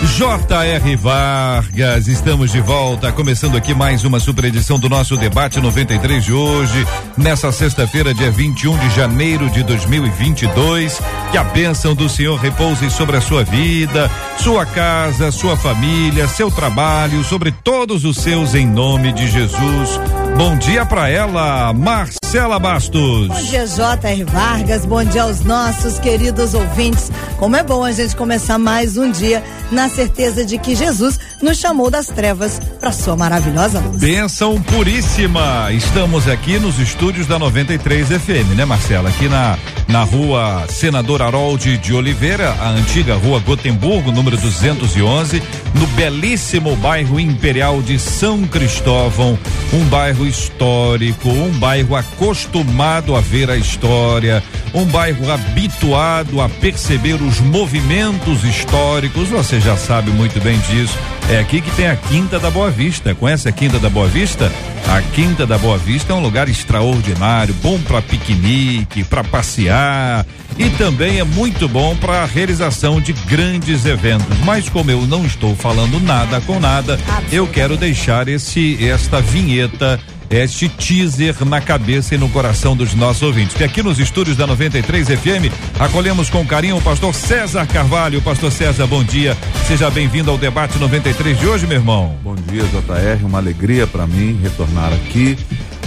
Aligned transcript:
J.R. 0.00 0.96
Vargas, 0.96 2.06
estamos 2.06 2.52
de 2.52 2.60
volta, 2.60 3.10
começando 3.10 3.56
aqui 3.56 3.74
mais 3.74 4.04
uma 4.04 4.20
super 4.20 4.44
edição 4.44 4.78
do 4.78 4.88
nosso 4.88 5.16
debate 5.16 5.60
93 5.60 6.24
de 6.24 6.32
hoje, 6.32 6.86
nessa 7.16 7.50
sexta-feira, 7.50 8.14
dia 8.14 8.30
21 8.30 8.78
de 8.78 8.90
janeiro 8.90 9.50
de 9.50 9.64
2022. 9.64 11.00
Que 11.32 11.36
a 11.36 11.42
bênção 11.42 11.96
do 11.96 12.08
Senhor 12.08 12.38
repouse 12.38 12.88
sobre 12.90 13.16
a 13.16 13.20
sua 13.20 13.42
vida, 13.42 14.08
sua 14.38 14.64
casa, 14.64 15.32
sua 15.32 15.56
família, 15.56 16.28
seu 16.28 16.48
trabalho, 16.48 17.24
sobre 17.24 17.50
todos 17.50 18.04
os 18.04 18.18
seus, 18.18 18.54
em 18.54 18.66
nome 18.66 19.12
de 19.12 19.28
Jesus. 19.28 20.00
Bom 20.36 20.56
dia 20.56 20.86
para 20.86 21.08
ela, 21.08 21.72
Marcela 22.28 22.58
Bastos. 22.58 23.26
Bom 23.26 23.40
dia, 23.40 23.66
J.R. 23.66 24.24
Vargas. 24.24 24.84
Bom 24.84 25.02
dia 25.02 25.22
aos 25.22 25.40
nossos 25.44 25.98
queridos 25.98 26.52
ouvintes. 26.52 27.10
Como 27.38 27.56
é 27.56 27.62
bom 27.62 27.82
a 27.82 27.90
gente 27.90 28.14
começar 28.14 28.58
mais 28.58 28.98
um 28.98 29.10
dia 29.10 29.42
na 29.72 29.88
certeza 29.88 30.44
de 30.44 30.58
que 30.58 30.74
Jesus 30.74 31.18
nos 31.40 31.56
chamou 31.56 31.90
das 31.90 32.08
trevas 32.08 32.60
para 32.78 32.92
sua 32.92 33.16
maravilhosa 33.16 33.80
luz. 33.80 33.98
Bênção 33.98 34.60
puríssima. 34.60 35.72
Estamos 35.72 36.28
aqui 36.28 36.58
nos 36.58 36.78
estúdios 36.78 37.26
da 37.26 37.38
93 37.38 38.08
FM, 38.08 38.56
né, 38.56 38.66
Marcela? 38.66 39.08
Aqui 39.08 39.26
na 39.26 39.56
na 39.88 40.02
rua 40.02 40.66
Senador 40.68 41.22
Harold 41.22 41.78
de 41.78 41.94
Oliveira, 41.94 42.50
a 42.60 42.68
antiga 42.68 43.16
rua 43.16 43.40
Gotemburgo, 43.40 44.12
número 44.12 44.36
211, 44.36 45.42
no 45.74 45.86
belíssimo 45.88 46.76
bairro 46.76 47.18
Imperial 47.18 47.80
de 47.80 47.98
São 47.98 48.46
Cristóvão, 48.46 49.38
um 49.72 49.84
bairro 49.86 50.26
histórico, 50.26 51.30
um 51.30 51.50
bairro 51.52 51.96
acostumado 52.18 53.14
a 53.14 53.20
ver 53.20 53.48
a 53.48 53.56
história, 53.56 54.42
um 54.74 54.84
bairro 54.84 55.30
habituado 55.30 56.40
a 56.40 56.48
perceber 56.48 57.14
os 57.14 57.38
movimentos 57.38 58.42
históricos, 58.42 59.28
você 59.28 59.60
já 59.60 59.76
sabe 59.76 60.10
muito 60.10 60.42
bem 60.42 60.58
disso. 60.58 60.98
É 61.30 61.38
aqui 61.38 61.60
que 61.60 61.70
tem 61.72 61.86
a 61.86 61.94
Quinta 61.94 62.40
da 62.40 62.50
Boa 62.50 62.70
Vista. 62.70 63.14
Conhece 63.14 63.48
a 63.48 63.52
Quinta 63.52 63.78
da 63.78 63.88
Boa 63.88 64.08
Vista? 64.08 64.50
A 64.88 65.00
Quinta 65.14 65.46
da 65.46 65.56
Boa 65.56 65.78
Vista 65.78 66.12
é 66.12 66.16
um 66.16 66.20
lugar 66.20 66.48
extraordinário, 66.48 67.54
bom 67.62 67.78
para 67.78 68.02
piquenique, 68.02 69.04
para 69.04 69.22
passear 69.22 70.26
e 70.58 70.68
também 70.70 71.20
é 71.20 71.24
muito 71.24 71.68
bom 71.68 71.94
para 71.94 72.22
a 72.22 72.26
realização 72.26 73.00
de 73.00 73.12
grandes 73.12 73.86
eventos. 73.86 74.38
Mas 74.44 74.68
como 74.68 74.90
eu 74.90 75.02
não 75.02 75.24
estou 75.24 75.54
falando 75.54 76.00
nada 76.00 76.40
com 76.40 76.58
nada, 76.58 76.98
eu 77.30 77.46
quero 77.46 77.76
deixar 77.76 78.26
esse 78.26 78.76
esta 78.88 79.20
vinheta 79.20 80.00
este 80.30 80.68
teaser 80.68 81.34
na 81.44 81.60
cabeça 81.60 82.14
e 82.14 82.18
no 82.18 82.28
coração 82.28 82.76
dos 82.76 82.94
nossos 82.94 83.22
ouvintes. 83.22 83.56
Que 83.56 83.64
aqui 83.64 83.82
nos 83.82 83.98
estúdios 83.98 84.36
da 84.36 84.46
93 84.46 85.08
FM 85.08 85.52
acolhemos 85.78 86.28
com 86.28 86.46
carinho 86.46 86.76
o 86.76 86.82
pastor 86.82 87.14
César 87.14 87.66
Carvalho. 87.66 88.20
Pastor 88.20 88.52
César, 88.52 88.86
bom 88.86 89.02
dia. 89.02 89.36
Seja 89.66 89.90
bem-vindo 89.90 90.30
ao 90.30 90.38
debate 90.38 90.78
93 90.78 91.38
de 91.38 91.46
hoje, 91.46 91.66
meu 91.66 91.78
irmão. 91.78 92.16
Bom 92.22 92.34
dia, 92.34 92.62
JR. 92.62 93.24
Uma 93.24 93.38
alegria 93.38 93.86
para 93.86 94.06
mim 94.06 94.38
retornar 94.42 94.92
aqui. 94.92 95.36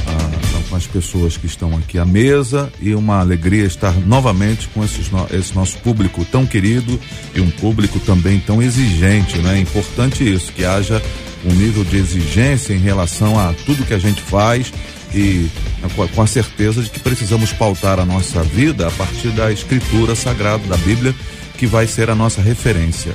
Ah, 0.07 0.51
com 0.71 0.75
as 0.77 0.87
pessoas 0.87 1.35
que 1.35 1.45
estão 1.45 1.77
aqui 1.77 1.99
à 1.99 2.05
mesa 2.05 2.71
e 2.79 2.95
uma 2.95 3.19
alegria 3.19 3.65
estar 3.65 3.91
novamente 3.91 4.69
com 4.69 4.83
esses 4.85 5.11
esse 5.31 5.53
nosso 5.53 5.77
público 5.79 6.23
tão 6.23 6.45
querido 6.45 6.97
e 7.35 7.41
um 7.41 7.51
público 7.51 7.99
também 7.99 8.39
tão 8.39 8.61
exigente, 8.61 9.37
né? 9.39 9.57
É 9.57 9.59
importante 9.59 10.23
isso, 10.23 10.51
que 10.53 10.63
haja 10.63 11.01
um 11.45 11.53
nível 11.53 11.83
de 11.83 11.97
exigência 11.97 12.73
em 12.73 12.79
relação 12.79 13.39
a 13.39 13.53
tudo 13.65 13.85
que 13.85 13.93
a 13.93 13.99
gente 13.99 14.21
faz 14.21 14.71
e 15.13 15.47
com 16.15 16.21
a 16.21 16.27
certeza 16.27 16.81
de 16.81 16.89
que 16.89 16.99
precisamos 16.99 17.51
pautar 17.51 17.99
a 17.99 18.05
nossa 18.05 18.41
vida 18.43 18.87
a 18.87 18.91
partir 18.91 19.29
da 19.29 19.51
escritura 19.51 20.15
sagrada 20.15 20.63
da 20.67 20.77
Bíblia, 20.77 21.13
que 21.57 21.65
vai 21.65 21.85
ser 21.87 22.09
a 22.09 22.15
nossa 22.15 22.41
referência. 22.41 23.11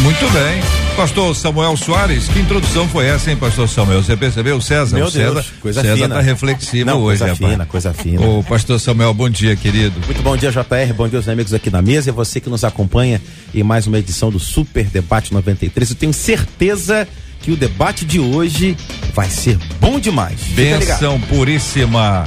Muito 0.00 0.32
bem. 0.32 0.62
Pastor 0.96 1.34
Samuel 1.36 1.76
Soares, 1.76 2.26
que 2.28 2.38
introdução 2.38 2.88
foi 2.88 3.06
essa, 3.06 3.30
hein, 3.30 3.36
pastor 3.36 3.68
Samuel? 3.68 4.02
Você 4.02 4.16
percebeu, 4.16 4.60
César? 4.60 4.96
Meu 4.96 5.06
o 5.06 5.10
César, 5.10 5.34
Deus, 5.34 5.52
coisa 5.60 5.82
César 5.82 5.96
fina. 5.96 6.14
tá 6.14 6.20
reflexivo 6.20 6.86
Não, 6.86 7.00
hoje, 7.02 7.18
coisa 7.18 7.32
rapaz. 7.34 7.52
fina, 7.52 7.66
coisa 7.66 7.94
fina. 7.94 8.26
Ô, 8.26 8.42
pastor 8.42 8.80
Samuel, 8.80 9.12
bom 9.12 9.28
dia, 9.28 9.54
querido. 9.56 10.00
Muito 10.06 10.22
bom 10.22 10.36
dia, 10.36 10.50
JR. 10.50 10.94
Bom 10.96 11.06
dia 11.06 11.18
aos 11.18 11.28
amigos 11.28 11.52
aqui 11.52 11.70
na 11.70 11.82
mesa 11.82 12.08
e 12.08 12.12
você 12.12 12.40
que 12.40 12.48
nos 12.48 12.64
acompanha 12.64 13.20
em 13.54 13.62
mais 13.62 13.86
uma 13.86 13.98
edição 13.98 14.30
do 14.30 14.38
Super 14.38 14.86
Debate 14.86 15.32
93. 15.32 15.90
Eu 15.90 15.96
tenho 15.96 16.12
certeza 16.14 17.06
que 17.06 17.10
o 17.48 17.56
debate 17.56 18.04
de 18.04 18.18
hoje 18.20 18.76
vai 19.14 19.28
ser 19.30 19.56
bom 19.80 19.98
demais. 19.98 20.40
Benção 20.50 21.20
puríssima. 21.20 22.24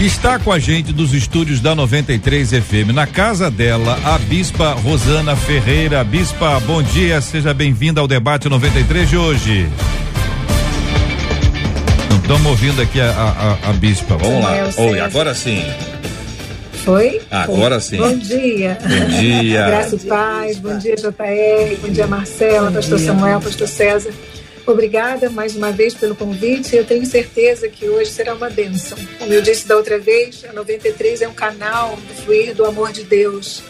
Está 0.00 0.38
com 0.38 0.50
a 0.50 0.58
gente 0.58 0.92
dos 0.92 1.12
estúdios 1.14 1.60
da 1.60 1.74
93 1.74 2.50
FM, 2.50 2.92
na 2.94 3.06
casa 3.06 3.50
dela, 3.50 3.98
a 4.04 4.18
Bispa 4.18 4.72
Rosana 4.72 5.36
Ferreira. 5.36 6.02
Bispa, 6.02 6.58
bom 6.60 6.82
dia, 6.82 7.20
seja 7.20 7.52
bem-vinda 7.54 8.00
ao 8.00 8.08
debate 8.08 8.48
93 8.48 9.08
de 9.08 9.16
hoje. 9.16 9.68
Não 12.10 12.16
estamos 12.18 12.46
ouvindo 12.46 12.80
aqui 12.82 13.00
a, 13.00 13.10
a, 13.10 13.68
a- 13.68 13.70
a 13.70 13.72
Bispa. 13.74 14.16
Vamos 14.16 14.42
lá. 14.42 14.70
Oi, 14.76 15.00
agora 15.00 15.34
sim. 15.34 15.62
Foi? 16.84 17.20
Agora 17.30 17.78
sim. 17.78 17.96
Bom 17.98 18.16
dia. 18.18 18.76
Bom 18.82 19.06
dia. 19.20 19.66
Graça 19.66 19.94
e 19.94 19.98
paz. 20.00 20.58
Bom 20.58 20.78
dia, 20.78 20.96
JR. 20.96 21.76
Bom 21.80 21.88
dia, 21.92 22.06
Marcela, 22.08 22.72
Pastor 22.72 22.98
Samuel, 22.98 23.40
Pastor 23.40 23.68
César. 23.68 24.10
Obrigada 24.66 25.28
mais 25.28 25.56
uma 25.56 25.72
vez 25.72 25.94
pelo 25.94 26.14
convite. 26.14 26.76
Eu 26.76 26.84
tenho 26.84 27.04
certeza 27.04 27.68
que 27.68 27.88
hoje 27.88 28.10
será 28.10 28.34
uma 28.34 28.48
bênção. 28.48 28.96
Como 29.18 29.32
eu 29.32 29.42
disse 29.42 29.66
da 29.66 29.76
outra 29.76 29.98
vez, 29.98 30.44
a 30.48 30.52
93 30.52 31.22
é 31.22 31.28
um 31.28 31.34
canal 31.34 31.96
do 31.96 32.14
fluir 32.22 32.54
do 32.54 32.64
amor 32.64 32.92
de 32.92 33.02
Deus. 33.02 33.62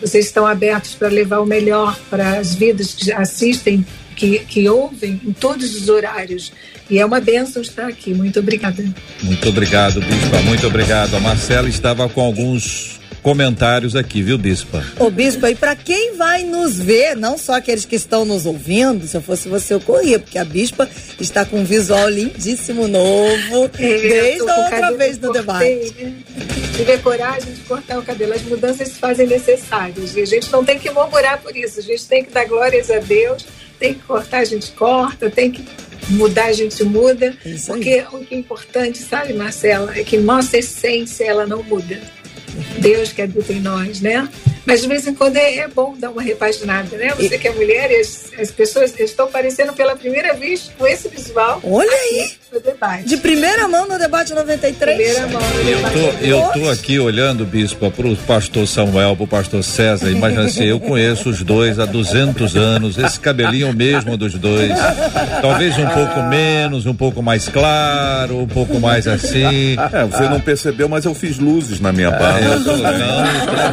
Vocês 0.00 0.26
estão 0.26 0.46
abertos 0.46 0.94
para 0.94 1.08
levar 1.08 1.40
o 1.40 1.46
melhor 1.46 1.98
para 2.08 2.38
as 2.38 2.54
vidas 2.54 2.94
que 2.94 3.12
assistem, 3.12 3.84
que, 4.16 4.38
que 4.40 4.68
ouvem 4.68 5.20
em 5.24 5.32
todos 5.32 5.74
os 5.74 5.88
horários. 5.88 6.52
E 6.88 6.98
é 6.98 7.04
uma 7.04 7.20
bênção 7.20 7.60
estar 7.60 7.86
aqui. 7.86 8.14
Muito 8.14 8.38
obrigada. 8.38 8.82
Muito 9.22 9.48
obrigado, 9.48 10.00
Bispa. 10.00 10.38
Muito 10.44 10.66
obrigado. 10.66 11.14
A 11.14 11.20
Marcela 11.20 11.68
estava 11.68 12.08
com 12.08 12.22
alguns 12.22 12.97
comentários 13.28 13.94
aqui, 13.94 14.22
viu, 14.22 14.38
Bispa? 14.38 14.82
Ô 14.98 15.10
bispo, 15.10 15.46
e 15.46 15.54
para 15.54 15.76
quem 15.76 16.16
vai 16.16 16.44
nos 16.44 16.78
ver, 16.78 17.14
não 17.14 17.36
só 17.36 17.56
aqueles 17.56 17.84
que 17.84 17.94
estão 17.94 18.24
nos 18.24 18.46
ouvindo, 18.46 19.06
se 19.06 19.14
eu 19.18 19.20
fosse 19.20 19.50
você 19.50 19.74
eu 19.74 19.80
corria, 19.82 20.18
porque 20.18 20.38
a 20.38 20.44
bispa 20.46 20.88
está 21.20 21.44
com 21.44 21.58
um 21.58 21.64
visual 21.64 22.08
lindíssimo 22.08 22.88
novo, 22.88 23.68
desde 23.68 24.08
É, 24.16 24.40
Eu 24.40 24.46
tô 24.46 24.50
a 24.50 24.64
outra 24.64 24.92
vez 24.92 25.18
no 25.18 25.30
debate. 25.30 25.94
né? 25.98 26.14
Tive 26.74 26.96
coragem 26.98 27.52
de 27.52 27.60
cortar 27.60 27.98
o 27.98 28.02
cabelo. 28.02 28.32
As 28.32 28.42
mudanças 28.44 28.88
se 28.88 28.94
fazem 28.94 29.26
necessárias. 29.26 30.16
E 30.16 30.22
a 30.22 30.26
gente 30.26 30.50
não 30.50 30.64
tem 30.64 30.78
que 30.78 30.88
murmurar 30.90 31.38
por 31.42 31.54
isso. 31.54 31.80
A 31.80 31.82
gente 31.82 32.06
tem 32.06 32.24
que 32.24 32.30
dar 32.30 32.46
glórias 32.46 32.90
a 32.90 32.98
Deus. 32.98 33.44
Tem 33.78 33.92
que 33.92 34.00
cortar, 34.04 34.38
a 34.38 34.44
gente 34.46 34.70
corta. 34.70 35.28
Tem 35.28 35.50
que 35.50 35.62
mudar, 36.08 36.46
a 36.46 36.52
gente 36.52 36.82
muda. 36.82 37.36
Aí. 37.44 37.58
Porque 37.66 38.04
o 38.10 38.20
que 38.20 38.34
é 38.34 38.38
importante, 38.38 38.98
sabe, 38.98 39.34
Marcela, 39.34 39.92
é 39.98 40.02
que 40.02 40.16
nossa 40.16 40.56
essência 40.56 41.24
ela 41.24 41.46
não 41.46 41.62
muda. 41.62 42.00
Deus 42.78 43.12
que 43.12 43.22
habita 43.22 43.52
em 43.52 43.60
nós, 43.60 44.00
né? 44.00 44.28
Mas 44.66 44.82
de 44.82 44.88
vez 44.88 45.06
em 45.06 45.14
quando 45.14 45.36
é, 45.36 45.56
é 45.56 45.68
bom 45.68 45.96
dar 45.96 46.10
uma 46.10 46.20
repaginada, 46.20 46.96
né? 46.96 47.14
Você 47.14 47.38
que 47.38 47.48
é 47.48 47.52
mulher 47.52 47.90
e 47.90 47.96
as, 47.96 48.30
as 48.38 48.50
pessoas 48.50 48.98
estão 49.00 49.26
aparecendo 49.26 49.72
pela 49.72 49.96
primeira 49.96 50.34
vez 50.34 50.70
com 50.76 50.86
esse 50.86 51.08
visual. 51.08 51.60
Olha 51.64 51.90
aqui 51.90 52.20
aí. 52.20 52.32
No 52.50 52.60
debate. 52.60 53.04
De 53.04 53.18
primeira 53.18 53.68
mão 53.68 53.86
no 53.86 53.98
debate 53.98 54.32
93. 54.32 54.96
Primeira 54.96 55.26
mão 55.26 55.40
no 55.42 55.60
Eu 55.70 55.76
debate. 55.76 55.92
tô, 55.94 56.24
eu 56.24 56.42
tô 56.64 56.70
aqui 56.70 56.98
olhando, 56.98 57.44
Bispa, 57.44 57.90
pro 57.90 58.16
pastor 58.16 58.66
Samuel, 58.66 59.14
pro 59.16 59.26
pastor 59.26 59.62
César. 59.62 60.10
Imagina 60.10 60.44
assim, 60.44 60.64
eu 60.64 60.80
conheço 60.80 61.28
os 61.28 61.42
dois 61.42 61.78
há 61.78 61.84
200 61.84 62.56
anos, 62.56 62.96
esse 62.96 63.20
cabelinho 63.20 63.70
mesmo 63.74 64.16
dos 64.16 64.32
dois. 64.34 64.72
Talvez 65.42 65.76
um 65.76 65.86
pouco 65.88 66.22
menos, 66.22 66.86
um 66.86 66.94
pouco 66.94 67.22
mais 67.22 67.48
claro, 67.50 68.38
um 68.38 68.46
pouco 68.48 68.80
mais 68.80 69.06
assim. 69.06 69.76
É, 69.92 70.04
você 70.06 70.22
não 70.30 70.40
percebeu, 70.40 70.88
mas 70.88 71.04
eu 71.04 71.14
fiz 71.14 71.38
luzes 71.38 71.80
na 71.80 71.92
minha 71.92 72.10
barba. 72.10 72.40
eu 72.46 72.64
tô- 72.64 72.76
não, 72.78 72.82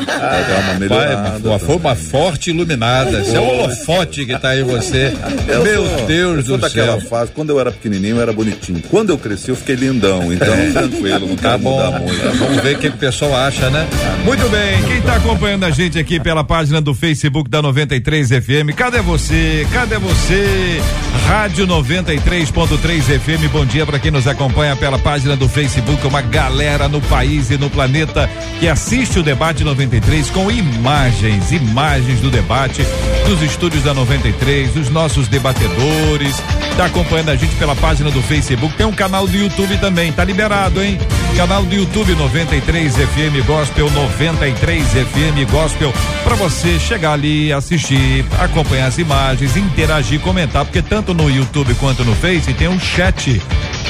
Pra 0.06 0.42
dar 0.42 0.60
uma 0.66 0.74
melhorada. 0.80 1.48
Uma 1.50 1.60
forma 1.60 1.95
forte 1.95 2.48
e 2.50 2.54
iluminada. 2.54 3.22
Esse 3.22 3.36
é 3.36 3.39
o 3.39 3.48
holofote 3.48 4.25
que 4.25 4.38
tá 4.38 4.50
aí 4.50 4.63
você. 4.63 5.13
Eu 5.48 5.63
Meu 5.63 5.86
sou- 5.88 6.06
Deus 6.07 6.38
eu 6.50 6.57
do 6.57 6.57
daquela 6.57 7.00
céu. 7.00 7.10
fase, 7.10 7.31
quando 7.31 7.51
eu 7.51 7.60
era 7.60 7.72
pequenininho, 7.72 8.18
eu 8.18 8.22
era 8.22 8.33
bonitinho. 8.33 8.65
Bonitinho. 8.66 8.82
Quando 8.90 9.10
eu 9.12 9.18
cresci, 9.18 9.50
eu 9.50 9.56
fiquei 9.56 9.76
lindão. 9.76 10.32
Então, 10.32 10.54
é. 10.54 10.72
tranquilo, 10.72 11.28
não 11.28 11.36
tá 11.36 11.58
bom. 11.58 12.00
muito. 12.00 12.38
Vamos 12.38 12.62
ver 12.62 12.76
o 12.76 12.80
que, 12.80 12.88
o 12.88 12.94
pessoal 12.94 13.36
acha, 13.36 13.70
né? 13.70 13.88
Muito 14.24 14.48
bem. 14.50 14.84
Quem 14.84 14.98
está 14.98 15.16
acompanhando 15.16 15.66
a 15.66 15.72
gente 15.72 16.00
aqui 16.00 16.20
pela 16.20 16.44
página 16.44 16.82
do 16.82 16.94
Facebook 16.94 17.50
da 17.50 17.62
93 17.62 18.30
FM, 18.30 18.76
cadê 18.76 19.02
você? 19.02 19.68
Cadê 19.72 19.98
você? 19.98 20.82
Rádio 21.28 21.68
93.3 21.68 23.20
FM. 23.20 23.52
Bom 23.52 23.66
dia 23.66 23.86
para 23.86 24.00
quem 24.00 24.12
nos 24.12 24.28
acompanha 24.28 24.76
pela 24.76 25.00
página 25.00 25.36
do 25.36 25.48
Facebook. 25.48 26.06
Uma 26.06 26.22
galera 26.22 26.88
no 26.88 27.02
país 27.02 27.50
e 27.50 27.58
no 27.58 27.70
planeta 27.70 28.30
que 28.60 28.68
assiste 28.68 29.20
o 29.20 29.24
debate 29.24 29.64
93 29.64 30.30
com 30.30 30.52
imagens, 30.52 31.52
imagens 31.52 32.20
do 32.20 32.30
debate 32.30 32.86
dos 33.28 33.42
estúdios 33.42 33.84
da 33.84 33.94
93, 33.94 34.72
dos 34.72 34.90
nossos 34.90 35.28
debatedores. 35.28 36.36
Tá 36.78 36.86
acompanhando 36.86 37.30
a 37.30 37.36
gente 37.36 37.56
pela 37.56 37.76
página 37.76 38.12
do 38.12 38.22
Facebook. 38.22 38.55
Tem 38.78 38.86
um 38.86 38.94
canal 38.94 39.28
do 39.28 39.36
YouTube 39.36 39.78
também, 39.78 40.12
tá 40.12 40.24
liberado, 40.24 40.81
hein? 40.81 40.98
Canal 41.36 41.63
do 41.63 41.75
YouTube 41.75 42.16
93 42.16 42.96
FM 42.96 43.46
Gospel 43.46 43.90
93 43.92 44.84
FM 44.84 45.52
Gospel 45.52 45.94
para 46.24 46.36
você 46.36 46.80
chegar 46.80 47.13
ali, 47.13 47.52
assistir, 47.52 48.25
acompanhar 48.40 48.88
as 48.88 48.98
imagens, 48.98 49.57
interagir, 49.57 50.19
comentar, 50.22 50.63
porque 50.63 50.81
tanto 50.81 51.13
no 51.13 51.30
YouTube 51.30 51.74
quanto 51.75 52.06
no 52.06 52.16
Face 52.16 52.54
tem 52.54 52.68
um 52.68 52.80
chat 52.80 53.42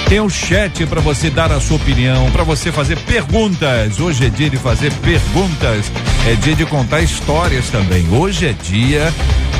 tem 0.07 0.21
um 0.21 0.29
chat 0.29 0.85
para 0.85 1.01
você 1.01 1.31
dar 1.31 1.51
a 1.51 1.59
sua 1.59 1.77
opinião, 1.77 2.29
para 2.29 2.43
você 2.43 2.71
fazer 2.71 2.95
perguntas. 2.99 3.99
Hoje 3.99 4.27
é 4.27 4.29
dia 4.29 4.51
de 4.51 4.57
fazer 4.57 4.93
perguntas, 4.93 5.91
é 6.27 6.35
dia 6.35 6.55
de 6.55 6.63
contar 6.65 7.01
histórias 7.01 7.69
também. 7.69 8.07
Hoje 8.11 8.47
é 8.47 8.53
dia 8.53 9.11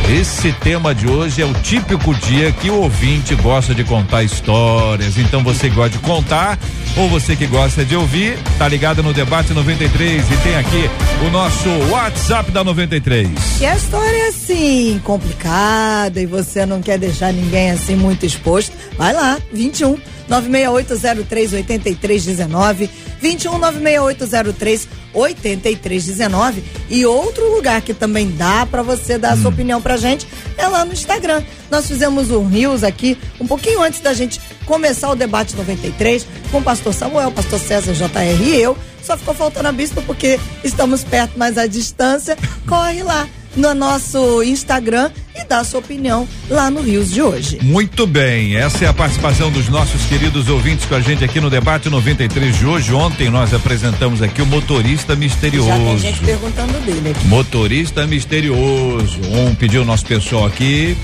esse 0.10 0.52
tema 0.54 0.94
de 0.94 1.08
hoje 1.08 1.42
é 1.42 1.46
o 1.46 1.54
típico 1.54 2.14
dia 2.14 2.52
que 2.52 2.70
o 2.70 2.82
ouvinte 2.82 3.34
gosta 3.36 3.74
de 3.74 3.84
contar 3.84 4.24
histórias. 4.24 4.95
Então 5.04 5.44
você 5.44 5.70
gosta 5.70 5.98
de 5.98 6.00
contar 6.00 6.58
ou 6.98 7.10
você 7.10 7.36
que 7.36 7.46
gosta 7.46 7.84
de 7.84 7.96
ouvir, 7.96 8.38
tá 8.58 8.68
ligado 8.68 9.04
no 9.04 9.14
debate 9.14 9.54
93 9.54 10.24
e 10.32 10.38
tem 10.38 10.56
aqui 10.56 10.90
o 11.26 11.30
nosso 11.30 11.70
WhatsApp 11.90 12.52
da 12.52 12.64
93. 12.64 13.30
E 13.60 13.66
a 13.66 13.76
história 13.76 14.18
é 14.18 14.28
assim, 14.28 15.02
complicada 15.04 16.22
e 16.22 16.26
você 16.26 16.66
não 16.66 16.82
quer 16.82 16.98
deixar 16.98 17.34
ninguém 17.34 17.72
assim 17.72 17.96
muito 17.96 18.26
exposto, 18.26 18.72
vai 18.98 19.14
lá, 19.14 19.38
21 19.52 19.98
968038319, 20.30 22.90
21 23.22 23.58
96803 23.58 24.88
8319 25.14 26.64
e 26.90 27.06
outro 27.06 27.56
lugar 27.56 27.82
que 27.82 27.94
também 27.94 28.30
dá 28.32 28.66
para 28.66 28.82
você 28.82 29.18
dar 29.18 29.34
a 29.34 29.38
sua 29.38 29.50
hum. 29.50 29.54
opinião 29.54 29.82
pra 29.82 29.98
gente 29.98 30.28
é 30.58 30.68
lá 30.68 30.84
no 30.84 30.94
Instagram. 30.94 31.44
Nós 31.72 31.88
fizemos 31.88 32.32
um 32.32 32.48
news 32.48 32.84
aqui 32.84 33.18
um 33.40 33.48
pouquinho 33.48 33.82
antes 33.82 34.02
da 34.02 34.14
gente 34.14 34.42
começar 34.66 35.10
o 35.10 35.16
debate 35.16 35.56
93 35.56 36.28
com 36.52 36.58
o 36.58 36.64
pastor 36.64 36.94
Samuel, 36.94 37.32
pastor 37.32 37.60
César 37.60 37.94
JR 37.94 38.44
e 38.44 38.62
eu. 38.62 38.78
Só 39.02 39.16
ficou 39.16 39.36
faltando 39.36 39.68
a 39.68 39.72
bispa 39.72 40.02
porque 40.02 40.40
estamos 40.64 41.04
perto, 41.04 41.34
mas 41.38 41.58
a 41.58 41.68
distância. 41.68 42.38
Corre 42.68 43.04
lá 43.04 43.28
no 43.56 43.74
nosso 43.74 44.44
Instagram 44.44 45.12
e 45.36 45.46
dá 45.46 45.64
sua 45.64 45.80
opinião 45.80 46.28
lá 46.50 46.70
no 46.72 46.82
Rios 46.82 47.12
de 47.12 47.22
hoje. 47.22 47.60
Muito 47.62 48.08
bem, 48.08 48.56
essa 48.56 48.86
é 48.86 48.88
a 48.88 48.94
participação 48.94 49.52
dos 49.52 49.68
nossos 49.68 50.06
queridos 50.06 50.48
ouvintes 50.50 50.86
com 50.86 50.96
a 50.96 51.02
gente 51.02 51.24
aqui 51.24 51.40
no 51.40 51.50
debate 51.50 51.90
93 51.90 52.58
de 52.58 52.66
hoje. 52.66 52.94
Ontem 52.94 53.30
nós 53.30 53.54
apresentamos 53.54 54.22
aqui 54.22 54.42
o 54.42 54.46
motorista 54.46 55.16
misterioso. 55.16 55.70
Já 55.70 55.78
tem 55.78 55.98
gente 55.98 56.20
perguntando 56.22 56.74
dele 56.86 57.12
aqui. 57.12 57.28
Motorista 57.28 58.08
misterioso. 58.08 59.20
Um 59.32 59.54
pediu 59.54 59.82
o 59.82 59.86
nosso 59.86 60.06
pessoal 60.06 60.46
aqui, 60.46 60.96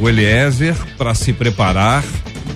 o 0.00 0.08
Eliezer, 0.08 0.74
para 0.98 1.14
se 1.14 1.32
preparar 1.32 2.02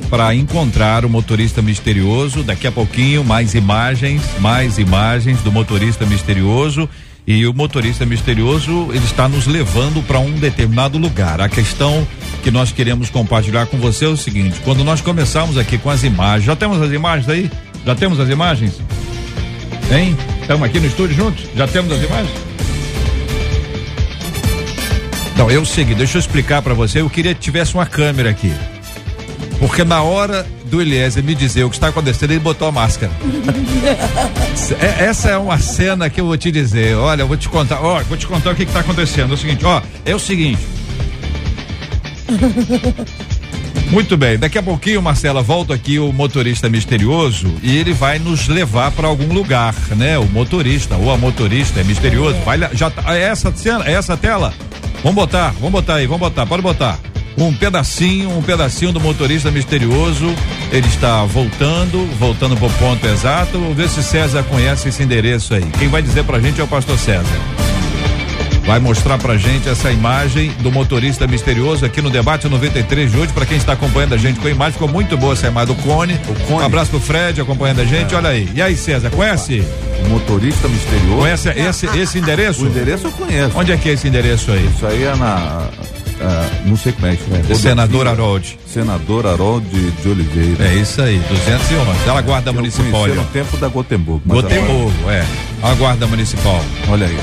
para 0.09 0.35
encontrar 0.35 1.05
o 1.05 1.09
motorista 1.09 1.63
misterioso. 1.63 2.43
Daqui 2.43 2.67
a 2.67 2.73
pouquinho, 2.73 3.23
mais 3.23 3.55
imagens, 3.55 4.21
mais 4.41 4.77
imagens 4.77 5.41
do 5.43 5.53
motorista 5.53 6.05
misterioso 6.05 6.89
e 7.31 7.47
o 7.47 7.55
motorista 7.55 8.05
misterioso 8.05 8.89
ele 8.91 9.05
está 9.05 9.29
nos 9.29 9.47
levando 9.47 10.05
para 10.05 10.19
um 10.19 10.33
determinado 10.33 10.99
lugar. 10.99 11.41
A 11.41 11.49
questão 11.49 12.05
que 12.43 12.51
nós 12.51 12.73
queremos 12.73 13.09
compartilhar 13.09 13.67
com 13.67 13.77
você 13.77 14.05
é 14.05 14.09
o 14.09 14.17
seguinte: 14.17 14.59
quando 14.65 14.83
nós 14.83 15.01
começamos 15.01 15.57
aqui 15.57 15.79
com 15.79 15.89
as 15.89 16.03
imagens, 16.03 16.45
já 16.45 16.57
temos 16.57 16.83
as 16.83 16.91
imagens 16.91 17.29
aí? 17.29 17.49
Já 17.87 17.95
temos 17.95 18.19
as 18.19 18.29
imagens? 18.29 18.81
Hein? 19.93 20.17
Estamos 20.41 20.65
aqui 20.65 20.81
no 20.81 20.87
estúdio 20.87 21.15
juntos? 21.15 21.45
Já 21.55 21.69
temos 21.69 21.93
as 21.93 22.03
imagens? 22.03 22.35
Não, 25.37 25.49
eu 25.49 25.65
segui, 25.65 25.95
deixa 25.95 26.19
eu 26.19 26.21
explicar 26.21 26.63
para 26.63 26.75
você. 26.75 27.01
Eu 27.01 27.09
queria 27.09 27.33
que 27.33 27.41
tivesse 27.41 27.75
uma 27.75 27.87
câmera 27.87 28.31
aqui. 28.31 28.53
Porque 29.61 29.85
na 29.85 30.03
hora 30.03 30.45
do 30.71 30.81
Eliezer 30.81 31.23
me 31.23 31.35
dizer 31.35 31.65
o 31.65 31.71
que 31.71 31.77
está 31.77 31.89
acontecendo, 31.89 32.31
ele 32.31 32.41
botou 32.41 32.69
a 32.69 32.73
máscara. 32.73 33.13
É, 34.79 35.07
essa 35.07 35.31
é 35.31 35.37
uma 35.37 35.59
cena 35.59 36.09
que 36.11 36.21
eu 36.21 36.27
vou 36.27 36.37
te 36.37 36.51
dizer. 36.51 36.95
Olha, 36.95 37.23
eu 37.23 37.27
vou 37.27 37.37
te 37.37 37.49
contar. 37.49 37.81
Ó, 37.81 38.01
vou 38.05 38.17
te 38.17 38.27
contar 38.27 38.51
o 38.51 38.55
que 38.55 38.63
está 38.63 38.81
acontecendo. 38.81 39.33
É 39.33 39.35
o 39.35 39.37
seguinte, 39.37 39.65
ó, 39.65 39.83
é 40.05 40.15
o 40.15 40.19
seguinte. 40.19 40.61
Muito 43.91 44.17
bem, 44.17 44.39
daqui 44.39 44.59
a 44.59 44.63
pouquinho, 44.63 45.03
Marcela, 45.03 45.43
volta 45.43 45.75
aqui 45.75 45.99
o 45.99 46.13
motorista 46.13 46.69
misterioso 46.69 47.53
e 47.63 47.77
ele 47.77 47.93
vai 47.93 48.19
nos 48.21 48.47
levar 48.47 48.93
para 48.93 49.09
algum 49.09 49.33
lugar, 49.33 49.75
né? 49.97 50.19
O 50.19 50.27
motorista 50.27 50.97
ou 50.97 51.11
a 51.11 51.17
motorista 51.17 51.81
é 51.81 51.85
misterioso. 51.85 52.39
Vai, 52.45 52.59
já 52.73 52.91
tá, 52.91 53.17
é 53.17 53.23
essa 53.23 53.53
cena, 53.55 53.85
é 53.85 53.95
essa 53.95 54.17
tela. 54.17 54.55
Vamos 55.03 55.17
botar, 55.17 55.51
vamos 55.55 55.73
botar 55.73 55.95
aí, 55.97 56.07
vamos 56.07 56.21
botar, 56.21 56.47
pode 56.47 56.63
botar 56.63 56.99
um 57.37 57.53
pedacinho, 57.53 58.31
um 58.37 58.43
pedacinho 58.43 58.93
do 58.93 59.01
motorista 59.01 59.51
misterioso. 59.51 60.27
Ele 60.73 60.87
está 60.87 61.25
voltando, 61.25 62.07
voltando 62.19 62.57
para 62.57 62.67
o 62.67 62.73
ponto 62.73 63.07
exato. 63.07 63.53
Vamos 63.53 63.77
ver 63.77 63.89
se 63.89 64.03
César 64.03 64.43
conhece 64.45 64.89
esse 64.89 65.03
endereço 65.03 65.55
aí. 65.55 65.65
Quem 65.79 65.89
vai 65.89 66.03
dizer 66.03 66.25
para 66.25 66.37
a 66.39 66.41
gente 66.41 66.61
é 66.61 66.65
o 66.65 66.69
pastor 66.69 66.99
César. 66.99 67.25
Vai 68.67 68.79
mostrar 68.79 69.19
pra 69.19 69.37
gente 69.37 69.69
essa 69.69 69.91
imagem 69.91 70.53
do 70.61 70.71
motorista 70.71 71.27
misterioso 71.27 71.85
aqui 71.85 72.01
no 72.01 72.11
debate 72.11 72.47
93 72.47 73.11
de 73.11 73.19
hoje. 73.19 73.33
Para 73.33 73.47
quem 73.47 73.57
está 73.57 73.73
acompanhando 73.73 74.15
a 74.15 74.19
gente 74.19 74.39
com 74.39 74.47
a 74.47 74.51
imagem, 74.51 74.75
ficou 74.75 74.87
muito 74.87 75.17
boa 75.17 75.33
essa 75.33 75.49
imagem 75.49 75.75
do 75.75 75.83
Cone. 75.83 76.15
O 76.29 76.35
Cone. 76.47 76.63
Um 76.63 76.67
abraço 76.67 76.91
pro 76.91 77.01
Fred 77.01 77.41
acompanhando 77.41 77.81
a 77.81 77.85
gente. 77.85 78.15
É. 78.15 78.17
Olha 78.17 78.31
aí. 78.31 78.49
E 78.55 78.63
aí, 78.63 78.77
César, 78.77 79.11
conhece? 79.11 79.65
O 80.05 80.09
motorista 80.11 80.69
misterioso. 80.69 81.17
Conhece 81.17 81.49
esse, 81.49 81.87
esse 81.99 82.19
endereço? 82.19 82.63
O 82.63 82.69
endereço 82.69 83.07
eu 83.07 83.13
conheço. 83.13 83.59
Onde 83.59 83.73
é 83.73 83.77
que 83.77 83.89
é 83.89 83.93
esse 83.95 84.07
endereço 84.07 84.53
aí? 84.53 84.65
Isso 84.67 84.87
aí 84.87 85.03
é 85.05 85.17
na 85.17 85.69
Uh, 86.21 86.69
não 86.69 86.77
sei 86.77 86.93
como 86.93 87.07
é 87.07 87.15
é. 87.15 87.55
Senador 87.55 88.07
Harold. 88.07 88.59
Senador 88.67 89.27
Harold 89.27 89.67
de, 89.67 89.91
de, 89.91 90.09
Oliveira. 90.09 90.69
É 90.69 90.75
isso 90.75 91.01
aí, 91.01 91.19
211. 91.19 92.09
Ela 92.09 92.21
guarda 92.21 92.51
eu 92.51 92.55
municipal. 92.55 93.09
no 93.09 93.25
tempo 93.25 93.57
da 93.57 93.69
Gotemburgo. 93.69 94.23
Gotemburgo, 94.27 94.93
agora... 95.01 95.17
é. 95.17 95.27
A 95.63 95.75
guarda 95.75 96.07
municipal. 96.07 96.63
Olha 96.91 97.07
aí, 97.07 97.17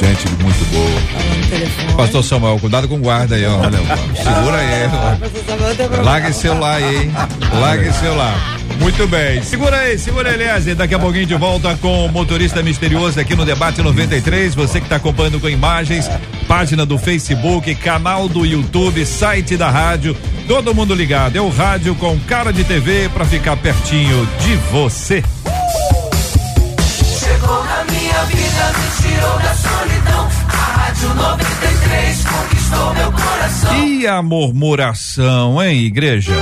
gente 0.00 0.42
muito 0.42 0.64
boa. 0.72 1.96
Pastor 1.96 2.24
Samuel, 2.24 2.58
cuidado 2.58 2.88
com 2.88 2.98
guarda 3.00 3.36
aí, 3.36 3.44
ó. 3.44 3.58
Olha, 3.58 3.78
Segura 4.16 4.56
aí. 4.56 6.02
Larga 6.02 6.28
esse 6.30 6.40
celular 6.40 6.76
aí, 6.76 6.96
hein? 7.04 7.12
Larga 7.60 7.88
esse 7.88 8.00
celular. 8.00 8.57
Muito 8.78 9.06
bem. 9.08 9.42
Segura 9.42 9.76
aí, 9.76 9.98
segura 9.98 10.30
aí, 10.30 10.34
Eliezer. 10.34 10.76
Daqui 10.76 10.94
a 10.94 10.98
pouquinho 10.98 11.26
de 11.26 11.34
volta 11.34 11.76
com 11.76 12.06
o 12.06 12.08
motorista 12.08 12.62
misterioso 12.62 13.18
aqui 13.20 13.34
no 13.34 13.44
Debate 13.44 13.82
93. 13.82 14.54
Você 14.54 14.80
que 14.80 14.86
está 14.86 14.96
acompanhando 14.96 15.40
com 15.40 15.48
imagens, 15.48 16.08
página 16.46 16.86
do 16.86 16.96
Facebook, 16.96 17.74
canal 17.76 18.28
do 18.28 18.46
YouTube, 18.46 19.04
site 19.04 19.56
da 19.56 19.68
rádio. 19.68 20.16
Todo 20.46 20.74
mundo 20.74 20.94
ligado. 20.94 21.36
É 21.36 21.40
o 21.40 21.48
rádio 21.48 21.94
com 21.96 22.18
cara 22.20 22.52
de 22.52 22.64
TV 22.64 23.08
para 23.10 23.24
ficar 23.24 23.56
pertinho 23.56 24.26
de 24.40 24.54
você. 24.70 25.22
Chegou 27.18 27.64
na 27.64 27.84
minha 27.84 28.24
vida, 28.24 28.72
me 28.78 29.08
tirou 29.08 29.38
da 29.38 29.54
solidão. 29.54 30.28
A 30.48 30.78
Rádio 30.78 31.14
93 31.14 32.24
conquistou 32.24 32.94
meu 32.94 33.12
coração. 33.12 33.86
E 33.86 34.06
a 34.06 34.22
murmuração, 34.22 35.62
hein, 35.62 35.78
igreja? 35.84 36.32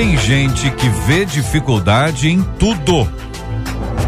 Tem 0.00 0.16
gente 0.16 0.70
que 0.70 0.88
vê 0.88 1.26
dificuldade 1.26 2.30
em 2.30 2.42
tudo. 2.58 3.06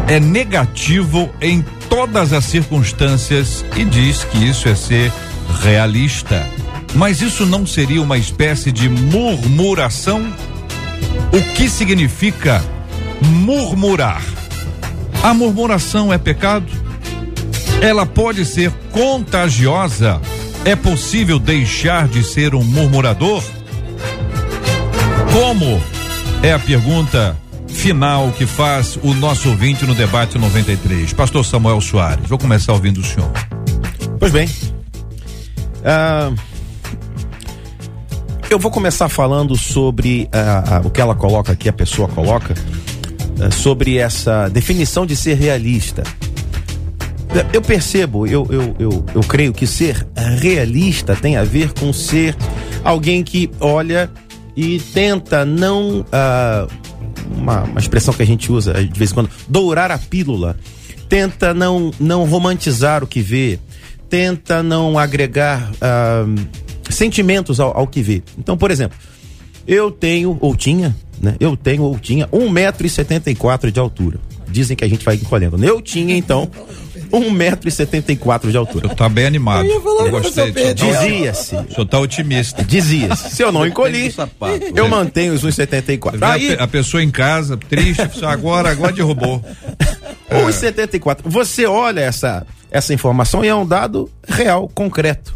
É 0.07 0.19
negativo 0.19 1.29
em 1.39 1.63
todas 1.87 2.33
as 2.33 2.45
circunstâncias 2.45 3.63
e 3.77 3.85
diz 3.85 4.23
que 4.23 4.43
isso 4.43 4.67
é 4.67 4.73
ser 4.73 5.13
realista. 5.61 6.49
Mas 6.95 7.21
isso 7.21 7.45
não 7.45 7.63
seria 7.63 8.01
uma 8.01 8.17
espécie 8.17 8.71
de 8.71 8.89
murmuração? 8.89 10.33
O 11.31 11.53
que 11.53 11.69
significa 11.69 12.59
murmurar? 13.21 14.23
A 15.21 15.31
murmuração 15.31 16.11
é 16.11 16.17
pecado? 16.17 16.73
Ela 17.83 18.07
pode 18.07 18.45
ser 18.45 18.71
contagiosa 18.91 20.19
É 20.65 20.75
possível 20.75 21.37
deixar 21.37 22.07
de 22.07 22.23
ser 22.23 22.55
um 22.55 22.63
murmurador? 22.63 23.43
Como? 25.33 25.81
É 26.43 26.53
a 26.53 26.59
pergunta 26.59 27.35
final 27.67 28.31
que 28.33 28.45
faz 28.45 28.99
o 29.01 29.15
nosso 29.15 29.49
ouvinte 29.49 29.83
no 29.83 29.95
debate 29.95 30.37
93. 30.37 31.11
Pastor 31.11 31.43
Samuel 31.43 31.81
Soares, 31.81 32.29
vou 32.29 32.37
começar 32.37 32.71
ouvindo 32.71 32.99
o 32.99 33.03
senhor. 33.03 33.31
Pois 34.19 34.31
bem. 34.31 34.47
Ah, 35.83 36.31
eu 38.47 38.59
vou 38.59 38.69
começar 38.69 39.09
falando 39.09 39.57
sobre 39.57 40.29
ah, 40.31 40.63
ah, 40.67 40.81
o 40.85 40.91
que 40.91 41.01
ela 41.01 41.15
coloca 41.15 41.51
aqui, 41.51 41.67
a 41.67 41.73
pessoa 41.73 42.07
coloca, 42.07 42.53
sobre 43.51 43.97
essa 43.97 44.47
definição 44.49 45.03
de 45.03 45.15
ser 45.15 45.33
realista. 45.33 46.03
Eu 47.51 47.63
percebo, 47.63 48.27
eu, 48.27 48.47
eu, 48.51 48.75
eu, 48.77 49.05
eu 49.15 49.21
creio 49.21 49.51
que 49.51 49.65
ser 49.65 50.07
realista 50.39 51.15
tem 51.15 51.37
a 51.37 51.43
ver 51.43 51.73
com 51.73 51.91
ser 51.91 52.35
alguém 52.83 53.23
que 53.23 53.49
olha 53.59 54.11
e 54.55 54.79
tenta 54.79 55.45
não. 55.45 56.05
ah, 56.11 56.67
uma, 57.35 57.63
uma 57.63 57.79
expressão 57.79 58.13
que 58.13 58.21
a 58.21 58.25
gente 58.25 58.51
usa 58.51 58.73
de 58.73 58.97
vez 58.97 59.11
em 59.11 59.13
quando, 59.13 59.29
dourar 59.47 59.91
a 59.91 59.97
pílula. 59.97 60.57
Tenta 61.09 61.53
não, 61.53 61.91
não 61.99 62.25
romantizar 62.25 63.03
o 63.03 63.07
que 63.07 63.21
vê, 63.21 63.59
tenta 64.09 64.63
não 64.63 64.97
agregar 64.97 65.71
ah, 65.81 66.25
sentimentos 66.89 67.59
ao, 67.59 67.77
ao 67.77 67.87
que 67.87 68.01
vê. 68.01 68.23
Então, 68.37 68.57
por 68.57 68.71
exemplo, 68.71 68.97
eu 69.67 69.91
tenho, 69.91 70.37
ou 70.41 70.55
tinha, 70.55 70.95
né? 71.21 71.35
Eu 71.39 71.55
tenho 71.55 71.83
ou 71.83 71.97
tinha 71.97 72.27
1,74m 72.27 73.71
de 73.71 73.79
altura. 73.79 74.19
Dizem 74.49 74.75
que 74.75 74.83
a 74.83 74.87
gente 74.87 75.03
vai 75.03 75.15
encolhendo. 75.15 75.63
Eu 75.63 75.81
tinha, 75.81 76.15
então, 76.15 76.49
1,74m 77.13 78.49
de 78.49 78.57
altura. 78.57 78.87
Eu 78.87 78.95
tá 78.95 79.07
bem 79.07 79.25
animado. 79.25 79.65
Eu, 79.65 79.81
gostei. 80.09 80.51
do 80.51 80.59
senhor. 80.59 80.73
Dizia-se. 80.73 81.55
O 81.55 81.71
senhor 81.71 81.85
tá 81.85 81.99
otimista. 81.99 82.63
Dizia-se. 82.63 83.29
Se 83.35 83.43
eu 83.43 83.51
não 83.51 83.65
encolhi, 83.65 84.13
eu 84.75 84.87
mantenho 84.89 85.33
os 85.33 85.43
1,74. 85.43 86.17
Vê 86.17 86.25
a 86.25 86.31
Aí, 86.31 86.55
pe- 86.55 86.63
a, 86.63 86.67
pessoa 86.67 87.03
em 87.03 87.11
casa, 87.11 87.55
triste, 87.57 88.01
agora, 88.25 88.71
agora 88.71 88.91
derrubou. 88.91 89.43
1,74. 90.31 91.19
Você 91.25 91.65
olha 91.65 92.01
essa, 92.01 92.45
essa 92.71 92.93
informação 92.93 93.45
e 93.45 93.47
é 93.47 93.55
um 93.55 93.65
dado 93.65 94.09
real, 94.27 94.67
concreto. 94.73 95.35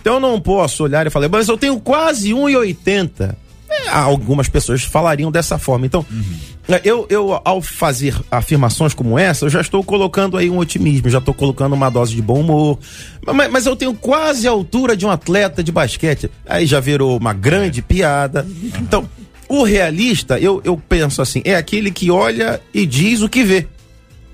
Então 0.00 0.14
eu 0.14 0.20
não 0.20 0.40
posso 0.40 0.82
olhar 0.84 1.06
e 1.06 1.10
falar, 1.10 1.28
mas 1.28 1.48
eu 1.48 1.56
tenho 1.56 1.78
quase 1.80 2.30
1,80. 2.30 3.34
É, 3.70 3.88
algumas 3.88 4.48
pessoas 4.48 4.82
falariam 4.82 5.30
dessa 5.32 5.58
forma. 5.58 5.86
Então, 5.86 6.04
é, 6.10 6.53
eu, 6.82 7.06
eu, 7.10 7.40
ao 7.44 7.60
fazer 7.60 8.14
afirmações 8.30 8.94
como 8.94 9.18
essa, 9.18 9.44
eu 9.44 9.50
já 9.50 9.60
estou 9.60 9.84
colocando 9.84 10.36
aí 10.36 10.48
um 10.48 10.58
otimismo, 10.58 11.10
já 11.10 11.18
estou 11.18 11.34
colocando 11.34 11.74
uma 11.74 11.90
dose 11.90 12.14
de 12.14 12.22
bom 12.22 12.40
humor. 12.40 12.78
Mas, 13.26 13.50
mas 13.50 13.66
eu 13.66 13.76
tenho 13.76 13.94
quase 13.94 14.48
a 14.48 14.50
altura 14.50 14.96
de 14.96 15.04
um 15.04 15.10
atleta 15.10 15.62
de 15.62 15.70
basquete. 15.70 16.30
Aí 16.46 16.66
já 16.66 16.80
virou 16.80 17.18
uma 17.18 17.34
grande 17.34 17.82
piada. 17.82 18.46
Então, 18.80 19.08
o 19.48 19.62
realista, 19.62 20.38
eu, 20.38 20.62
eu 20.64 20.80
penso 20.88 21.20
assim, 21.20 21.42
é 21.44 21.54
aquele 21.54 21.90
que 21.90 22.10
olha 22.10 22.60
e 22.72 22.86
diz 22.86 23.20
o 23.20 23.28
que 23.28 23.44
vê 23.44 23.66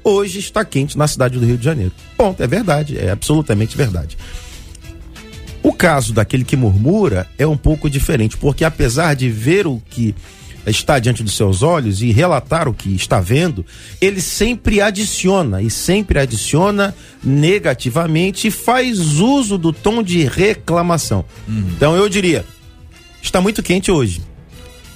hoje 0.02 0.38
está 0.38 0.64
quente 0.64 0.96
na 0.96 1.06
cidade 1.06 1.38
do 1.38 1.44
Rio 1.44 1.58
de 1.58 1.64
Janeiro. 1.64 1.92
Ponto, 2.16 2.42
é 2.42 2.46
verdade, 2.46 2.98
é 2.98 3.10
absolutamente 3.10 3.76
verdade. 3.76 4.16
O 5.62 5.72
caso 5.72 6.12
daquele 6.12 6.44
que 6.44 6.56
murmura 6.56 7.26
é 7.38 7.46
um 7.46 7.56
pouco 7.56 7.90
diferente, 7.90 8.36
porque 8.36 8.64
apesar 8.64 9.14
de 9.14 9.28
ver 9.28 9.66
o 9.66 9.80
que 9.90 10.14
está 10.66 10.98
diante 10.98 11.22
dos 11.22 11.36
seus 11.36 11.62
olhos 11.62 12.02
e 12.02 12.10
relatar 12.12 12.68
o 12.68 12.74
que 12.74 12.94
está 12.94 13.20
vendo, 13.20 13.64
ele 14.00 14.20
sempre 14.20 14.80
adiciona 14.80 15.62
e 15.62 15.70
sempre 15.70 16.18
adiciona 16.18 16.94
negativamente 17.22 18.48
e 18.48 18.50
faz 18.50 19.18
uso 19.18 19.56
do 19.56 19.72
tom 19.72 20.02
de 20.02 20.24
reclamação. 20.24 21.24
Então 21.74 21.96
eu 21.96 22.08
diria: 22.08 22.44
está 23.22 23.40
muito 23.40 23.62
quente 23.62 23.90
hoje. 23.90 24.22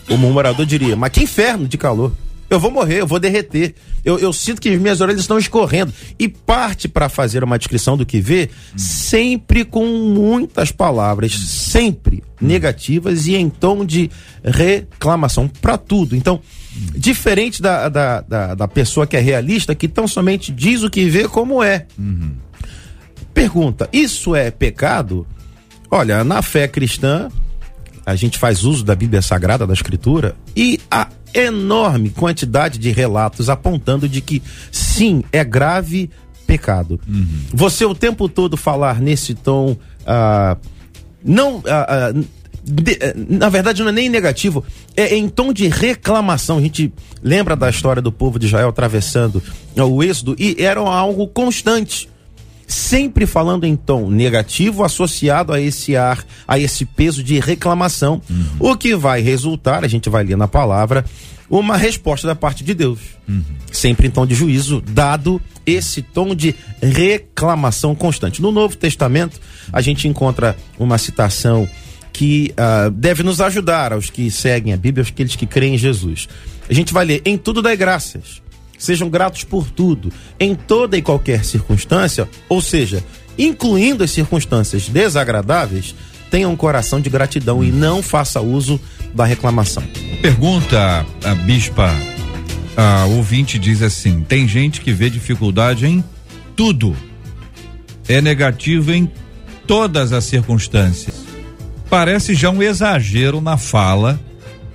O 0.09 0.17
murmurador 0.17 0.67
diria: 0.67 0.97
mas 0.97 1.11
que 1.11 1.23
inferno 1.23 1.67
de 1.67 1.79
calor. 1.79 2.13
Eu 2.51 2.61
vou 2.61 2.71
morrer, 2.71 3.01
eu 3.01 3.07
vou 3.07 3.19
derreter. 3.19 3.75
Eu, 4.05 4.19
eu 4.19 4.33
sinto 4.33 4.61
que 4.61 4.69
as 4.69 4.79
minhas 4.79 5.01
orelhas 5.01 5.23
estão 5.23 5.39
escorrendo. 5.39 5.93
E 6.19 6.29
parte 6.29 6.89
para 6.89 7.09
fazer 7.09 7.43
uma 7.43 7.59
descrição 7.59 7.97
do 7.97 8.05
que 8.05 8.21
vê, 8.21 8.51
sempre 8.77 9.65
com 9.65 9.87
muitas 9.87 10.71
palavras, 10.71 11.33
sempre 11.33 12.23
negativas 12.41 13.27
e 13.27 13.35
em 13.35 13.49
tom 13.49 13.85
de 13.85 14.11
reclamação 14.45 15.49
para 15.49 15.79
tudo. 15.79 16.15
Então, 16.15 16.41
diferente 16.95 17.63
da, 17.63 17.89
da, 17.89 18.21
da, 18.21 18.55
da 18.55 18.69
pessoa 18.69 19.07
que 19.07 19.17
é 19.17 19.21
realista, 19.21 19.75
que 19.75 19.89
tão 19.89 20.07
somente 20.07 20.53
diz 20.53 20.83
o 20.83 20.91
que 20.91 21.09
vê 21.09 21.27
como 21.27 21.63
é. 21.63 21.87
Pergunta: 23.33 23.89
isso 23.93 24.35
é 24.35 24.51
pecado? 24.51 25.27
Olha, 25.91 26.23
na 26.25 26.43
fé 26.43 26.69
cristã, 26.69 27.29
a 28.05 28.15
gente 28.15 28.39
faz 28.39 28.65
uso 28.65 28.85
da 28.85 28.95
Bíblia 28.95 29.23
Sagrada, 29.23 29.67
da 29.67 29.73
Escritura, 29.73 30.37
e 30.57 30.81
a 30.91 31.09
enorme 31.35 32.11
quantidade 32.11 32.79
de 32.79 32.91
relatos 32.93 33.51
apontando 33.51 34.09
de 34.09 34.21
que 34.21 34.43
sim, 34.71 35.23
é 35.33 35.43
grave 35.45 36.09
pecado. 36.47 37.01
Você 37.53 37.85
o 37.85 37.95
tempo 37.95 38.29
todo 38.29 38.57
falar 38.57 39.01
nesse 39.01 39.35
tom, 39.35 39.77
ah, 40.07 40.57
não. 41.25 41.63
ah, 41.67 41.87
ah, 42.13 42.25
de- 42.67 42.97
eh, 42.99 43.15
na 43.29 43.51
verdade, 43.51 43.83
não 43.83 43.91
é 43.91 43.93
nem 43.93 44.09
negativo, 44.09 44.65
é 44.97 45.15
em 45.15 45.29
tom 45.29 45.53
de 45.53 45.69
reclamação. 45.69 46.57
A 46.59 46.63
gente 46.63 46.91
lembra 47.23 47.55
da 47.55 47.69
história 47.69 48.01
do 48.01 48.11
povo 48.11 48.39
de 48.39 48.47
Israel 48.47 48.69
atravessando 48.71 49.43
ah, 49.77 49.85
o 49.85 50.03
êxodo 50.03 50.35
e 50.39 50.57
era 50.59 50.81
algo 50.81 51.27
constante 51.29 52.09
sempre 52.67 53.27
falando 53.27 53.65
em 53.65 53.77
tom 53.77 54.11
negativo 54.11 54.85
associado 54.85 55.53
a 55.53 55.61
esse 55.61 55.97
ar, 55.97 56.25
a 56.47 56.59
esse 56.59 56.85
peso 56.85 57.23
de 57.23 57.39
reclamação, 57.39 58.21
o 58.59 58.77
que 58.77 58.95
vai 58.95 59.21
resultar, 59.21 59.85
a 59.85 59.89
gente 59.89 60.09
vai 60.09 60.25
ler 60.25 60.37
na 60.37 60.49
palavra, 60.49 61.05
uma 61.49 61.77
resposta 61.77 62.27
da 62.27 62.35
parte 62.35 62.65
de 62.65 62.75
Deus. 62.75 63.01
Sempre 63.71 64.09
em 64.09 64.11
tom 64.11 64.27
de 64.27 64.35
juízo, 64.35 64.81
dado 64.81 65.41
esse 65.67 66.03
tom 66.03 66.35
de 66.35 66.55
reclamação 66.83 67.95
constante. 67.95 68.43
No 68.43 68.51
Novo 68.51 68.77
Testamento, 68.77 69.41
a 69.73 69.81
gente 69.81 70.09
encontra 70.09 70.57
uma 70.79 70.99
citação 70.99 71.69
que 72.13 72.53
ah, 72.57 72.91
deve 72.95 73.23
nos 73.23 73.41
ajudar 73.41 73.93
aos 73.93 74.09
que 74.09 74.31
seguem 74.31 74.73
a 74.73 74.77
Bíblia, 74.77 75.03
aos 75.03 75.09
aqueles 75.09 75.37
que 75.37 75.47
creem 75.47 75.75
em 75.75 75.79
Jesus. 75.79 76.29
A 76.69 76.73
gente 76.73 76.93
vai 76.93 77.05
ler: 77.05 77.23
em 77.25 77.37
tudo 77.37 77.61
dai 77.61 77.77
graças. 77.77 78.43
Sejam 78.85 79.09
gratos 79.09 79.45
por 79.45 79.71
tudo, 79.71 80.13
em 80.39 80.55
toda 80.55 80.95
e 80.95 81.01
qualquer 81.01 81.43
circunstância, 81.43 82.29
ou 82.51 82.61
seja, 82.61 83.03
incluindo 83.39 84.05
as 84.05 84.11
circunstâncias 84.11 84.91
desagradáveis, 84.91 85.95
tenha 86.31 86.47
um 86.51 86.55
coração 86.55 87.01
de 87.01 87.09
gratidão 87.09 87.65
e 87.65 87.73
não 87.73 88.03
faça 88.03 88.43
uso 88.43 88.79
da 89.15 89.25
reclamação. 89.25 89.83
Pergunta 90.21 91.07
a 91.25 91.35
bispa, 91.35 91.95
a 92.77 93.07
ouvinte 93.07 93.59
diz 93.59 93.81
assim: 93.81 94.21
tem 94.21 94.47
gente 94.47 94.83
que 94.83 94.93
vê 94.93 95.09
dificuldade 95.09 95.87
em 95.87 96.05
tudo, 96.55 96.95
é 98.07 98.21
negativo 98.21 98.93
em 98.93 99.11
todas 99.67 100.13
as 100.13 100.25
circunstâncias. 100.25 101.25
Parece 101.89 102.35
já 102.35 102.51
um 102.51 102.63
exagero 102.63 103.41
na 103.41 103.57
fala, 103.57 104.21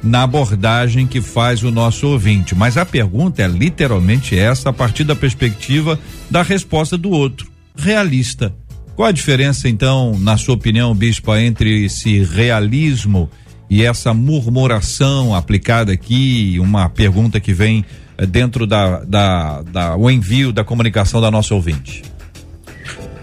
na 0.01 0.23
abordagem 0.23 1.05
que 1.05 1.21
faz 1.21 1.63
o 1.63 1.71
nosso 1.71 2.07
ouvinte, 2.07 2.55
mas 2.55 2.77
a 2.77 2.85
pergunta 2.85 3.41
é 3.41 3.47
literalmente 3.47 4.37
essa 4.37 4.69
a 4.69 4.73
partir 4.73 5.03
da 5.03 5.15
perspectiva 5.15 5.99
da 6.29 6.41
resposta 6.41 6.97
do 6.97 7.09
outro, 7.09 7.51
realista. 7.75 8.53
Qual 8.95 9.07
a 9.07 9.11
diferença 9.11 9.69
então, 9.69 10.17
na 10.19 10.37
sua 10.37 10.55
opinião, 10.55 10.93
bispa, 10.93 11.39
entre 11.41 11.85
esse 11.85 12.23
realismo 12.23 13.29
e 13.69 13.83
essa 13.83 14.13
murmuração 14.13 15.33
aplicada 15.33 15.93
aqui, 15.93 16.57
uma 16.59 16.89
pergunta 16.89 17.39
que 17.39 17.53
vem 17.53 17.85
eh, 18.17 18.25
dentro 18.25 18.65
da, 18.65 18.99
da, 19.05 19.61
da 19.61 19.95
o 19.95 20.09
envio 20.09 20.51
da 20.51 20.63
comunicação 20.63 21.21
da 21.21 21.31
nossa 21.31 21.53
ouvinte? 21.55 22.03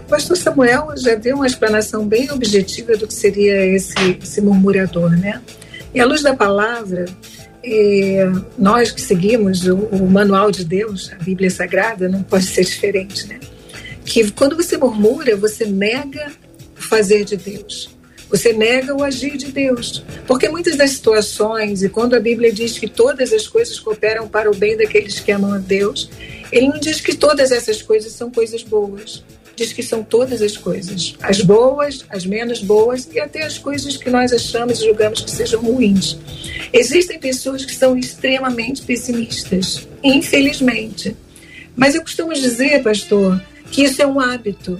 Pastor 0.09 0.37
Samuel 0.37 0.93
já 0.97 1.15
deu 1.15 1.35
uma 1.35 1.45
explanação 1.45 2.07
bem 2.07 2.31
objetiva 2.31 2.95
do 2.95 3.05
que 3.05 3.13
seria 3.13 3.65
esse, 3.65 3.93
esse 4.21 4.41
murmurador, 4.41 5.11
né? 5.11 5.41
E 5.97 5.99
à 5.99 6.05
luz 6.05 6.21
da 6.21 6.35
palavra, 6.35 7.05
eh, 7.63 8.31
nós 8.55 8.91
que 8.91 9.01
seguimos 9.01 9.65
o, 9.65 9.75
o 9.75 10.07
manual 10.07 10.51
de 10.51 10.63
Deus, 10.63 11.11
a 11.11 11.23
Bíblia 11.23 11.49
Sagrada, 11.49 12.07
não 12.07 12.21
pode 12.21 12.45
ser 12.45 12.63
diferente, 12.63 13.25
né? 13.25 13.39
Que 14.05 14.29
quando 14.29 14.55
você 14.55 14.77
murmura, 14.77 15.35
você 15.35 15.65
nega 15.65 16.31
o 16.77 16.83
fazer 16.83 17.25
de 17.25 17.35
Deus. 17.35 17.89
Você 18.29 18.53
nega 18.53 18.95
o 18.95 19.03
agir 19.03 19.37
de 19.37 19.47
Deus. 19.51 20.03
Porque 20.27 20.47
muitas 20.47 20.75
das 20.75 20.91
situações, 20.91 21.81
e 21.81 21.89
quando 21.89 22.13
a 22.13 22.19
Bíblia 22.19 22.53
diz 22.53 22.77
que 22.77 22.87
todas 22.87 23.33
as 23.33 23.47
coisas 23.47 23.79
cooperam 23.79 24.27
para 24.27 24.51
o 24.51 24.55
bem 24.55 24.77
daqueles 24.77 25.19
que 25.19 25.31
amam 25.31 25.51
a 25.51 25.57
Deus, 25.57 26.11
ele 26.51 26.67
não 26.67 26.79
diz 26.79 27.01
que 27.01 27.15
todas 27.15 27.51
essas 27.51 27.81
coisas 27.81 28.11
são 28.11 28.29
coisas 28.29 28.61
boas. 28.61 29.23
Diz 29.57 29.73
que 29.73 29.81
são 29.81 30.03
todas 30.03 30.39
as 30.43 30.55
coisas. 30.55 31.15
As 31.19 31.41
boas, 31.41 32.05
as 32.09 32.27
menos 32.27 32.61
boas 32.61 33.09
e 33.11 33.19
até 33.19 33.41
as 33.41 33.57
coisas 33.57 33.97
que 33.97 34.07
nós 34.07 34.31
achamos 34.31 34.79
e 34.79 34.85
julgamos 34.85 35.21
que 35.21 35.31
sejam 35.31 35.59
ruins. 35.61 36.15
Existem 36.71 37.19
pessoas 37.19 37.65
que 37.65 37.73
são 37.73 37.97
extremamente 37.97 38.83
pessimistas, 38.83 39.87
infelizmente. 40.03 41.17
Mas 41.75 41.95
eu 41.95 42.01
costumo 42.01 42.33
dizer, 42.33 42.83
pastor, 42.83 43.41
que 43.71 43.83
isso 43.85 43.99
é 43.99 44.05
um 44.05 44.19
hábito. 44.19 44.79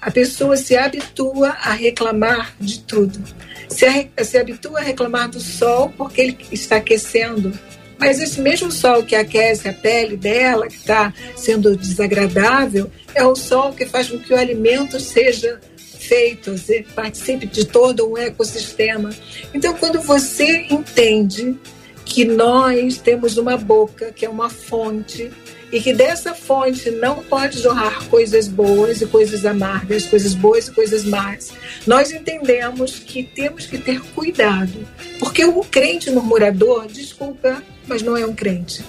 a 0.00 0.10
pessoa 0.10 0.56
se 0.56 0.74
habitua 0.76 1.50
a 1.50 1.72
reclamar 1.72 2.54
de 2.58 2.80
tudo. 2.80 3.22
Se, 3.68 4.08
se 4.24 4.38
habitua 4.38 4.78
a 4.80 4.82
reclamar 4.82 5.28
do 5.28 5.40
sol 5.40 5.92
porque 5.98 6.20
ele 6.20 6.38
está 6.50 6.76
aquecendo. 6.76 7.52
Mas 7.98 8.20
esse 8.20 8.40
mesmo 8.40 8.70
sol 8.70 9.02
que 9.02 9.16
aquece 9.16 9.68
a 9.68 9.72
pele 9.72 10.16
dela, 10.16 10.68
que 10.68 10.76
está 10.76 11.12
sendo 11.36 11.76
desagradável, 11.76 12.90
é 13.14 13.24
o 13.24 13.34
sol 13.34 13.72
que 13.72 13.86
faz 13.86 14.08
com 14.08 14.18
que 14.18 14.32
o 14.32 14.36
alimento 14.36 15.00
seja 15.00 15.60
feito, 15.76 16.54
participe 16.94 17.46
de 17.46 17.66
todo 17.66 18.08
um 18.08 18.16
ecossistema. 18.16 19.10
Então, 19.52 19.74
quando 19.74 20.00
você 20.00 20.66
entende 20.70 21.56
que 22.04 22.24
nós 22.24 22.98
temos 22.98 23.36
uma 23.36 23.56
boca, 23.56 24.12
que 24.12 24.24
é 24.24 24.28
uma 24.28 24.48
fonte, 24.48 25.30
e 25.70 25.80
que 25.80 25.92
dessa 25.92 26.34
fonte 26.34 26.90
não 26.90 27.22
pode 27.22 27.60
jorrar 27.60 28.04
coisas 28.08 28.48
boas 28.48 29.00
e 29.00 29.06
coisas 29.06 29.44
amargas, 29.44 30.06
coisas 30.06 30.34
boas 30.34 30.68
e 30.68 30.72
coisas 30.72 31.04
más. 31.04 31.52
Nós 31.86 32.10
entendemos 32.10 32.98
que 32.98 33.22
temos 33.22 33.66
que 33.66 33.78
ter 33.78 34.00
cuidado, 34.14 34.86
porque 35.18 35.44
um 35.44 35.62
crente 35.62 36.10
murmurador, 36.10 36.86
desculpa, 36.86 37.62
mas 37.86 38.02
não 38.02 38.16
é 38.16 38.24
um 38.24 38.34
crente. 38.34 38.84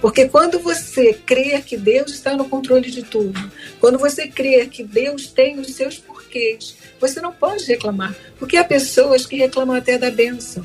Porque 0.00 0.28
quando 0.28 0.58
você 0.58 1.12
crê 1.12 1.60
que 1.60 1.76
Deus 1.76 2.10
está 2.10 2.34
no 2.34 2.48
controle 2.48 2.90
de 2.90 3.02
tudo, 3.02 3.38
quando 3.78 3.98
você 3.98 4.26
crê 4.26 4.66
que 4.66 4.82
Deus 4.82 5.26
tem 5.26 5.58
os 5.58 5.74
seus 5.74 5.98
porquês, 5.98 6.74
você 6.98 7.20
não 7.20 7.32
pode 7.32 7.64
reclamar, 7.66 8.14
porque 8.38 8.56
há 8.56 8.64
pessoas 8.64 9.26
que 9.26 9.36
reclamam 9.36 9.76
até 9.76 9.98
da 9.98 10.10
bênção. 10.10 10.64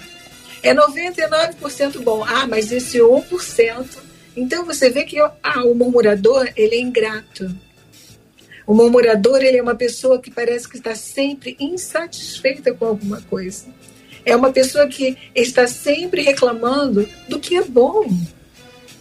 É 0.64 0.74
99% 0.74 2.02
bom. 2.02 2.24
Ah, 2.24 2.48
mas 2.48 2.72
esse 2.72 2.98
1% 2.98 3.86
então 4.36 4.66
você 4.66 4.90
vê 4.90 5.04
que 5.04 5.20
ah, 5.20 5.64
o 5.66 5.74
murmurador 5.74 6.50
ele 6.56 6.76
é 6.76 6.82
ingrato. 6.82 7.56
O 8.68 8.74
murmurador 8.74 9.38
ele 9.42 9.58
é 9.58 9.62
uma 9.62 9.76
pessoa 9.76 10.20
que 10.20 10.32
parece 10.32 10.68
que 10.68 10.78
está 10.78 10.96
sempre 10.96 11.56
insatisfeita 11.60 12.74
com 12.74 12.86
alguma 12.86 13.22
coisa. 13.22 13.66
É 14.26 14.36
uma 14.36 14.52
pessoa 14.52 14.88
que 14.88 15.16
está 15.36 15.68
sempre 15.68 16.24
reclamando 16.24 17.08
do 17.30 17.40
que 17.40 17.56
é 17.56 17.64
bom. 17.64 18.10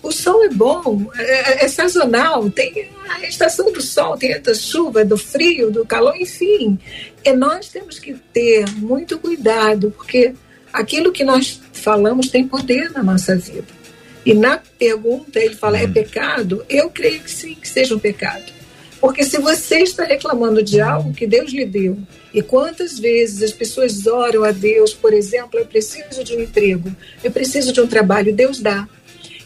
O 0.03 0.13
sol 0.13 0.45
é 0.45 0.51
bom, 0.51 1.11
é, 1.17 1.23
é, 1.23 1.65
é 1.65 1.69
sazonal, 1.69 2.51
tem 2.51 2.91
a 3.09 3.27
estação 3.27 3.73
do 3.73 3.81
sol, 3.81 4.19
tem 4.19 4.35
a 4.35 4.39
da 4.39 4.55
chuva, 4.55 5.03
do 5.03 5.17
frio, 5.17 5.71
do 5.71 5.87
calor, 5.87 6.15
enfim. 6.21 6.79
E 7.25 7.33
nós 7.33 7.71
temos 7.71 7.99
que 7.99 8.13
ter 8.13 8.69
muito 8.77 9.19
cuidado, 9.19 9.91
porque 9.97 10.35
aquilo 10.71 11.11
que 11.11 11.25
nós 11.25 11.59
falamos 11.73 12.29
tem 12.29 12.47
poder 12.47 12.91
na 12.91 13.03
nossa 13.03 13.35
vida. 13.35 13.84
E 14.25 14.35
na 14.35 14.61
pergunta 14.79 15.39
ele 15.39 15.55
fala: 15.55 15.79
é 15.79 15.85
hum. 15.85 15.93
pecado? 15.93 16.65
Eu 16.69 16.91
creio 16.91 17.21
que 17.21 17.31
sim, 17.31 17.55
que 17.55 17.69
seja 17.69 17.95
um 17.95 17.99
pecado. 17.99 18.53
Porque 19.01 19.23
se 19.23 19.39
você 19.39 19.81
está 19.81 20.05
reclamando 20.05 20.63
de 20.63 20.81
algo 20.81 21.13
que 21.13 21.27
Deus 21.27 21.53
lhe 21.53 21.67
deu, 21.67 21.99
e 22.33 22.41
quantas 22.41 22.99
vezes 22.99 23.43
as 23.43 23.53
pessoas 23.53 24.07
oram 24.07 24.45
a 24.45 24.51
Deus, 24.51 24.95
por 24.95 25.13
exemplo, 25.13 25.61
eu 25.61 25.67
preciso 25.67 26.25
de 26.25 26.35
um 26.35 26.41
emprego, 26.41 26.91
eu 27.23 27.31
preciso 27.31 27.71
de 27.71 27.83
um 27.83 27.87
trabalho, 27.87 28.35
Deus 28.35 28.61
dá. 28.61 28.89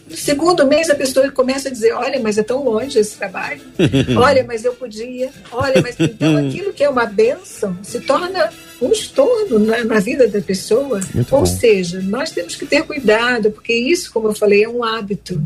No 0.08 0.16
segundo 0.16 0.66
mês 0.66 0.88
a 0.88 0.94
pessoa 0.94 1.30
começa 1.30 1.68
a 1.68 1.72
dizer: 1.72 1.92
Olha, 1.92 2.20
mas 2.20 2.38
é 2.38 2.42
tão 2.42 2.62
longe 2.62 2.98
esse 2.98 3.16
trabalho. 3.16 3.60
Olha, 4.16 4.44
mas 4.44 4.64
eu 4.64 4.72
podia. 4.74 5.30
Olha, 5.50 5.82
mas 5.82 5.96
então 5.98 6.36
aquilo 6.46 6.72
que 6.72 6.84
é 6.84 6.88
uma 6.88 7.04
bênção 7.04 7.76
se 7.82 8.00
torna 8.00 8.50
um 8.80 8.92
estorno 8.92 9.58
na, 9.58 9.84
na 9.84 10.00
vida 10.00 10.28
da 10.28 10.40
pessoa. 10.40 11.00
Muito 11.14 11.34
Ou 11.34 11.40
bom. 11.40 11.46
seja, 11.46 12.00
nós 12.00 12.30
temos 12.30 12.56
que 12.56 12.66
ter 12.66 12.82
cuidado, 12.82 13.50
porque 13.50 13.72
isso, 13.72 14.12
como 14.12 14.28
eu 14.28 14.34
falei, 14.34 14.64
é 14.64 14.68
um 14.68 14.84
hábito. 14.84 15.40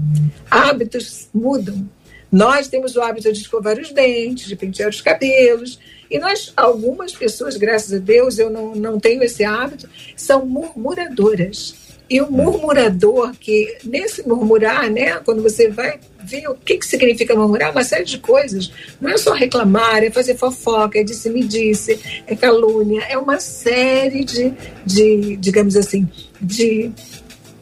Hábitos 0.50 1.28
mudam. 1.32 1.88
Nós 2.30 2.68
temos 2.68 2.96
o 2.96 3.02
hábito 3.02 3.32
de 3.32 3.40
escovar 3.40 3.78
os 3.78 3.92
dentes, 3.92 4.46
de 4.46 4.56
pentear 4.56 4.88
os 4.88 5.00
cabelos. 5.00 5.78
E 6.10 6.18
nós, 6.18 6.52
algumas 6.56 7.12
pessoas, 7.12 7.56
graças 7.56 7.92
a 7.92 7.98
Deus, 7.98 8.38
eu 8.38 8.50
não, 8.50 8.74
não 8.74 8.98
tenho 9.00 9.22
esse 9.22 9.44
hábito, 9.44 9.88
são 10.16 10.44
murmuradoras. 10.46 11.74
E 12.12 12.20
o 12.20 12.30
murmurador, 12.30 13.32
que 13.40 13.74
nesse 13.82 14.28
murmurar, 14.28 14.90
né, 14.90 15.18
quando 15.24 15.42
você 15.42 15.70
vai 15.70 15.98
ver 16.22 16.46
o 16.46 16.54
que, 16.54 16.76
que 16.76 16.86
significa 16.86 17.34
murmurar, 17.34 17.72
uma 17.72 17.82
série 17.82 18.04
de 18.04 18.18
coisas. 18.18 18.70
Não 19.00 19.08
é 19.08 19.16
só 19.16 19.32
reclamar, 19.32 20.04
é 20.04 20.10
fazer 20.10 20.36
fofoca, 20.36 20.98
é 20.98 21.02
disse-me-disse, 21.02 21.98
é 22.26 22.36
calúnia, 22.36 23.02
é 23.08 23.16
uma 23.16 23.40
série 23.40 24.24
de, 24.24 24.52
de, 24.84 25.36
digamos 25.36 25.74
assim, 25.74 26.06
de 26.38 26.92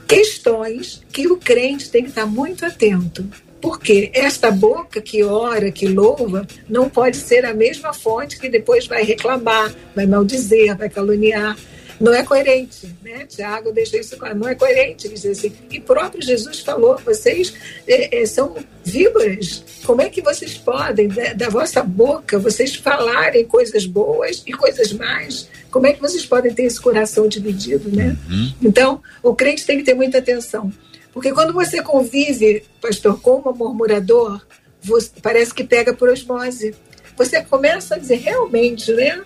questões 0.08 1.00
que 1.12 1.28
o 1.28 1.36
crente 1.36 1.88
tem 1.88 2.02
que 2.02 2.08
estar 2.08 2.26
muito 2.26 2.66
atento. 2.66 3.24
Porque 3.60 4.10
esta 4.12 4.50
boca 4.50 5.00
que 5.00 5.22
ora, 5.22 5.70
que 5.70 5.86
louva, 5.86 6.44
não 6.68 6.90
pode 6.90 7.18
ser 7.18 7.44
a 7.44 7.54
mesma 7.54 7.92
fonte 7.92 8.36
que 8.36 8.48
depois 8.48 8.88
vai 8.88 9.04
reclamar, 9.04 9.72
vai 9.94 10.06
maldizer, 10.06 10.76
vai 10.76 10.90
caluniar 10.90 11.56
não 12.00 12.14
é 12.14 12.24
coerente, 12.24 12.92
né? 13.02 13.26
Tiago 13.26 13.70
deixa 13.72 13.98
isso 13.98 14.16
claro, 14.16 14.38
não 14.38 14.48
é 14.48 14.54
coerente, 14.54 15.06
diz 15.06 15.26
assim. 15.26 15.52
E 15.70 15.78
próprio 15.78 16.22
Jesus 16.22 16.60
falou, 16.60 16.98
vocês 17.04 17.52
é, 17.86 18.22
é, 18.22 18.26
são 18.26 18.56
víboras, 18.82 19.62
como 19.84 20.00
é 20.00 20.08
que 20.08 20.22
vocês 20.22 20.56
podem, 20.56 21.08
da, 21.08 21.34
da, 21.34 21.48
vossa 21.50 21.82
boca, 21.82 22.38
vocês 22.38 22.74
falarem 22.74 23.44
coisas 23.44 23.84
boas 23.84 24.42
e 24.46 24.52
coisas 24.52 24.92
más? 24.94 25.48
Como 25.70 25.86
é 25.86 25.92
que 25.92 26.00
vocês 26.00 26.24
podem 26.24 26.54
ter 26.54 26.64
esse 26.64 26.80
coração 26.80 27.28
dividido, 27.28 27.94
né? 27.94 28.16
Uhum. 28.28 28.52
Então, 28.62 29.02
o 29.22 29.34
crente 29.34 29.66
tem 29.66 29.76
que 29.76 29.84
ter 29.84 29.94
muita 29.94 30.18
atenção. 30.18 30.72
Porque 31.12 31.32
quando 31.32 31.52
você 31.52 31.82
convive, 31.82 32.64
pastor, 32.80 33.20
com 33.20 33.42
um 33.44 33.52
murmurador, 33.52 34.40
você, 34.82 35.10
parece 35.20 35.52
que 35.52 35.64
pega 35.64 35.92
por 35.92 36.08
osmose. 36.08 36.74
Você 37.16 37.42
começa 37.42 37.96
a 37.96 37.98
dizer, 37.98 38.16
realmente, 38.16 38.90
né? 38.92 39.22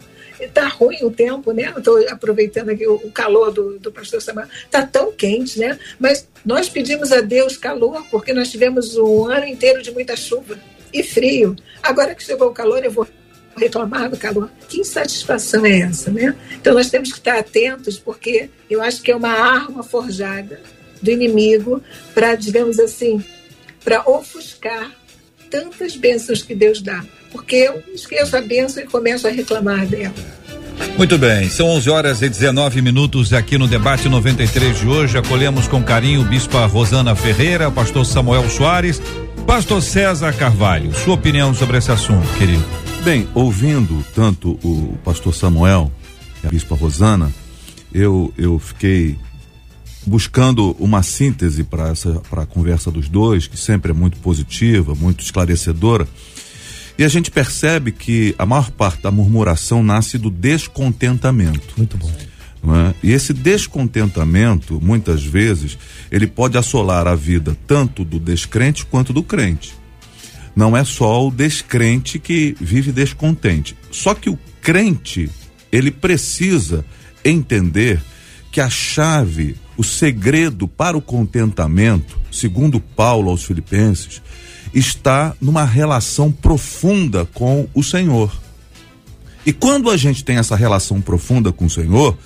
Está 0.46 0.68
ruim 0.68 0.98
o 1.02 1.11
tempo, 1.11 1.52
né? 1.52 1.72
Estou 1.76 1.98
aproveitando 2.09 2.70
aqui 2.70 2.87
o, 2.87 3.11
calor 3.11 3.50
do, 3.52 3.78
do 3.78 3.92
pastor 3.92 4.20
Samuel. 4.20 4.48
Está 4.64 4.87
tão 4.87 5.12
quente, 5.12 5.59
né? 5.59 5.78
Mas 5.98 6.28
nós 6.44 6.68
pedimos 6.68 7.12
a 7.12 7.20
Deus 7.20 7.57
calor 7.57 8.04
porque 8.11 8.33
nós 8.33 8.50
tivemos 8.50 8.96
um 8.96 9.26
ano 9.26 9.46
inteiro 9.46 9.83
de 9.83 9.90
muita 9.90 10.16
chuva 10.16 10.59
e 10.92 11.02
frio. 11.02 11.57
Agora 11.83 12.14
que 12.14 12.22
chegou 12.22 12.48
o 12.48 12.54
calor, 12.54 12.85
eu 12.85 12.90
vou 12.90 13.07
reclamar 13.57 14.11
do 14.11 14.16
calor. 14.16 14.50
Que 14.68 14.80
insatisfação 14.80 15.64
é 15.64 15.80
essa, 15.80 16.11
né? 16.11 16.37
Então 16.52 16.74
nós 16.74 16.90
temos 16.90 17.12
que 17.12 17.18
estar 17.18 17.38
atentos 17.38 17.98
porque 17.98 18.50
eu 18.68 18.83
acho 18.83 19.02
que 19.02 19.11
é 19.11 19.16
uma 19.16 19.33
arma 19.33 19.83
forjada 19.83 20.61
do 21.00 21.11
inimigo 21.11 21.83
para, 22.14 22.35
digamos 22.35 22.78
assim, 22.78 23.22
para 23.85 24.09
ofuscar 24.09 24.90
tantas 25.54 25.94
bênçãos 25.94 26.42
que 26.42 26.52
Deus 26.52 26.82
dá 26.82 27.04
porque 27.30 27.56
eu 27.56 27.82
esqueço 27.92 28.36
a 28.36 28.40
benção 28.40 28.82
e 28.82 28.86
começo 28.86 29.26
a 29.26 29.30
reclamar 29.30 29.86
dela. 29.86 30.14
Muito 30.96 31.16
bem, 31.16 31.48
são 31.48 31.68
11 31.68 31.90
horas 31.90 32.22
e 32.22 32.28
19 32.28 32.80
minutos 32.80 33.32
aqui 33.32 33.56
no 33.56 33.66
debate 33.68 34.08
93 34.08 34.78
de 34.78 34.86
hoje. 34.86 35.18
Acolhemos 35.18 35.66
com 35.66 35.82
carinho 35.82 36.22
o 36.22 36.24
Bispa 36.24 36.64
Rosana 36.66 37.14
Ferreira, 37.16 37.70
pastor 37.72 38.04
Samuel 38.06 38.48
Soares, 38.48 39.00
pastor 39.46 39.82
César 39.82 40.32
Carvalho. 40.32 40.94
Sua 40.94 41.14
opinião 41.14 41.52
sobre 41.54 41.78
esse 41.78 41.90
assunto, 41.90 42.26
querido? 42.38 42.64
Bem, 43.04 43.28
ouvindo 43.34 44.04
tanto 44.14 44.52
o 44.64 44.96
pastor 45.04 45.34
Samuel 45.34 45.90
e 46.42 46.46
a 46.46 46.50
Bispa 46.50 46.76
Rosana, 46.76 47.32
eu, 47.92 48.32
eu 48.38 48.60
fiquei 48.60 49.16
buscando 50.06 50.76
uma 50.78 51.02
síntese 51.02 51.64
para 51.64 51.88
essa 51.88 52.20
para 52.30 52.42
a 52.42 52.46
conversa 52.46 52.90
dos 52.90 53.08
dois, 53.08 53.46
que 53.46 53.56
sempre 53.56 53.90
é 53.90 53.94
muito 53.94 54.18
positiva, 54.18 54.94
muito 54.94 55.22
esclarecedora. 55.22 56.06
E 56.96 57.02
a 57.02 57.08
gente 57.08 57.30
percebe 57.30 57.90
que 57.90 58.34
a 58.38 58.46
maior 58.46 58.70
parte 58.70 59.02
da 59.02 59.10
murmuração 59.10 59.82
nasce 59.82 60.16
do 60.16 60.30
descontentamento. 60.30 61.74
Muito 61.76 61.96
bom. 61.96 62.12
É? 62.66 62.94
E 63.02 63.12
esse 63.12 63.34
descontentamento, 63.34 64.80
muitas 64.80 65.22
vezes, 65.22 65.76
ele 66.10 66.26
pode 66.26 66.56
assolar 66.56 67.06
a 67.06 67.14
vida 67.14 67.56
tanto 67.66 68.04
do 68.04 68.18
descrente 68.18 68.86
quanto 68.86 69.12
do 69.12 69.22
crente. 69.22 69.74
Não 70.56 70.76
é 70.76 70.84
só 70.84 71.26
o 71.26 71.30
descrente 71.30 72.18
que 72.18 72.56
vive 72.60 72.92
descontente. 72.92 73.76
Só 73.90 74.14
que 74.14 74.30
o 74.30 74.38
crente, 74.62 75.28
ele 75.70 75.90
precisa 75.90 76.84
entender 77.24 78.00
que 78.50 78.60
a 78.60 78.70
chave, 78.70 79.56
o 79.76 79.82
segredo 79.82 80.68
para 80.68 80.96
o 80.96 81.02
contentamento, 81.02 82.18
segundo 82.30 82.80
Paulo 82.80 83.30
aos 83.30 83.44
Filipenses, 83.44 84.22
está 84.72 85.34
numa 85.40 85.64
relação 85.64 86.30
profunda 86.30 87.24
com 87.32 87.68
o 87.74 87.82
Senhor. 87.82 88.32
E 89.46 89.52
quando 89.52 89.90
a 89.90 89.96
gente 89.96 90.24
tem 90.24 90.37
essa 90.37 90.56
relação 90.56 91.00
profunda 91.00 91.52
com 91.52 91.66
o 91.66 91.70
Senhor, 91.70 92.16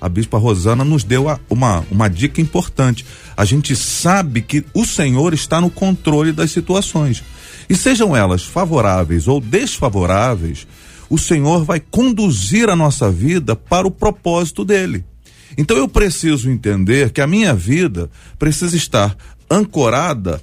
a 0.00 0.08
Bispa 0.08 0.38
Rosana 0.38 0.84
nos 0.84 1.02
deu 1.02 1.26
uma, 1.50 1.84
uma 1.90 2.08
dica 2.08 2.40
importante. 2.40 3.04
A 3.36 3.44
gente 3.44 3.74
sabe 3.74 4.42
que 4.42 4.64
o 4.72 4.84
Senhor 4.84 5.34
está 5.34 5.60
no 5.60 5.70
controle 5.70 6.32
das 6.32 6.52
situações. 6.52 7.22
E 7.68 7.76
sejam 7.76 8.16
elas 8.16 8.44
favoráveis 8.44 9.26
ou 9.26 9.40
desfavoráveis, 9.40 10.66
o 11.10 11.18
Senhor 11.18 11.64
vai 11.64 11.80
conduzir 11.80 12.68
a 12.68 12.76
nossa 12.76 13.10
vida 13.10 13.56
para 13.56 13.86
o 13.86 13.90
propósito 13.90 14.64
dele. 14.64 15.04
Então 15.58 15.76
eu 15.76 15.88
preciso 15.88 16.48
entender 16.48 17.10
que 17.10 17.20
a 17.20 17.26
minha 17.26 17.52
vida 17.52 18.08
precisa 18.38 18.76
estar 18.76 19.16
ancorada 19.50 20.40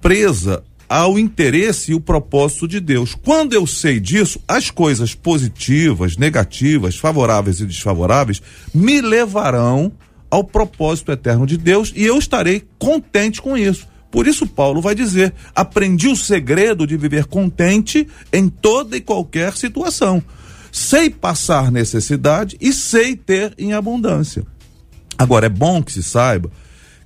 presa 0.00 0.62
ao 0.88 1.18
interesse 1.18 1.90
e 1.90 1.94
o 1.94 2.00
propósito 2.00 2.68
de 2.68 2.78
Deus. 2.78 3.14
Quando 3.14 3.54
eu 3.54 3.66
sei 3.66 3.98
disso, 3.98 4.40
as 4.46 4.70
coisas 4.70 5.14
positivas, 5.14 6.16
negativas, 6.16 6.96
favoráveis 6.96 7.58
e 7.58 7.66
desfavoráveis 7.66 8.40
me 8.72 9.00
levarão 9.00 9.90
ao 10.30 10.44
propósito 10.44 11.10
eterno 11.10 11.44
de 11.44 11.56
Deus 11.56 11.92
e 11.96 12.04
eu 12.04 12.16
estarei 12.16 12.62
contente 12.78 13.42
com 13.42 13.56
isso. 13.56 13.88
Por 14.12 14.28
isso, 14.28 14.46
Paulo 14.46 14.80
vai 14.80 14.94
dizer: 14.94 15.34
aprendi 15.56 16.06
o 16.06 16.14
segredo 16.14 16.86
de 16.86 16.96
viver 16.96 17.24
contente 17.24 18.06
em 18.32 18.48
toda 18.48 18.96
e 18.96 19.00
qualquer 19.00 19.56
situação. 19.56 20.22
Sei 20.74 21.08
passar 21.08 21.70
necessidade 21.70 22.56
e 22.60 22.72
sei 22.72 23.14
ter 23.14 23.54
em 23.56 23.72
abundância. 23.72 24.44
Agora, 25.16 25.46
é 25.46 25.48
bom 25.48 25.80
que 25.80 25.92
se 25.92 26.02
saiba 26.02 26.50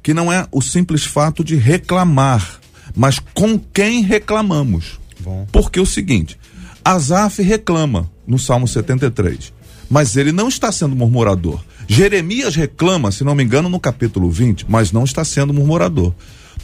que 0.02 0.14
não 0.14 0.32
é 0.32 0.46
o 0.50 0.62
simples 0.62 1.04
fato 1.04 1.44
de 1.44 1.54
reclamar, 1.54 2.60
mas 2.96 3.18
com 3.18 3.58
quem 3.58 4.00
reclamamos. 4.00 4.98
Bom. 5.20 5.46
Porque 5.52 5.78
é 5.78 5.82
o 5.82 5.84
seguinte, 5.84 6.38
Asaf 6.82 7.42
reclama 7.42 8.10
no 8.26 8.38
Salmo 8.38 8.66
73, 8.66 9.52
mas 9.90 10.16
ele 10.16 10.32
não 10.32 10.48
está 10.48 10.72
sendo 10.72 10.96
murmurador. 10.96 11.62
Jeremias 11.86 12.56
reclama, 12.56 13.12
se 13.12 13.22
não 13.22 13.34
me 13.34 13.44
engano, 13.44 13.68
no 13.68 13.78
capítulo 13.78 14.30
20, 14.30 14.64
mas 14.66 14.92
não 14.92 15.04
está 15.04 15.26
sendo 15.26 15.52
murmurador. 15.52 16.14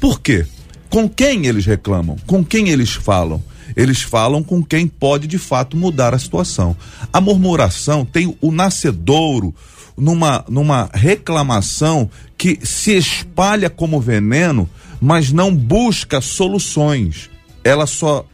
Por 0.01 0.23
quê? 0.23 0.47
Com 0.89 1.07
quem 1.07 1.45
eles 1.45 1.67
reclamam? 1.67 2.17
Com 2.27 2.43
quem 2.43 2.71
eles 2.71 2.95
falam? 2.95 3.45
Eles 3.77 4.03
falam 4.03 4.43
com 4.43 4.63
quem 4.63 4.87
pode 4.87 5.27
de 5.27 5.39
fato 5.39 5.77
mudar 5.77 6.15
a 6.15 6.19
situação. 6.19 6.77
A 7.13 7.21
murmuração 7.21 8.05
tem 8.05 8.37
o 8.41 8.53
nascedouro 8.53 9.55
numa, 9.97 10.45
numa 10.49 10.89
reclamação 10.93 12.11
que 12.37 12.59
se 12.63 12.97
espalha 12.97 13.71
como 13.71 14.01
veneno, 14.01 14.69
mas 15.01 15.33
não 15.33 15.55
busca 15.55 16.21
soluções. 16.21 17.31
Ela 17.63 17.87
só, 17.87 18.25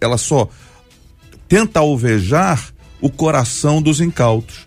ela 0.00 0.18
só 0.18 0.48
tenta 1.48 1.80
alvejar 1.80 2.72
o 3.00 3.10
coração 3.10 3.82
dos 3.82 4.00
incautos. 4.00 4.66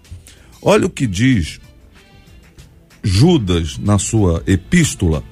Olha 0.62 0.86
o 0.86 0.90
que 0.90 1.08
diz 1.08 1.60
Judas 3.04 3.78
na 3.78 3.98
sua 3.98 4.44
epístola, 4.46 5.24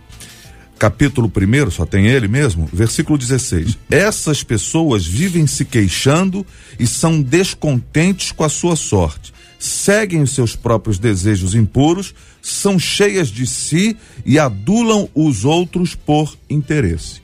capítulo 0.78 1.32
1, 1.36 1.72
só 1.72 1.86
tem 1.86 2.08
ele 2.08 2.28
mesmo, 2.28 2.70
versículo 2.72 3.18
16. 3.18 3.78
Essas 3.90 4.44
pessoas 4.44 5.06
vivem 5.06 5.48
se 5.48 5.66
queixando 5.66 6.46
e 6.80 6.86
são 6.86 7.22
descontentes 7.22 8.32
com 8.32 8.44
a 8.44 8.50
sua 8.50 8.76
sorte 8.76 9.34
seguem 9.66 10.22
os 10.22 10.32
seus 10.32 10.56
próprios 10.56 11.00
desejos 11.00 11.56
impuros, 11.56 12.14
são 12.42 12.78
cheias 12.78 13.30
de 13.30 13.48
si 13.48 13.98
e 14.26 14.38
adulam 14.38 15.10
os 15.14 15.46
outros 15.46 15.96
por 15.96 16.38
interesse. 16.50 17.22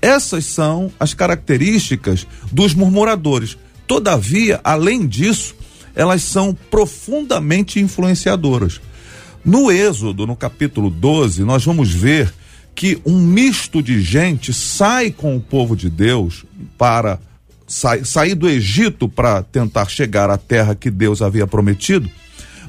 Essas 0.00 0.44
são 0.46 0.92
as 0.98 1.12
características 1.12 2.26
dos 2.50 2.72
murmuradores. 2.72 3.58
Todavia, 3.86 4.60
além 4.62 5.06
disso, 5.06 5.54
elas 5.94 6.22
são 6.22 6.56
profundamente 6.70 7.80
influenciadoras. 7.80 8.80
No 9.44 9.70
Êxodo, 9.70 10.26
no 10.26 10.36
capítulo 10.36 10.88
12, 10.88 11.42
nós 11.42 11.64
vamos 11.64 11.92
ver 11.92 12.32
que 12.78 12.96
um 13.04 13.20
misto 13.20 13.82
de 13.82 14.00
gente 14.00 14.54
sai 14.54 15.10
com 15.10 15.36
o 15.36 15.40
povo 15.40 15.74
de 15.74 15.90
Deus 15.90 16.44
para 16.78 17.18
sair 17.66 18.36
do 18.36 18.48
Egito 18.48 19.08
para 19.08 19.42
tentar 19.42 19.88
chegar 19.88 20.30
à 20.30 20.38
terra 20.38 20.76
que 20.76 20.88
Deus 20.88 21.20
havia 21.20 21.44
prometido. 21.44 22.08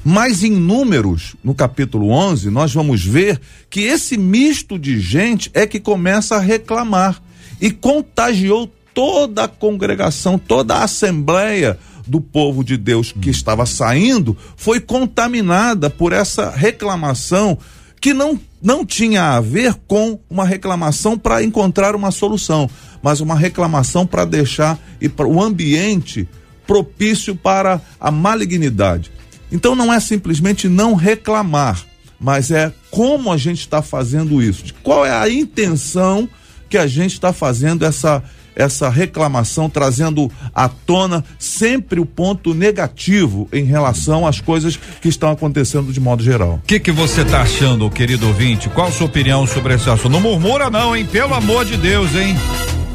Mas 0.04 0.42
em 0.42 0.50
números, 0.50 1.36
no 1.44 1.54
capítulo 1.54 2.10
11, 2.10 2.50
nós 2.50 2.74
vamos 2.74 3.04
ver 3.04 3.40
que 3.70 3.82
esse 3.82 4.18
misto 4.18 4.80
de 4.80 4.98
gente 4.98 5.48
é 5.54 5.64
que 5.64 5.78
começa 5.78 6.34
a 6.34 6.40
reclamar 6.40 7.22
e 7.60 7.70
contagiou 7.70 8.68
toda 8.92 9.44
a 9.44 9.48
congregação, 9.48 10.36
toda 10.40 10.74
a 10.74 10.84
assembleia 10.84 11.78
do 12.04 12.20
povo 12.20 12.64
de 12.64 12.76
Deus 12.76 13.12
que 13.12 13.30
estava 13.30 13.64
saindo 13.64 14.36
foi 14.56 14.80
contaminada 14.80 15.88
por 15.88 16.12
essa 16.12 16.50
reclamação 16.50 17.56
que 18.00 18.14
não, 18.14 18.40
não 18.62 18.84
tinha 18.84 19.36
a 19.36 19.40
ver 19.40 19.74
com 19.86 20.18
uma 20.28 20.44
reclamação 20.44 21.18
para 21.18 21.42
encontrar 21.42 21.94
uma 21.94 22.10
solução, 22.10 22.68
mas 23.02 23.20
uma 23.20 23.34
reclamação 23.34 24.06
para 24.06 24.24
deixar 24.24 24.78
e 25.00 25.08
para 25.08 25.26
o 25.26 25.42
ambiente 25.42 26.26
propício 26.66 27.34
para 27.34 27.80
a 28.00 28.10
malignidade. 28.10 29.10
Então 29.52 29.74
não 29.74 29.92
é 29.92 30.00
simplesmente 30.00 30.68
não 30.68 30.94
reclamar, 30.94 31.84
mas 32.18 32.50
é 32.50 32.72
como 32.90 33.32
a 33.32 33.36
gente 33.36 33.60
está 33.60 33.82
fazendo 33.82 34.42
isso, 34.42 34.72
qual 34.82 35.04
é 35.04 35.12
a 35.12 35.28
intenção 35.28 36.28
que 36.68 36.78
a 36.78 36.86
gente 36.86 37.14
está 37.14 37.32
fazendo 37.32 37.84
essa 37.84 38.22
essa 38.60 38.88
reclamação, 38.88 39.68
trazendo 39.68 40.30
à 40.54 40.68
tona 40.68 41.24
sempre 41.38 42.00
o 42.00 42.06
ponto 42.06 42.54
negativo 42.54 43.48
em 43.52 43.64
relação 43.64 44.26
às 44.26 44.40
coisas 44.40 44.78
que 45.00 45.08
estão 45.08 45.30
acontecendo 45.30 45.92
de 45.92 46.00
modo 46.00 46.22
geral. 46.22 46.60
O 46.62 46.66
que, 46.66 46.78
que 46.78 46.92
você 46.92 47.22
está 47.22 47.42
achando, 47.42 47.90
querido 47.90 48.26
ouvinte? 48.26 48.68
Qual 48.68 48.88
a 48.88 48.92
sua 48.92 49.06
opinião 49.06 49.46
sobre 49.46 49.74
esse 49.74 49.88
assunto? 49.88 50.12
Não 50.12 50.20
murmura, 50.20 50.70
não, 50.70 50.94
hein? 50.94 51.06
Pelo 51.10 51.34
amor 51.34 51.64
de 51.64 51.76
Deus, 51.76 52.14
hein? 52.14 52.36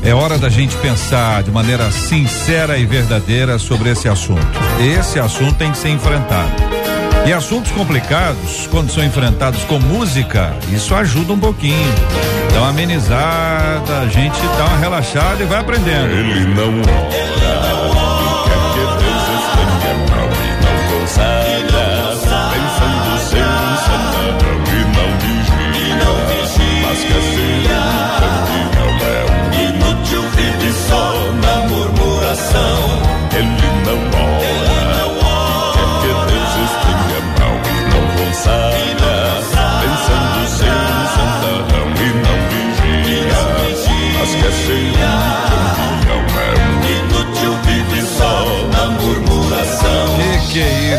É 0.04 0.14
hora 0.14 0.38
da 0.38 0.50
gente 0.50 0.76
pensar 0.78 1.42
de 1.42 1.50
maneira 1.50 1.90
sincera 1.92 2.78
e 2.78 2.86
verdadeira 2.86 3.58
sobre 3.58 3.90
esse 3.90 4.08
assunto. 4.08 4.46
Esse 5.00 5.20
assunto 5.20 5.56
tem 5.56 5.72
que 5.72 5.78
ser 5.80 5.90
enfrentado. 5.90 6.85
E 7.26 7.34
assuntos 7.34 7.72
complicados, 7.72 8.68
quando 8.68 8.92
são 8.92 9.04
enfrentados 9.04 9.64
com 9.64 9.80
música, 9.80 10.54
isso 10.72 10.94
ajuda 10.94 11.34
um 11.34 11.40
pouquinho. 11.40 11.92
Dá 12.54 12.60
uma 12.62 12.70
amenizada, 12.70 14.02
a 14.02 14.08
gente 14.08 14.40
dá 14.58 14.66
uma 14.66 14.78
relaxada 14.78 15.42
e 15.42 15.46
vai 15.48 15.60
aprendendo. 15.60 16.12
Ele 16.12 16.46
não 16.54 16.82
ora, 16.82 17.10
quer 17.10 18.15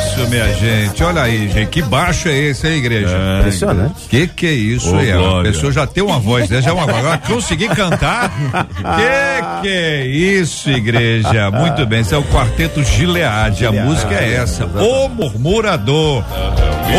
isso, 0.06 0.28
minha 0.28 0.54
gente? 0.54 1.02
Olha 1.02 1.22
aí, 1.22 1.48
gente, 1.48 1.68
que 1.68 1.82
baixo 1.82 2.28
é 2.28 2.36
esse, 2.38 2.66
hein, 2.66 2.74
igreja? 2.74 3.16
Impressionante. 3.40 4.08
Que 4.08 4.26
que 4.26 4.46
é 4.46 4.52
isso 4.52 4.94
Ô, 4.94 4.98
aí? 4.98 5.10
A 5.12 5.42
pessoa 5.42 5.72
já 5.72 5.86
tem 5.86 6.02
uma 6.02 6.18
voz, 6.18 6.48
né? 6.48 6.62
Já 6.62 6.70
é 6.70 6.72
uma 6.72 6.84
agora 6.84 7.18
conseguir 7.18 7.68
cantar. 7.70 8.30
que 8.30 9.62
que 9.62 9.68
é 9.68 10.06
isso, 10.06 10.70
igreja? 10.70 11.50
Muito 11.50 11.84
bem, 11.86 12.00
esse 12.00 12.14
é 12.14 12.18
o 12.18 12.24
quarteto 12.24 12.82
Gileade. 12.82 13.66
A 13.66 13.72
música 13.72 14.14
é 14.14 14.34
essa, 14.34 14.64
O 14.66 15.08
Murmurador. 15.08 16.24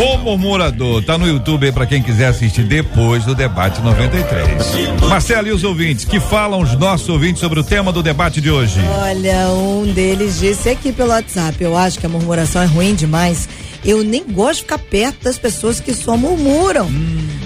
O 0.04 0.18
Murmurador. 0.18 1.02
Tá 1.04 1.18
no 1.18 1.28
YouTube 1.28 1.66
aí 1.66 1.72
pra 1.72 1.86
quem 1.86 2.02
quiser 2.02 2.28
assistir 2.28 2.64
depois 2.64 3.24
do 3.24 3.34
debate 3.34 3.82
93. 3.82 5.00
Marcelo 5.08 5.48
e 5.48 5.52
os 5.52 5.64
ouvintes, 5.64 6.04
que 6.04 6.20
falam 6.20 6.60
os 6.62 6.74
nossos 6.76 7.08
ouvintes 7.08 7.40
sobre 7.40 7.60
o 7.60 7.64
tema 7.64 7.92
do 7.92 8.04
debate 8.04 8.42
de 8.42 8.52
hoje? 8.52 8.80
Olha, 9.02 9.48
um 9.50 9.86
deles 9.94 10.40
disse 10.40 10.70
aqui 10.70 10.92
pelo 10.92 11.12
WhatsApp, 11.12 11.64
eu 11.64 11.78
acho 11.78 12.00
que 12.00 12.06
a 12.06 12.10
murmuração 12.10 12.62
é 12.62 12.66
ruim 12.66 12.94
demais. 12.98 13.48
Eu 13.86 14.04
nem 14.04 14.24
gosto 14.24 14.56
de 14.56 14.62
ficar 14.64 14.80
perto 14.80 15.24
das 15.24 15.38
pessoas 15.38 15.80
que 15.80 15.94
só 15.94 16.18
murmuram. 16.18 16.90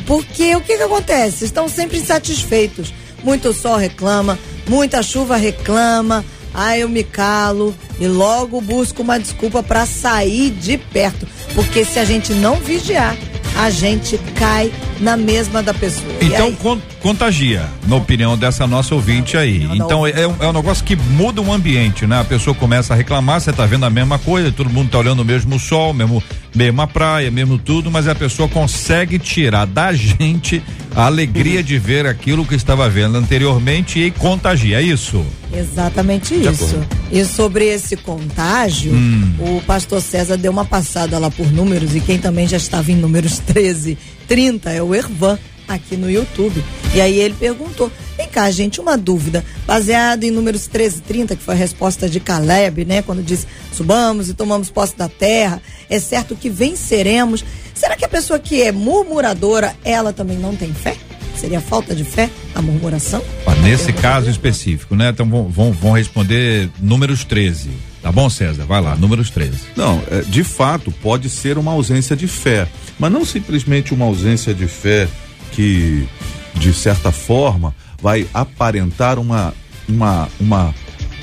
Porque 0.08 0.56
o 0.56 0.62
que 0.62 0.78
que 0.78 0.84
acontece? 0.84 1.46
Estão 1.46 1.70
sempre 1.70 1.98
insatisfeitos. 1.98 2.94
Muito 3.24 3.54
sol 3.54 3.78
reclama, 3.78 4.40
muita 4.68 5.04
chuva 5.04 5.36
reclama. 5.36 6.26
Ah, 6.54 6.78
eu 6.78 6.90
me 6.90 7.04
calo 7.04 7.74
e 8.00 8.08
logo 8.08 8.60
busco 8.60 9.04
uma 9.04 9.20
desculpa 9.20 9.62
para 9.64 9.86
sair 9.86 10.50
de 10.50 10.78
perto. 10.78 11.28
Porque 11.54 11.86
se 11.86 12.00
a 12.00 12.06
gente 12.06 12.34
não 12.34 12.56
vigiar, 12.56 13.16
a 13.58 13.70
gente 13.70 14.18
cai 14.36 14.72
na 15.02 15.18
mesma 15.18 15.62
da 15.64 15.74
pessoa. 15.74 16.14
Então 16.22 16.54
con- 16.56 16.80
contagia, 17.02 17.66
na 17.88 17.96
opinião 17.96 18.38
dessa 18.38 18.66
nossa 18.68 18.94
ouvinte 18.96 19.36
aí. 19.36 19.68
Então 19.74 20.06
é, 20.06 20.28
um- 20.28 20.36
é 20.40 20.48
um 20.48 20.54
negócio 20.54 20.84
que 20.86 20.96
muda 20.96 21.42
o 21.42 21.52
ambiente, 21.52 22.06
né? 22.06 22.22
A 22.22 22.24
pessoa 22.24 22.56
começa 22.56 22.94
a 22.94 22.96
reclamar, 22.98 23.42
você 23.42 23.52
tá 23.52 23.66
vendo 23.66 23.86
a 23.86 23.90
mesma 23.90 24.20
coisa, 24.20 24.52
todo 24.52 24.70
mundo 24.70 24.90
tá 24.92 25.00
olhando 25.00 25.22
o 25.22 25.26
mesmo 25.26 25.60
sol, 25.60 25.94
mesmo 25.94 26.22
mesma 26.54 26.86
praia, 26.88 27.32
mesmo 27.32 27.58
tudo, 27.58 27.90
mas 27.92 28.08
a 28.08 28.16
pessoa 28.16 28.48
consegue 28.50 29.18
tirar 29.20 29.66
da 29.66 29.94
gente 29.94 30.62
a 30.96 31.06
alegria 31.06 31.64
de 31.64 31.78
ver 31.78 32.06
aquilo 32.06 32.46
que 32.46 32.56
estava 32.56 32.90
vendo 32.90 33.18
anteriormente 33.18 34.00
e 34.00 34.12
contagia, 34.12 34.80
é 34.80 34.82
isso? 34.82 35.26
Exatamente 35.54 36.34
isso. 36.36 36.80
E 37.12 37.24
sobre 37.26 37.66
esse 37.66 37.96
contágio, 37.98 38.94
Hum. 38.94 39.34
o 39.40 39.62
pastor 39.66 40.02
César 40.02 40.38
deu 40.38 40.52
uma 40.52 40.66
passada 40.66 41.18
lá 41.18 41.30
por 41.32 41.50
números 41.52 41.96
e 41.96 42.00
quem 42.02 42.18
também 42.18 42.48
já 42.48 42.58
estava 42.58 42.92
em 42.92 42.96
números 42.96 43.40
13, 43.46 43.98
30 44.28 44.70
é 44.72 44.82
o 44.84 44.94
Ervan 44.94 45.38
aqui 45.68 45.96
no 45.96 46.10
YouTube. 46.12 46.62
E 46.94 47.00
aí 47.02 47.20
ele 47.20 47.36
perguntou: 47.40 47.90
cá, 48.32 48.50
gente, 48.50 48.82
uma 48.82 48.98
dúvida. 48.98 49.46
Baseado 49.68 50.24
em 50.24 50.32
números 50.32 50.66
13 50.68 50.98
e 50.98 51.02
30, 51.02 51.36
que 51.36 51.44
foi 51.44 51.54
a 51.54 51.58
resposta 51.58 52.10
de 52.10 52.20
Caleb, 52.20 52.86
né? 52.86 53.02
Quando 53.02 53.22
disse 53.22 53.46
subamos 53.72 54.30
e 54.30 54.34
tomamos 54.34 54.70
posse 54.70 54.98
da 54.98 55.08
terra, 55.10 55.62
é 55.90 56.00
certo 56.00 56.36
que 56.36 56.50
venceremos. 56.50 57.44
Será 57.74 57.96
que 57.96 58.06
a 58.06 58.10
pessoa 58.10 58.40
que 58.40 58.62
é 58.62 58.72
murmuradora, 58.72 59.76
ela 59.84 60.14
também 60.14 60.38
não 60.38 60.56
tem 60.56 60.74
fé? 60.74 60.96
Seria 61.36 61.60
falta 61.60 61.96
de 61.96 62.04
fé 62.04 62.30
a 62.54 62.62
murmuração? 62.62 63.24
Ah, 63.48 63.56
Nesse 63.56 63.92
caso 63.94 64.30
específico, 64.30 64.96
né? 64.96 65.10
Então 65.10 65.28
vão, 65.28 65.50
vão, 65.50 65.72
vão 65.72 65.92
responder 65.94 66.70
números 66.80 67.24
13. 67.24 67.70
Tá 68.02 68.12
bom, 68.12 68.30
César? 68.30 68.66
Vai 68.66 68.82
lá, 68.82 68.96
números 68.96 69.30
13. 69.30 69.58
Não, 69.76 70.02
é, 70.10 70.22
de 70.22 70.44
fato, 70.44 70.92
pode 70.92 71.30
ser 71.30 71.58
uma 71.58 71.72
ausência 71.72 72.16
de 72.16 72.28
fé, 72.28 72.68
mas 72.98 73.12
não 73.12 73.24
simplesmente 73.24 73.94
uma 73.94 74.06
ausência 74.06 74.54
de 74.54 74.68
fé 74.68 75.08
que, 75.52 76.08
de 76.56 76.74
certa 76.74 77.12
forma, 77.12 77.76
vai 78.02 78.28
aparentar 78.34 79.20
uma, 79.20 79.54
uma, 79.88 80.28
uma 80.40 80.76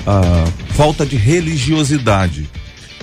ah, 0.05 0.45
falta 0.71 1.05
de 1.05 1.15
religiosidade. 1.15 2.49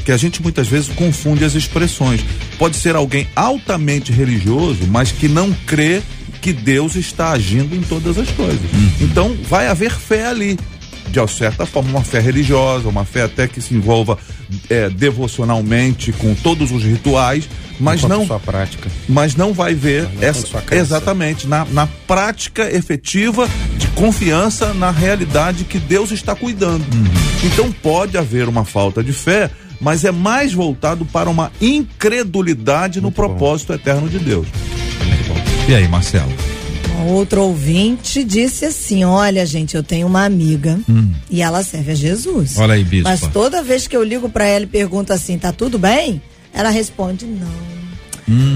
Que 0.04 0.12
a 0.12 0.16
gente 0.16 0.40
muitas 0.40 0.68
vezes 0.68 0.88
confunde 0.88 1.44
as 1.44 1.54
expressões. 1.54 2.24
Pode 2.58 2.76
ser 2.76 2.94
alguém 2.94 3.26
altamente 3.34 4.12
religioso, 4.12 4.86
mas 4.86 5.10
que 5.10 5.26
não 5.26 5.52
crê 5.66 6.00
que 6.40 6.52
Deus 6.52 6.94
está 6.94 7.32
agindo 7.32 7.74
em 7.74 7.80
todas 7.80 8.16
as 8.16 8.30
coisas. 8.30 8.60
Então, 9.00 9.36
vai 9.48 9.66
haver 9.66 9.90
fé 9.90 10.26
ali 10.26 10.56
de 11.10 11.30
certa 11.30 11.64
forma, 11.64 11.90
uma 11.90 12.04
fé 12.04 12.20
religiosa, 12.20 12.88
uma 12.88 13.04
fé 13.04 13.22
até 13.22 13.46
que 13.46 13.60
se 13.60 13.74
envolva 13.74 14.18
é, 14.68 14.88
devocionalmente 14.88 16.12
com 16.12 16.34
todos 16.34 16.70
os 16.72 16.82
rituais, 16.82 17.48
mas 17.78 18.02
Enquanto 18.02 18.18
não, 18.18 18.26
sua 18.26 18.40
prática. 18.40 18.90
mas 19.08 19.34
não 19.34 19.52
vai 19.52 19.74
ver 19.74 20.08
não 20.14 20.22
essa, 20.22 20.46
exatamente 20.70 21.46
na, 21.46 21.64
na 21.66 21.86
prática 22.06 22.70
efetiva 22.70 23.48
de 23.76 23.86
confiança 23.88 24.72
na 24.72 24.90
realidade 24.90 25.64
que 25.64 25.78
Deus 25.78 26.10
está 26.10 26.34
cuidando. 26.34 26.84
Então 27.44 27.70
pode 27.70 28.16
haver 28.16 28.48
uma 28.48 28.64
falta 28.64 29.02
de 29.02 29.12
fé, 29.12 29.50
mas 29.80 30.04
é 30.04 30.12
mais 30.12 30.52
voltado 30.52 31.04
para 31.04 31.28
uma 31.28 31.52
incredulidade 31.60 33.00
no 33.00 33.12
propósito 33.12 33.72
eterno 33.72 34.08
de 34.08 34.18
Deus. 34.18 34.46
E 35.68 35.74
aí, 35.74 35.86
Marcelo? 35.88 36.55
Outro 37.04 37.42
ouvinte 37.42 38.24
disse 38.24 38.64
assim: 38.64 39.04
Olha, 39.04 39.44
gente, 39.44 39.76
eu 39.76 39.82
tenho 39.82 40.06
uma 40.06 40.24
amiga 40.24 40.78
e 41.30 41.42
ela 41.42 41.62
serve 41.62 41.92
a 41.92 41.94
Jesus. 41.94 42.58
Olha 42.58 42.74
aí, 42.74 42.84
bispa. 42.84 43.10
Mas 43.10 43.20
toda 43.32 43.62
vez 43.62 43.86
que 43.86 43.96
eu 43.96 44.02
ligo 44.02 44.28
pra 44.28 44.46
ela 44.46 44.64
e 44.64 44.68
pergunto 44.68 45.12
assim: 45.12 45.38
tá 45.38 45.52
tudo 45.52 45.78
bem? 45.78 46.20
Ela 46.52 46.70
responde: 46.70 47.26
não. 47.26 47.76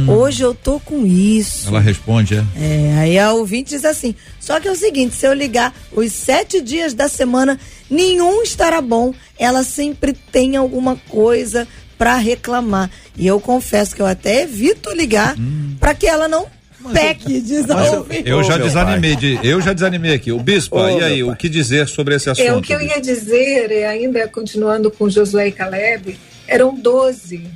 Hoje 0.09 0.42
eu 0.42 0.53
tô 0.53 0.81
com 0.81 1.07
isso. 1.07 1.68
Ela 1.68 1.81
responde, 1.81 2.35
é? 2.35 2.44
É, 2.57 2.98
aí 2.98 3.18
a 3.18 3.33
ouvinte 3.33 3.70
diz 3.70 3.85
assim: 3.85 4.14
só 4.40 4.59
que 4.59 4.66
é 4.66 4.72
o 4.72 4.76
seguinte, 4.76 5.14
se 5.14 5.26
eu 5.26 5.33
ligar 5.33 5.72
os 5.92 6.12
sete 6.12 6.61
dias 6.61 6.92
da 6.92 7.09
semana, 7.09 7.59
nenhum 7.88 8.42
estará 8.42 8.81
bom. 8.81 9.14
Ela 9.38 9.62
sempre 9.62 10.12
tem 10.12 10.57
alguma 10.57 10.96
coisa 11.09 11.68
pra 11.96 12.16
reclamar. 12.16 12.90
E 13.16 13.26
eu 13.26 13.38
confesso 13.38 13.94
que 13.94 14.03
eu 14.03 14.07
até 14.07 14.42
evito 14.42 14.90
ligar 14.92 15.37
pra 15.79 15.94
que 15.94 16.07
ela 16.07 16.26
não 16.26 16.46
peque, 16.93 17.40
diz 17.40 17.71
a 17.71 17.97
ouvinte. 17.97 18.29
Eu 18.29 18.38
Ô, 18.38 18.43
já 18.43 18.57
desanimei 18.57 19.16
de, 19.16 19.38
eu 19.43 19.61
já 19.61 19.73
desanimei 19.73 20.14
aqui. 20.14 20.33
O 20.33 20.38
bispo, 20.38 20.79
e 20.79 21.03
aí, 21.03 21.23
o 21.23 21.35
que 21.37 21.49
dizer 21.49 21.88
sobre 21.88 22.14
esse 22.14 22.31
assunto? 22.31 22.47
É, 22.47 22.55
o 22.55 22.62
que 22.62 22.73
eu 22.73 22.81
ia 22.81 23.01
dizer, 23.01 23.71
é, 23.71 23.87
ainda 23.87 24.27
continuando 24.29 24.90
com 24.90 25.09
Josué 25.09 25.49
e 25.49 25.53
Caleb, 25.53 26.19
eram 26.47 26.75
12. 26.75 27.47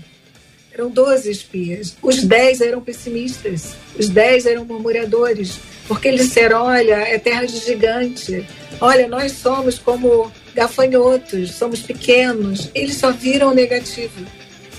Eram 0.73 0.91
12 0.91 1.31
espias. 1.31 1.97
Os 2.03 2.25
10 2.25 2.61
eram 2.61 2.81
pessimistas. 2.81 3.75
Os 3.97 4.09
10 4.09 4.47
eram 4.47 4.65
murmuradores. 4.65 5.59
Porque 5.87 6.09
eles 6.09 6.27
disseram: 6.27 6.63
olha, 6.65 6.97
é 6.97 7.19
terra 7.19 7.45
de 7.45 7.59
gigante. 7.59 8.45
Olha, 8.81 9.07
nós 9.07 9.33
somos 9.33 9.79
como 9.79 10.33
gafanhotos, 10.55 11.53
somos 11.53 11.81
pequenos. 11.81 12.71
Eles 12.75 12.97
só 12.97 13.13
viram 13.13 13.53
o 13.53 13.55
negativo. 13.55 14.25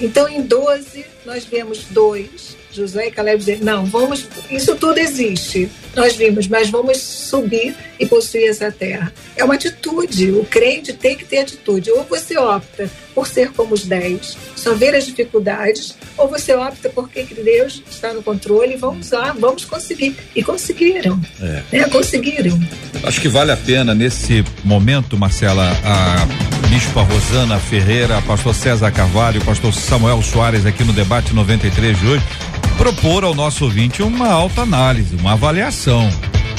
Então, 0.02 0.28
em 0.28 0.42
12, 0.42 1.06
nós 1.26 1.46
vemos 1.46 1.86
dois. 1.92 2.58
Josué 2.76 3.08
e 3.08 3.12
Caleb 3.12 3.40
dizer, 3.40 3.64
não, 3.64 3.86
vamos, 3.86 4.28
isso 4.50 4.76
tudo 4.76 4.98
existe, 4.98 5.70
nós 5.96 6.16
vimos, 6.16 6.48
mas 6.48 6.70
vamos 6.70 6.98
subir 6.98 7.76
e 8.00 8.06
possuir 8.06 8.50
essa 8.50 8.72
terra. 8.72 9.14
É 9.36 9.44
uma 9.44 9.56
atitude, 9.56 10.32
o 10.32 10.46
crente 10.46 10.94
tem 10.94 11.16
que 11.16 11.26
ter 11.26 11.40
atitude. 11.40 11.92
Ou 11.92 12.04
você 12.04 12.38
opta 12.38 12.90
por 13.16 13.28
ser 13.28 13.52
como 13.54 13.74
os 13.74 13.86
dez, 13.86 14.38
só 14.56 14.74
ver 14.76 14.94
as 14.94 15.06
dificuldades, 15.06 15.96
ou 16.18 16.28
você 16.28 16.54
opta 16.54 16.90
porque 16.90 17.24
que 17.24 17.34
Deus 17.34 17.82
está 17.90 18.14
no 18.14 18.22
controle 18.22 18.74
e 18.74 18.78
vamos 18.78 19.10
lá, 19.10 19.34
vamos 19.40 19.64
conseguir. 19.64 20.16
E 20.36 20.44
conseguiram, 20.44 21.20
É. 21.42 21.64
né? 21.72 21.84
conseguiram. 21.90 22.60
Acho 23.04 23.22
que 23.22 23.30
vale 23.30 23.52
a 23.52 23.58
pena 23.58 23.96
nesse 23.96 24.44
momento, 24.64 25.18
Marcela, 25.18 25.72
a 25.84 26.68
Bispa 26.68 27.02
Rosana 27.04 27.58
Ferreira, 27.58 28.22
pastor 28.24 28.54
César 28.54 28.92
Carvalho, 28.92 29.40
pastor 29.46 29.74
Samuel 29.74 30.22
Soares 30.22 30.66
aqui 30.66 30.84
no 30.84 30.92
debate 30.92 31.34
93 31.34 31.98
de 31.98 32.08
hoje, 32.08 32.24
propor 32.78 33.24
ao 33.24 33.34
nosso 33.34 33.64
ouvinte 33.64 34.04
uma 34.04 34.28
autoanálise, 34.30 35.16
uma 35.16 35.34
avaliação. 35.34 36.10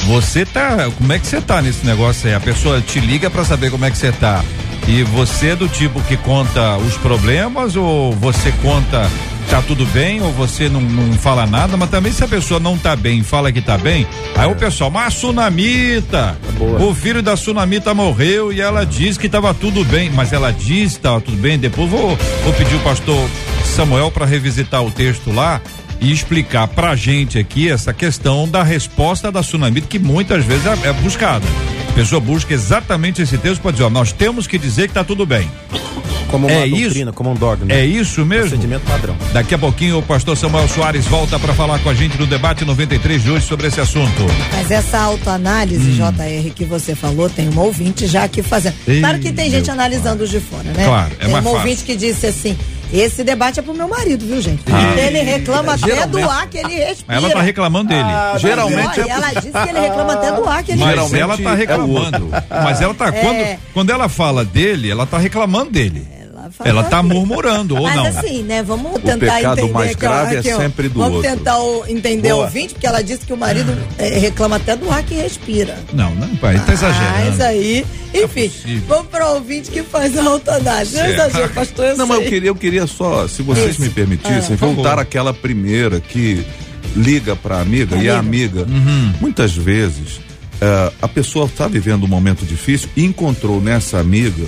Você 0.07 0.45
tá, 0.45 0.89
como 0.97 1.11
é 1.13 1.19
que 1.19 1.27
você 1.27 1.41
tá 1.41 1.61
nesse 1.61 1.85
negócio 1.85 2.27
aí? 2.29 2.33
A 2.33 2.39
pessoa 2.39 2.79
te 2.81 2.99
liga 2.99 3.29
para 3.29 3.43
saber 3.43 3.69
como 3.69 3.83
é 3.85 3.91
que 3.91 3.97
você 3.97 4.11
tá. 4.11 4.43
E 4.87 5.03
você 5.03 5.49
é 5.49 5.55
do 5.55 5.67
tipo 5.67 6.01
que 6.01 6.15
conta 6.15 6.77
os 6.77 6.95
problemas 6.97 7.75
ou 7.75 8.13
você 8.13 8.51
conta 8.61 9.09
tá 9.49 9.61
tudo 9.61 9.85
bem 9.87 10.21
ou 10.21 10.31
você 10.31 10.67
não, 10.67 10.81
não 10.81 11.13
fala 11.13 11.45
nada, 11.45 11.77
mas 11.77 11.89
também 11.89 12.11
se 12.11 12.23
a 12.23 12.27
pessoa 12.27 12.59
não 12.59 12.77
tá 12.77 12.95
bem 12.95 13.19
e 13.19 13.23
fala 13.23 13.51
que 13.51 13.61
tá 13.61 13.77
bem, 13.77 14.05
aí 14.35 14.49
o 14.49 14.55
pessoal, 14.55 14.91
mas 14.91 15.07
a 15.07 15.09
Sunamita, 15.09 16.37
boa. 16.57 16.83
o 16.83 16.93
filho 16.93 17.21
da 17.21 17.37
Sunamita 17.37 17.93
morreu 17.93 18.51
e 18.51 18.59
ela 18.59 18.85
diz 18.85 19.17
que 19.17 19.29
tava 19.29 19.53
tudo 19.53 19.83
bem, 19.85 20.09
mas 20.09 20.33
ela 20.33 20.51
diz 20.51 20.95
que 20.95 20.99
tava 21.01 21.21
tudo 21.21 21.37
bem, 21.37 21.57
depois 21.57 21.89
vou, 21.89 22.17
vou 22.43 22.53
pedir 22.53 22.75
o 22.75 22.79
pastor 22.79 23.29
Samuel 23.63 24.11
para 24.11 24.25
revisitar 24.25 24.83
o 24.83 24.91
texto 24.91 25.31
lá 25.31 25.61
e 25.99 26.11
explicar 26.11 26.67
pra 26.67 26.95
gente 26.95 27.39
aqui 27.39 27.69
essa 27.69 27.93
questão 27.93 28.47
da 28.47 28.63
resposta 28.63 29.31
da 29.31 29.41
Sunamita 29.41 29.87
que 29.87 29.97
muitas 29.97 30.43
vezes 30.43 30.65
é, 30.65 30.89
é 30.89 30.93
buscada. 30.93 31.45
A 31.97 31.99
pessoa 31.99 32.21
busca 32.21 32.53
exatamente 32.53 33.23
esse 33.23 33.39
texto 33.39 33.59
para 33.59 33.71
dizer, 33.71 33.85
ó, 33.85 33.89
nós 33.89 34.11
temos 34.11 34.45
que 34.45 34.59
dizer 34.59 34.87
que 34.87 34.93
tá 34.93 35.03
tudo 35.03 35.25
bem. 35.25 35.49
Como 36.29 36.45
uma 36.45 36.55
É 36.55 36.67
isso? 36.67 36.81
doutrina, 36.81 37.11
como 37.11 37.31
um 37.31 37.33
dogma. 37.33 37.73
É 37.73 37.83
isso 37.83 38.23
mesmo? 38.23 38.49
Procedimento 38.49 38.85
padrão. 38.85 39.15
Daqui 39.33 39.55
a 39.55 39.57
pouquinho 39.57 39.97
o 39.97 40.03
pastor 40.03 40.37
Samuel 40.37 40.67
Soares 40.67 41.05
volta 41.07 41.39
para 41.39 41.55
falar 41.55 41.79
com 41.79 41.89
a 41.89 41.95
gente 41.95 42.15
no 42.19 42.27
debate 42.27 42.63
93 42.63 43.23
de 43.23 43.31
hoje 43.31 43.47
sobre 43.47 43.65
esse 43.65 43.81
assunto. 43.81 44.21
Mas 44.53 44.69
essa 44.69 44.99
autoanálise, 44.99 45.93
JR, 45.93 46.51
que 46.53 46.65
você 46.65 46.93
falou, 46.93 47.31
tem 47.31 47.49
um 47.49 47.57
ouvinte 47.59 48.05
já 48.05 48.25
aqui 48.25 48.43
fazendo. 48.43 48.75
Ei, 48.87 48.99
claro 48.99 49.17
que 49.17 49.31
tem 49.31 49.49
gente 49.49 49.71
analisando 49.71 50.23
os 50.23 50.29
de 50.29 50.39
fora, 50.39 50.65
né? 50.65 50.85
Claro, 50.85 51.11
é 51.19 51.23
tem 51.23 51.31
mais 51.33 51.43
um 51.45 51.49
fácil. 51.49 51.67
ouvinte 51.67 51.83
que 51.83 51.95
disse 51.95 52.27
assim: 52.27 52.55
esse 52.91 53.23
debate 53.23 53.59
é 53.59 53.63
pro 53.63 53.73
meu 53.73 53.87
marido, 53.87 54.25
viu, 54.25 54.41
gente? 54.41 54.63
Porque 54.63 54.99
ele 54.99 55.19
reclama 55.19 55.73
até 55.73 56.07
do 56.07 56.29
ar 56.29 56.47
que 56.47 56.57
ele 56.57 56.75
respira. 56.75 57.17
Ela 57.17 57.29
tá 57.29 57.41
reclamando 57.41 57.89
dele. 57.89 58.09
Geralmente 58.37 59.01
Olha, 59.01 59.11
ela 59.11 59.33
disse 59.33 59.51
que 59.51 59.69
ele 59.69 59.79
reclama 59.79 60.13
até 60.13 60.31
do 60.31 60.47
ar 60.47 60.63
que 60.63 60.71
ele 60.71 60.81
Mas 60.81 61.09
Geralmente 61.09 61.19
ela 61.19 61.37
tá 61.37 61.51
é 61.51 61.55
reclamando. 61.55 62.29
Mas 62.49 62.81
ela 62.81 62.93
tá. 62.93 63.07
É. 63.07 63.11
Quando, 63.11 63.59
quando 63.73 63.89
ela 63.89 64.09
fala 64.09 64.45
dele, 64.45 64.89
ela 64.89 65.05
tá 65.05 65.17
reclamando 65.17 65.71
dele. 65.71 66.16
Ela 66.63 66.83
tá 66.83 66.99
assim. 66.99 67.07
murmurando, 67.09 67.75
ou 67.75 67.83
Mas 67.83 67.95
não? 67.95 68.05
assim, 68.07 68.43
né? 68.43 68.63
Vamos 68.63 69.01
tentar 69.01 69.35
pecado 69.35 69.59
entender 69.59 69.73
mais 69.73 69.91
aqui, 69.91 70.05
ó, 70.05 70.09
grave 70.09 70.35
é 70.35 70.41
sempre 70.41 70.89
do 70.89 70.99
Vamos 70.99 71.15
outro. 71.17 71.31
tentar 71.31 71.57
o- 71.59 71.85
entender 71.87 72.33
o 72.33 72.37
ouvinte, 72.37 72.73
porque 72.73 72.87
ela 72.87 73.01
disse 73.03 73.25
que 73.25 73.33
o 73.33 73.37
marido 73.37 73.75
eh, 73.97 74.17
reclama 74.19 74.55
até 74.57 74.75
do 74.75 74.89
ar 74.89 75.03
que 75.03 75.15
respira. 75.15 75.77
Não, 75.93 76.13
não, 76.15 76.35
pai, 76.37 76.55
tá 76.57 76.63
Mas 76.67 76.81
exagerando. 76.83 77.43
aí, 77.43 77.85
enfim, 78.13 78.49
possível. 78.49 78.83
vamos 78.87 79.07
para 79.07 79.27
o 79.29 79.33
ouvinte 79.35 79.69
que 79.71 79.83
faz 79.83 80.17
a 80.17 80.23
autoanálise. 80.23 80.95
Não 80.95 81.03
é 81.03 81.13
exagero, 81.13 81.49
pastor, 81.49 81.85
eu 81.85 81.97
Não, 81.97 82.07
mas 82.07 82.19
eu 82.23 82.29
queria, 82.29 82.49
eu 82.49 82.55
queria 82.55 82.87
só, 82.87 83.27
se 83.27 83.41
vocês 83.41 83.71
Isso. 83.71 83.81
me 83.81 83.89
permitissem, 83.89 84.53
Ah, 84.53 84.65
voltar 84.65 84.99
àquela 84.99 85.33
primeira 85.33 85.99
que 85.99 86.43
liga 86.95 87.35
para 87.35 87.59
amiga 87.59 87.95
e 87.97 88.09
a 88.09 88.17
amiga, 88.17 88.61
Uhum. 88.61 89.13
muitas 89.21 89.53
vezes 89.55 90.19
eh, 90.59 90.91
a 91.01 91.07
pessoa 91.07 91.45
está 91.45 91.67
vivendo 91.67 92.05
um 92.05 92.07
momento 92.07 92.43
difícil 92.43 92.89
e 92.97 93.05
encontrou 93.05 93.61
nessa 93.61 93.99
amiga 93.99 94.43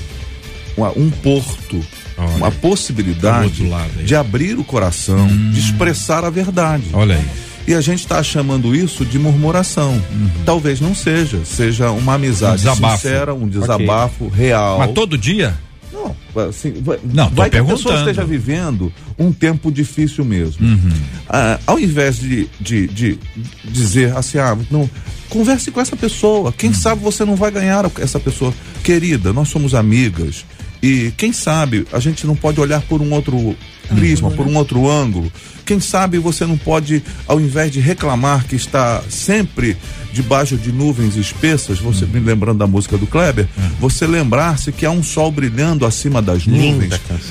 um 0.88 1.10
porto, 1.10 1.86
Olha. 2.18 2.36
uma 2.36 2.52
possibilidade 2.52 3.46
outro 3.46 3.70
lado. 3.70 3.92
Hum. 4.00 4.04
de 4.04 4.16
abrir 4.16 4.58
o 4.58 4.64
coração, 4.64 5.28
de 5.52 5.60
expressar 5.60 6.24
a 6.24 6.30
verdade. 6.30 6.86
Olha 6.94 7.16
aí. 7.16 7.26
E 7.68 7.74
a 7.76 7.82
gente 7.82 8.00
está 8.00 8.24
chamando 8.24 8.74
isso 8.74 9.06
de 9.06 9.20
murmuração. 9.20 10.02
Talvez 10.44 10.82
não 10.82 10.96
seja, 10.96 11.46
seja 11.46 11.92
uma 11.92 12.16
amizade 12.16 12.68
Um 12.68 12.76
sincera, 12.76 13.32
um 13.34 13.48
desabafo 13.48 14.28
real. 14.28 14.80
Mas 14.80 14.92
todo 14.92 15.16
dia? 15.16 15.56
Não, 15.94 16.16
assim, 16.48 16.74
vai, 16.82 17.00
Não, 17.04 17.30
vai 17.30 17.50
que 17.50 17.58
a 17.58 17.64
pessoa 17.64 17.96
esteja 17.96 18.26
vivendo 18.26 18.92
um 19.20 19.32
tempo 19.32 19.72
difícil 19.72 20.26
mesmo. 20.26 20.66
Uhum. 20.66 20.90
Ah, 21.28 21.60
ao 21.68 21.80
invés 21.80 22.20
de, 22.20 22.48
de, 22.60 22.88
de 22.88 23.20
dizer 23.64 24.18
assim, 24.18 24.40
ah, 24.40 24.58
não, 24.72 24.90
converse 25.30 25.70
com 25.70 25.80
essa 25.80 25.96
pessoa. 25.96 26.48
Uhum. 26.48 26.52
Quem 26.52 26.74
sabe 26.74 27.04
você 27.04 27.24
não 27.24 27.36
vai 27.36 27.52
ganhar 27.52 27.86
essa 28.00 28.20
pessoa. 28.20 28.54
Querida, 28.84 29.32
nós 29.32 29.50
somos 29.50 29.76
amigas 29.76 30.44
E 30.82 31.12
quem 31.18 31.34
sabe 31.34 31.86
a 31.92 32.00
gente 32.00 32.26
não 32.26 32.36
pode 32.36 32.60
olhar 32.62 32.82
por 32.82 33.02
um 33.02 33.12
outro 33.14 33.56
prisma, 33.96 34.30
por 34.32 34.48
um 34.48 34.56
outro 34.56 34.90
ângulo. 34.90 35.32
Quem 35.66 35.80
sabe 35.80 36.18
você 36.18 36.46
não 36.46 36.58
pode, 36.58 37.04
ao 37.28 37.40
invés 37.40 37.72
de 37.72 37.80
reclamar 37.80 38.46
que 38.48 38.56
está 38.56 39.04
sempre 39.10 39.76
debaixo 40.14 40.56
de 40.58 40.72
nuvens 40.72 41.16
espessas, 41.16 41.80
você 41.80 42.06
me 42.06 42.20
lembrando 42.20 42.58
da 42.60 42.68
música 42.68 42.98
do 42.98 43.06
Kleber, 43.06 43.48
você 43.80 44.08
lembrar-se 44.08 44.72
que 44.72 44.86
há 44.86 44.92
um 44.92 45.04
sol 45.04 45.32
brilhando 45.32 45.86
acima 45.86 46.22
das 46.22 46.46
nuvens. 46.48 46.90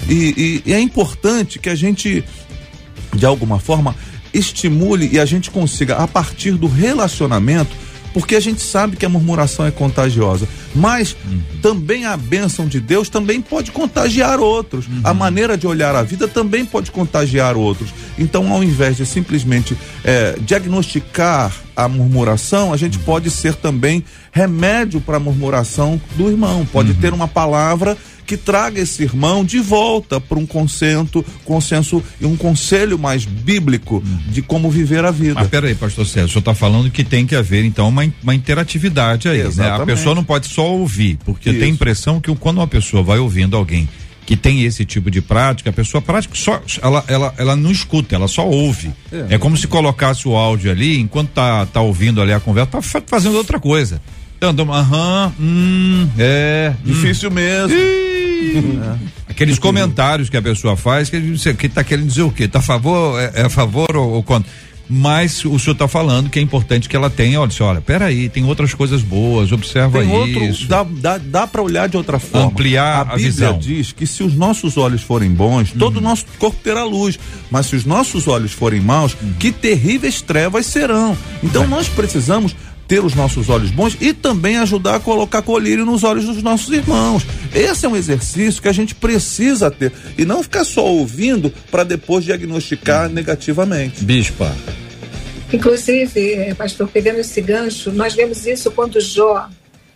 E, 0.08 0.14
e- 0.36 0.62
e 0.66 0.72
é 0.72 0.80
importante 0.80 1.58
que 1.58 1.68
a 1.68 1.74
gente, 1.74 2.22
de 3.14 3.26
alguma 3.26 3.58
forma, 3.58 3.94
estimule 4.32 5.08
e 5.10 5.18
a 5.18 5.24
gente 5.24 5.50
consiga, 5.50 5.96
a 5.96 6.06
partir 6.06 6.52
do 6.52 6.66
relacionamento, 6.68 7.70
porque 8.18 8.34
a 8.34 8.40
gente 8.40 8.60
sabe 8.60 8.96
que 8.96 9.06
a 9.06 9.08
murmuração 9.08 9.64
é 9.64 9.70
contagiosa, 9.70 10.48
mas 10.74 11.16
também 11.62 12.04
a 12.04 12.16
bênção 12.16 12.66
de 12.66 12.80
Deus 12.80 13.08
também 13.08 13.40
pode 13.40 13.70
contagiar 13.70 14.40
outros. 14.40 14.86
A 15.04 15.14
maneira 15.14 15.56
de 15.56 15.68
olhar 15.68 15.94
a 15.94 16.02
vida 16.02 16.26
também 16.26 16.64
pode 16.64 16.90
contagiar 16.90 17.56
outros. 17.56 17.90
Então, 18.18 18.52
ao 18.52 18.64
invés 18.64 18.96
de 18.96 19.06
simplesmente 19.06 19.78
eh, 20.02 20.36
diagnosticar 20.40 21.54
a 21.76 21.86
murmuração, 21.86 22.72
a 22.72 22.76
gente 22.76 22.98
pode 22.98 23.30
ser 23.30 23.54
também 23.54 24.02
remédio 24.32 25.00
para 25.00 25.18
a 25.18 25.20
murmuração 25.20 26.00
do 26.16 26.28
irmão. 26.28 26.66
Pode 26.66 26.94
ter 26.94 27.12
uma 27.12 27.28
palavra 27.28 27.96
que 28.28 28.36
traga 28.36 28.78
esse 28.78 29.02
irmão 29.02 29.42
de 29.42 29.58
volta 29.58 30.20
para 30.20 30.38
um 30.38 30.44
consenso, 30.44 31.24
consenso 31.46 32.02
e 32.20 32.26
um 32.26 32.36
conselho 32.36 32.98
mais 32.98 33.24
bíblico 33.24 34.02
de 34.28 34.42
como 34.42 34.70
viver 34.70 35.02
a 35.02 35.10
vida. 35.10 35.36
Mas 35.36 35.48
peraí, 35.48 35.74
pastor 35.74 36.06
César, 36.06 36.26
o 36.26 36.28
senhor 36.28 36.38
está 36.40 36.54
falando 36.54 36.90
que 36.90 37.02
tem 37.02 37.26
que 37.26 37.34
haver, 37.34 37.64
então, 37.64 37.88
uma, 37.88 38.06
uma 38.22 38.34
interatividade 38.34 39.30
aí, 39.30 39.42
né? 39.56 39.70
A 39.70 39.86
pessoa 39.86 40.14
não 40.14 40.22
pode 40.22 40.46
só 40.48 40.70
ouvir, 40.70 41.18
porque 41.24 41.48
Isso. 41.48 41.58
tem 41.58 41.70
a 41.70 41.72
impressão 41.72 42.20
que 42.20 42.32
quando 42.36 42.58
uma 42.58 42.66
pessoa 42.66 43.02
vai 43.02 43.18
ouvindo 43.18 43.56
alguém 43.56 43.88
que 44.26 44.36
tem 44.36 44.62
esse 44.64 44.84
tipo 44.84 45.10
de 45.10 45.22
prática, 45.22 45.70
a 45.70 45.72
pessoa 45.72 46.02
prática 46.02 46.34
só, 46.36 46.60
ela, 46.82 47.02
ela, 47.08 47.34
ela 47.38 47.56
não 47.56 47.70
escuta, 47.70 48.14
ela 48.14 48.28
só 48.28 48.46
ouve. 48.46 48.92
É. 49.10 49.36
É, 49.36 49.38
como 49.38 49.56
se 49.56 49.66
colocasse 49.66 50.28
o 50.28 50.36
áudio 50.36 50.70
ali, 50.70 51.00
enquanto 51.00 51.30
tá, 51.30 51.64
tá 51.64 51.80
ouvindo 51.80 52.20
ali 52.20 52.34
a 52.34 52.38
conversa, 52.38 52.72
tá 52.72 52.82
fa- 52.82 53.02
fazendo 53.06 53.38
outra 53.38 53.58
coisa. 53.58 54.02
Então, 54.38 54.50
então, 54.50 54.72
aham, 54.72 55.32
hum, 55.38 56.08
é, 56.16 56.72
hum. 56.72 56.82
Difícil 56.84 57.28
mesmo. 57.28 57.76
Aqueles 59.28 59.58
comentários 59.58 60.30
que 60.30 60.36
a 60.36 60.42
pessoa 60.42 60.76
faz, 60.76 61.10
que 61.10 61.18
você 61.18 61.52
que 61.52 61.68
tá 61.68 61.82
querendo 61.82 62.06
dizer 62.06 62.22
o 62.22 62.30
quê? 62.30 62.46
Tá 62.46 62.60
a 62.60 62.62
favor, 62.62 63.20
é, 63.20 63.32
é 63.34 63.42
a 63.42 63.50
favor 63.50 63.96
ou, 63.96 64.10
ou 64.10 64.22
contra? 64.22 64.48
Mas 64.88 65.44
o 65.44 65.58
senhor 65.58 65.74
está 65.74 65.86
falando 65.86 66.30
que 66.30 66.38
é 66.38 66.42
importante 66.42 66.88
que 66.88 66.96
ela 66.96 67.10
tenha, 67.10 67.38
olha, 67.40 67.52
olha, 67.60 67.80
peraí, 67.80 68.28
tem 68.30 68.44
outras 68.44 68.72
coisas 68.72 69.02
boas, 69.02 69.52
observa 69.52 69.98
Tem 69.98 70.10
outro, 70.10 70.44
isso. 70.44 70.66
dá, 70.66 70.82
dá, 70.82 71.18
dá 71.18 71.46
para 71.46 71.60
olhar 71.60 71.88
de 71.88 71.96
outra 71.96 72.18
forma. 72.18 72.46
Ampliar 72.46 73.02
a 73.02 73.04
Bíblia 73.16 73.26
visão. 73.26 73.58
diz 73.58 73.92
que 73.92 74.06
se 74.06 74.22
os 74.22 74.34
nossos 74.34 74.78
olhos 74.78 75.02
forem 75.02 75.30
bons, 75.30 75.72
todo 75.72 75.98
o 75.98 76.00
nosso 76.00 76.24
corpo 76.38 76.58
terá 76.64 76.84
luz. 76.84 77.18
Mas 77.50 77.66
se 77.66 77.76
os 77.76 77.84
nossos 77.84 78.26
olhos 78.26 78.52
forem 78.52 78.80
maus, 78.80 79.14
que 79.38 79.52
terríveis 79.52 80.22
trevas 80.22 80.64
serão. 80.64 81.16
Então 81.42 81.66
nós 81.66 81.86
precisamos 81.88 82.56
ter 82.88 83.04
os 83.04 83.14
nossos 83.14 83.50
olhos 83.50 83.70
bons 83.70 83.96
e 84.00 84.14
também 84.14 84.56
ajudar 84.56 84.96
a 84.96 85.00
colocar 85.00 85.42
colírio 85.42 85.84
nos 85.84 86.02
olhos 86.02 86.24
dos 86.24 86.42
nossos 86.42 86.72
irmãos. 86.72 87.22
Esse 87.54 87.84
é 87.84 87.88
um 87.88 87.94
exercício 87.94 88.62
que 88.62 88.68
a 88.68 88.72
gente 88.72 88.94
precisa 88.94 89.70
ter 89.70 89.92
e 90.16 90.24
não 90.24 90.42
ficar 90.42 90.64
só 90.64 90.86
ouvindo 90.86 91.52
para 91.70 91.84
depois 91.84 92.24
diagnosticar 92.24 93.10
negativamente. 93.10 94.02
Bispa. 94.02 94.56
Inclusive, 95.52 96.32
eh, 96.32 96.54
pastor, 96.54 96.88
pegando 96.88 97.20
esse 97.20 97.40
gancho, 97.42 97.92
nós 97.92 98.14
vemos 98.14 98.46
isso 98.46 98.70
quando 98.70 99.00
Jó, 99.00 99.48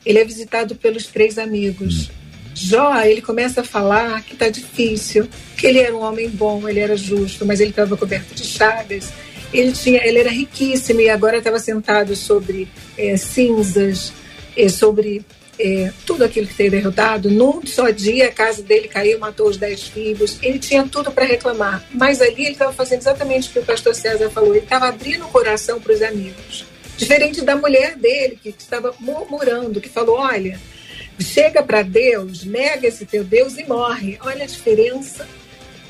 ele 0.05 0.19
é 0.19 0.25
visitado 0.25 0.75
pelos 0.75 1.07
três 1.07 1.39
amigos. 1.39 2.11
Jó, 2.55 3.01
ele 3.03 3.23
começa 3.23 3.63
a 3.63 3.65
falar 3.65 4.23
que 4.23 4.35
está 4.35 4.49
difícil, 4.49 5.27
que 5.57 5.67
ele 5.67 5.79
era 5.79 5.95
um 5.95 6.03
homem 6.03 6.29
bom, 6.29 6.69
ele 6.69 6.81
era 6.81 6.97
justo, 6.97 7.47
mas 7.47 7.61
ele 7.61 7.71
estava 7.71 7.97
coberto 7.97 8.35
de 8.35 8.45
chagas. 8.45 9.11
Ele 9.53 9.73
tinha, 9.73 10.05
ele 10.07 10.19
era 10.19 10.31
riquíssimo 10.31 11.01
e 11.01 11.11
agora 11.11 11.39
estava 11.39 11.59
sentado 11.59 12.17
sobre 12.17 12.69
eh, 12.97 13.17
cinzas, 13.17 14.13
eh, 14.57 14.69
sobre 14.69 15.25
eh, 15.59 15.93
tudo 16.07 16.25
aquilo 16.25 16.47
que 16.47 16.55
teve 16.55 16.71
derrotado. 16.71 17.31
Num 17.31 17.65
só 17.67 17.91
dia, 17.91 18.29
a 18.29 18.33
casa 18.33 18.63
dele 18.63 18.89
caiu, 18.89 19.19
matou 19.19 19.49
os 19.49 19.57
dez 19.57 19.83
filhos. 19.83 20.39
Ele 20.43 20.59
tinha 20.59 20.85
tudo 20.89 21.13
para 21.13 21.25
reclamar, 21.25 21.85
mas 21.93 22.21
ali 22.21 22.43
ele 22.43 22.53
estava 22.53 22.73
fazendo 22.73 23.01
exatamente 23.01 23.49
o 23.49 23.53
que 23.53 23.59
o 23.59 23.65
pastor 23.65 23.95
César 23.95 24.31
falou. 24.31 24.55
Ele 24.55 24.65
estava 24.65 24.89
abrindo 24.89 25.25
o 25.25 25.29
coração 25.29 25.81
para 25.81 25.93
os 25.93 26.03
amigos. 26.03 26.65
Diferente 26.97 27.43
da 27.43 27.57
mulher 27.57 27.97
dele, 27.97 28.39
que 28.43 28.55
estava 28.57 28.95
murmurando, 28.99 29.81
que 29.81 29.89
falou: 29.89 30.17
Olha, 30.19 30.59
chega 31.21 31.63
para 31.63 31.83
Deus, 31.83 32.45
nega 32.45 32.89
esse 32.89 33.05
teu 33.05 33.23
Deus 33.23 33.59
e 33.59 33.65
morre. 33.65 34.19
Olha 34.23 34.45
a 34.45 34.47
diferença 34.47 35.27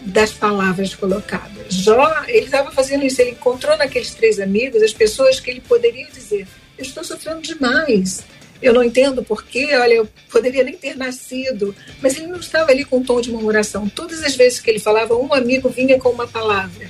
das 0.04 0.32
palavras 0.32 0.94
colocadas. 0.94 1.74
Jó, 1.74 2.24
ele 2.26 2.46
estava 2.46 2.70
fazendo 2.70 3.04
isso, 3.04 3.20
ele 3.20 3.30
encontrou 3.30 3.76
naqueles 3.76 4.14
três 4.14 4.40
amigos 4.40 4.82
as 4.82 4.92
pessoas 4.92 5.40
que 5.40 5.50
ele 5.50 5.60
poderia 5.60 6.06
dizer: 6.06 6.46
Eu 6.76 6.84
estou 6.84 7.04
sofrendo 7.04 7.40
demais. 7.40 8.24
Eu 8.60 8.72
não 8.72 8.84
entendo 8.84 9.24
porquê, 9.24 9.74
olha, 9.74 9.94
eu 9.94 10.08
poderia 10.30 10.62
nem 10.62 10.76
ter 10.76 10.96
nascido. 10.96 11.74
Mas 12.00 12.16
ele 12.16 12.28
não 12.28 12.38
estava 12.38 12.70
ali 12.70 12.84
com 12.84 12.98
um 12.98 13.02
tom 13.02 13.20
de 13.20 13.30
murmuração. 13.32 13.88
Todas 13.88 14.22
as 14.22 14.36
vezes 14.36 14.60
que 14.60 14.70
ele 14.70 14.78
falava, 14.78 15.16
um 15.16 15.34
amigo 15.34 15.68
vinha 15.68 15.98
com 15.98 16.10
uma 16.10 16.28
palavra. 16.28 16.88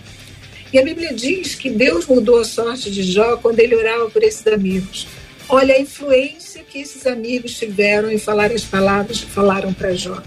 E 0.71 0.79
a 0.79 0.85
Bíblia 0.85 1.15
diz 1.15 1.55
que 1.55 1.71
Deus 1.71 2.07
mudou 2.07 2.41
a 2.41 2.45
sorte 2.45 2.91
de 2.91 3.03
Jó 3.03 3.39
quando 3.39 3.61
ele 3.61 3.75
orava 3.75 4.11
por 4.11 4.23
esses 4.23 4.47
amigos. 4.47 5.07
Olha 5.49 5.75
a 5.75 5.81
influência 5.81 6.63
que 6.63 6.79
esses 6.79 7.07
amigos 7.07 7.59
tiveram 7.59 8.11
em 8.11 8.19
falar 8.19 8.53
as 8.53 8.65
palavras 8.65 9.21
que 9.21 9.31
falaram 9.31 9.73
para 9.73 9.95
Jó. 9.95 10.23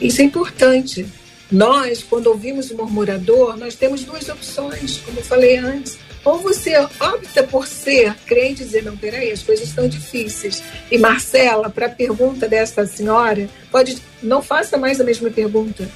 Isso 0.00 0.20
é 0.20 0.24
importante. 0.24 1.06
Nós, 1.50 2.02
quando 2.02 2.26
ouvimos 2.26 2.70
o 2.70 2.76
murmurador, 2.76 3.56
nós 3.56 3.74
temos 3.74 4.02
duas 4.02 4.28
opções, 4.28 4.98
como 4.98 5.18
eu 5.18 5.24
falei 5.24 5.56
antes. 5.56 5.98
Ou 6.24 6.38
você 6.38 6.76
opta 6.76 7.44
por 7.44 7.68
ser 7.68 8.12
crente 8.26 8.62
e 8.62 8.64
dizer, 8.64 8.82
não, 8.82 8.96
peraí, 8.96 9.30
as 9.30 9.44
coisas 9.44 9.68
estão 9.68 9.86
difíceis. 9.86 10.60
E 10.90 10.98
Marcela, 10.98 11.70
para 11.70 11.86
a 11.86 11.90
pergunta 11.90 12.48
dessa 12.48 12.84
senhora, 12.84 13.48
pode 13.70 14.02
não 14.20 14.42
faça 14.42 14.76
mais 14.76 15.00
a 15.00 15.04
mesma 15.04 15.30
pergunta. 15.30 15.88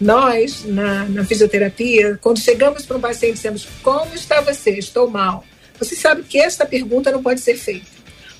Nós, 0.00 0.64
na, 0.64 1.04
na 1.06 1.24
fisioterapia, 1.24 2.16
quando 2.22 2.38
chegamos 2.38 2.86
para 2.86 2.96
um 2.96 3.00
paciente 3.00 3.32
e 3.32 3.34
dizemos, 3.34 3.66
como 3.82 4.14
está 4.14 4.40
você? 4.40 4.70
Estou 4.70 5.10
mal. 5.10 5.44
Você 5.80 5.96
sabe 5.96 6.22
que 6.22 6.38
essa 6.38 6.64
pergunta 6.64 7.10
não 7.10 7.20
pode 7.20 7.40
ser 7.40 7.56
feita. 7.56 7.86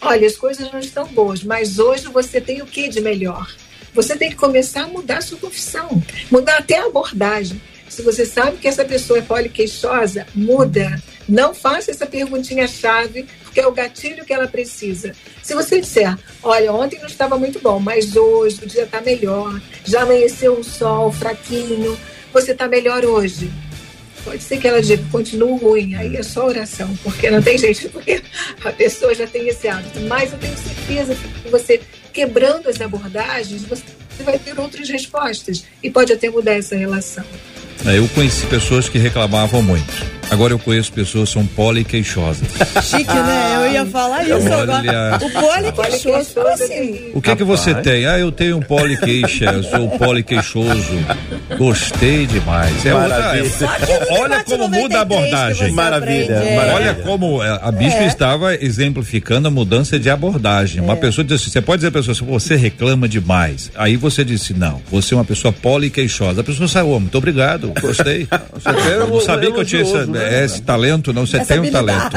Olha, 0.01 0.27
as 0.27 0.37
coisas 0.37 0.71
não 0.73 0.79
estão 0.79 1.07
boas, 1.07 1.43
mas 1.43 1.79
hoje 1.79 2.07
você 2.07 2.41
tem 2.41 2.63
o 2.63 2.67
que 2.67 2.89
de 2.89 3.01
melhor? 3.01 3.53
Você 3.95 4.17
tem 4.17 4.31
que 4.31 4.37
começar 4.37 4.85
a 4.85 4.89
mudar 4.89 5.19
a 5.19 5.23
sua 5.23 5.39
confissão, 5.39 6.03
mudar 6.31 6.59
até 6.59 6.79
a 6.79 6.87
abordagem. 6.87 7.61
Se 7.89 8.01
você 8.01 8.25
sabe 8.25 8.57
que 8.57 8.67
essa 8.67 8.85
pessoa 8.87 9.19
é 9.19 9.23
poliqueixosa, 9.23 10.27
muda. 10.35 11.03
Não 11.29 11.55
faça 11.55 11.91
essa 11.91 12.07
perguntinha-chave, 12.07 13.27
porque 13.45 13.61
é 13.61 13.67
o 13.67 13.73
gatilho 13.73 14.25
que 14.25 14.33
ela 14.33 14.49
precisa. 14.49 15.15
Se 15.43 15.55
você 15.55 15.79
disser, 15.79 16.17
olha, 16.43 16.73
ontem 16.73 16.99
não 16.99 17.07
estava 17.07 17.37
muito 17.37 17.61
bom, 17.61 17.79
mas 17.79 18.17
hoje 18.17 18.61
o 18.63 18.67
dia 18.67 18.85
está 18.85 19.03
melhor, 19.03 19.61
já 19.85 20.03
amanheceu 20.03 20.59
um 20.59 20.63
sol 20.63 21.13
fraquinho, 21.13 21.99
você 22.33 22.53
está 22.53 22.67
melhor 22.67 23.05
hoje. 23.05 23.53
Pode 24.25 24.43
ser 24.43 24.59
que 24.59 24.69
ela 24.69 24.81
diga, 24.81 25.05
continua 25.11 25.59
ruim, 25.59 25.95
aí 25.97 26.17
é 26.17 26.23
só 26.23 26.47
oração, 26.47 26.97
porque 27.03 27.31
não 27.31 27.43
tem 27.43 27.59
jeito, 27.59 27.91
porque 27.91 28.23
a 28.65 28.73
pessoa 28.73 29.15
já 29.15 29.27
tem 29.27 29.49
esse 29.49 29.69
hábito. 29.69 30.01
Mas 30.01 30.33
eu 30.33 30.39
tenho 30.39 30.57
certeza 30.57 31.15
que 31.15 31.49
você, 31.51 31.81
quebrando 32.13 32.69
as 32.69 32.81
abordagens, 32.81 33.63
você 33.63 33.85
vai 34.23 34.39
ter 34.39 34.59
outras 34.59 34.89
respostas 34.89 35.65
e 35.83 35.91
pode 35.91 36.13
até 36.13 36.29
mudar 36.29 36.53
essa 36.53 36.77
relação. 36.77 37.25
É, 37.87 37.99
Eu 37.99 38.09
conheci 38.09 38.47
pessoas 38.47 38.89
que 38.89 38.99
reclamavam 38.99 39.63
muito. 39.63 40.13
Agora 40.31 40.55
eu 40.55 40.59
conheço 40.59 40.91
pessoas 40.93 41.29
que 41.29 41.35
são 41.35 41.47
poliqueixosas. 41.47 42.49
Chique, 42.83 43.13
né? 43.13 43.53
Eu 43.57 43.71
ia 43.73 43.85
falar 43.85 44.23
isso 44.23 44.33
Olha. 44.51 44.63
agora. 44.63 45.19
O 45.23 45.31
poliqueixoso, 45.31 46.31
como 46.35 46.49
assim? 46.49 47.11
O 47.13 47.21
que 47.21 47.37
que 47.37 47.45
você 47.45 47.75
tem? 47.75 48.07
Ah, 48.07 48.19
eu 48.19 48.33
tenho 48.33 48.57
um 48.57 48.61
poliqueixa, 48.63 49.63
sou 49.65 49.91
poliqueixoso. 49.99 50.87
Gostei 51.59 52.25
demais. 52.27 52.87
É 52.87 52.95
outra, 52.95 53.09
Maravilha. 53.11 53.47
é- 54.09 54.21
olha 54.21 54.45
como 54.45 54.69
muda 54.69 54.99
a 54.99 55.03
abordagem. 55.03 55.73
Maravilha, 55.73 56.25
aprende, 56.39 56.49
é. 56.49 56.57
maravilha. 56.57 56.75
Olha 56.77 56.95
como 56.95 57.43
é, 57.43 57.59
a 57.63 57.71
bispa 57.71 58.01
É. 58.01 58.07
estava 58.07 58.55
exemplificando 58.55 59.49
a 59.49 59.51
mudança 59.51 59.99
de 59.99 60.09
abordagem. 60.09 60.81
Uma 60.81 60.97
pessoa 60.97 61.25
disse 61.25 61.43
assim, 61.45 61.51
você 61.51 61.61
pode 61.61 61.79
dizer 61.81 61.89
à 61.89 61.93
pessoa, 61.93 62.15
se 62.15 62.25
você 62.25 62.57
reclama 62.57 63.07
demais. 63.07 63.71
Aí 63.75 63.97
você 63.97 64.25
disse, 64.25 64.55
não, 64.55 64.81
você 64.91 65.13
é 65.13 65.17
uma 65.19 65.25
pessoa 65.27 65.53
poliqueixosa. 65.53 66.41
A 66.41 66.45
pessoa 66.45 66.67
saiu, 66.69 66.89
"Oh, 66.91 67.01
muito 67.01 67.19
obrigado, 67.19 67.62
gostei. 67.81 68.29
Eu 68.93 69.09
não 69.09 69.21
sabia 69.21 69.51
que 69.53 69.59
eu 69.59 69.65
tinha 69.65 69.83
elogioso, 69.83 70.11
né? 70.11 70.41
é 70.41 70.45
esse 70.45 70.63
talento, 70.63 71.13
não, 71.13 71.27
você 71.27 71.39
Essa 71.39 71.55
tem 71.55 71.61
um 71.61 71.71
talento. 71.71 72.17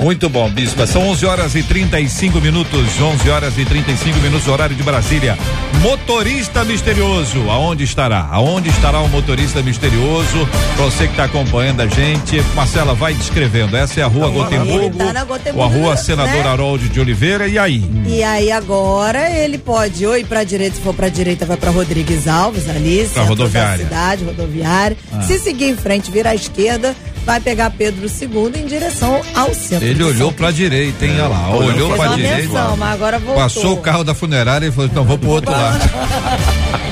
Muito 0.00 0.28
bom, 0.28 0.48
Bispa. 0.50 0.86
São 0.86 1.08
11 1.08 1.26
horas 1.26 1.54
e 1.54 1.62
35 1.62 2.40
minutos. 2.40 3.00
11 3.00 3.30
horas 3.30 3.58
e 3.58 3.64
35 3.64 4.18
minutos, 4.18 4.48
horário 4.48 4.74
de 4.74 4.82
Brasília. 4.82 5.36
Motorista 5.80 6.64
misterioso, 6.64 7.48
aonde 7.50 7.84
estará? 7.84 8.28
Aonde 8.30 8.68
estará 8.68 9.00
o 9.00 9.08
motorista 9.08 9.62
misterioso? 9.62 10.48
Pra 10.76 10.84
você 10.84 11.04
que 11.04 11.12
está 11.12 11.24
acompanhando 11.24 11.80
a 11.82 11.86
gente, 11.86 12.40
Marcela, 12.54 12.94
vai 12.94 13.14
descrevendo. 13.14 13.76
Essa 13.76 14.00
é 14.00 14.02
a 14.02 14.06
Rua 14.06 14.28
Gotemburgo, 14.28 14.84
Ele 14.84 15.12
tá 15.12 15.24
Gotemburgo, 15.24 15.58
ou 15.58 15.64
a 15.64 15.68
Rua 15.68 15.90
né? 15.90 15.96
Senador 15.96 16.46
Harold 16.46 16.88
de 16.88 17.00
Oliveira. 17.00 17.46
E 17.46 17.58
aí? 17.58 17.82
E 18.06 18.22
aí 18.22 18.50
agora 18.50 19.30
ele 19.30 19.58
pode 19.58 20.04
ou 20.06 20.16
ir 20.16 20.24
pra 20.24 20.42
direita, 20.44 20.76
se 20.76 20.82
for 20.82 20.94
pra 20.94 21.08
direita 21.08 21.46
vai 21.46 21.56
pra 21.56 21.70
Rodrigues 21.70 22.26
Alves 22.26 22.68
ali, 22.68 23.06
centro 23.06 23.24
rodoviária. 23.24 23.84
da 23.84 23.84
cidade, 23.84 24.24
rodoviária. 24.24 24.77
Ah. 25.12 25.22
Se 25.22 25.38
seguir 25.38 25.66
em 25.70 25.76
frente, 25.76 26.10
virar 26.10 26.30
à 26.30 26.34
esquerda, 26.34 26.94
vai 27.26 27.40
pegar 27.40 27.70
Pedro 27.70 28.06
II 28.06 28.52
em 28.62 28.66
direção 28.66 29.20
ao 29.34 29.54
centro. 29.54 29.86
Ele 29.86 30.02
olhou 30.02 30.28
São 30.28 30.32
pra 30.32 30.50
direita, 30.50 31.04
hein? 31.04 31.12
Olha 31.14 31.28
lá, 31.28 31.50
Olhou 31.50 31.94
pra 31.94 32.06
uma 32.08 32.16
direita. 32.16 32.36
menção, 32.48 32.76
mas 32.76 32.92
agora 32.94 33.18
voltou. 33.18 33.42
Passou 33.42 33.72
o 33.74 33.76
carro 33.78 34.04
da 34.04 34.14
funerária 34.14 34.66
e 34.66 34.70
falou: 34.72 34.86
então 34.90 35.04
vou 35.04 35.18
pro 35.18 35.30
outro 35.30 35.50
lado. 35.52 35.78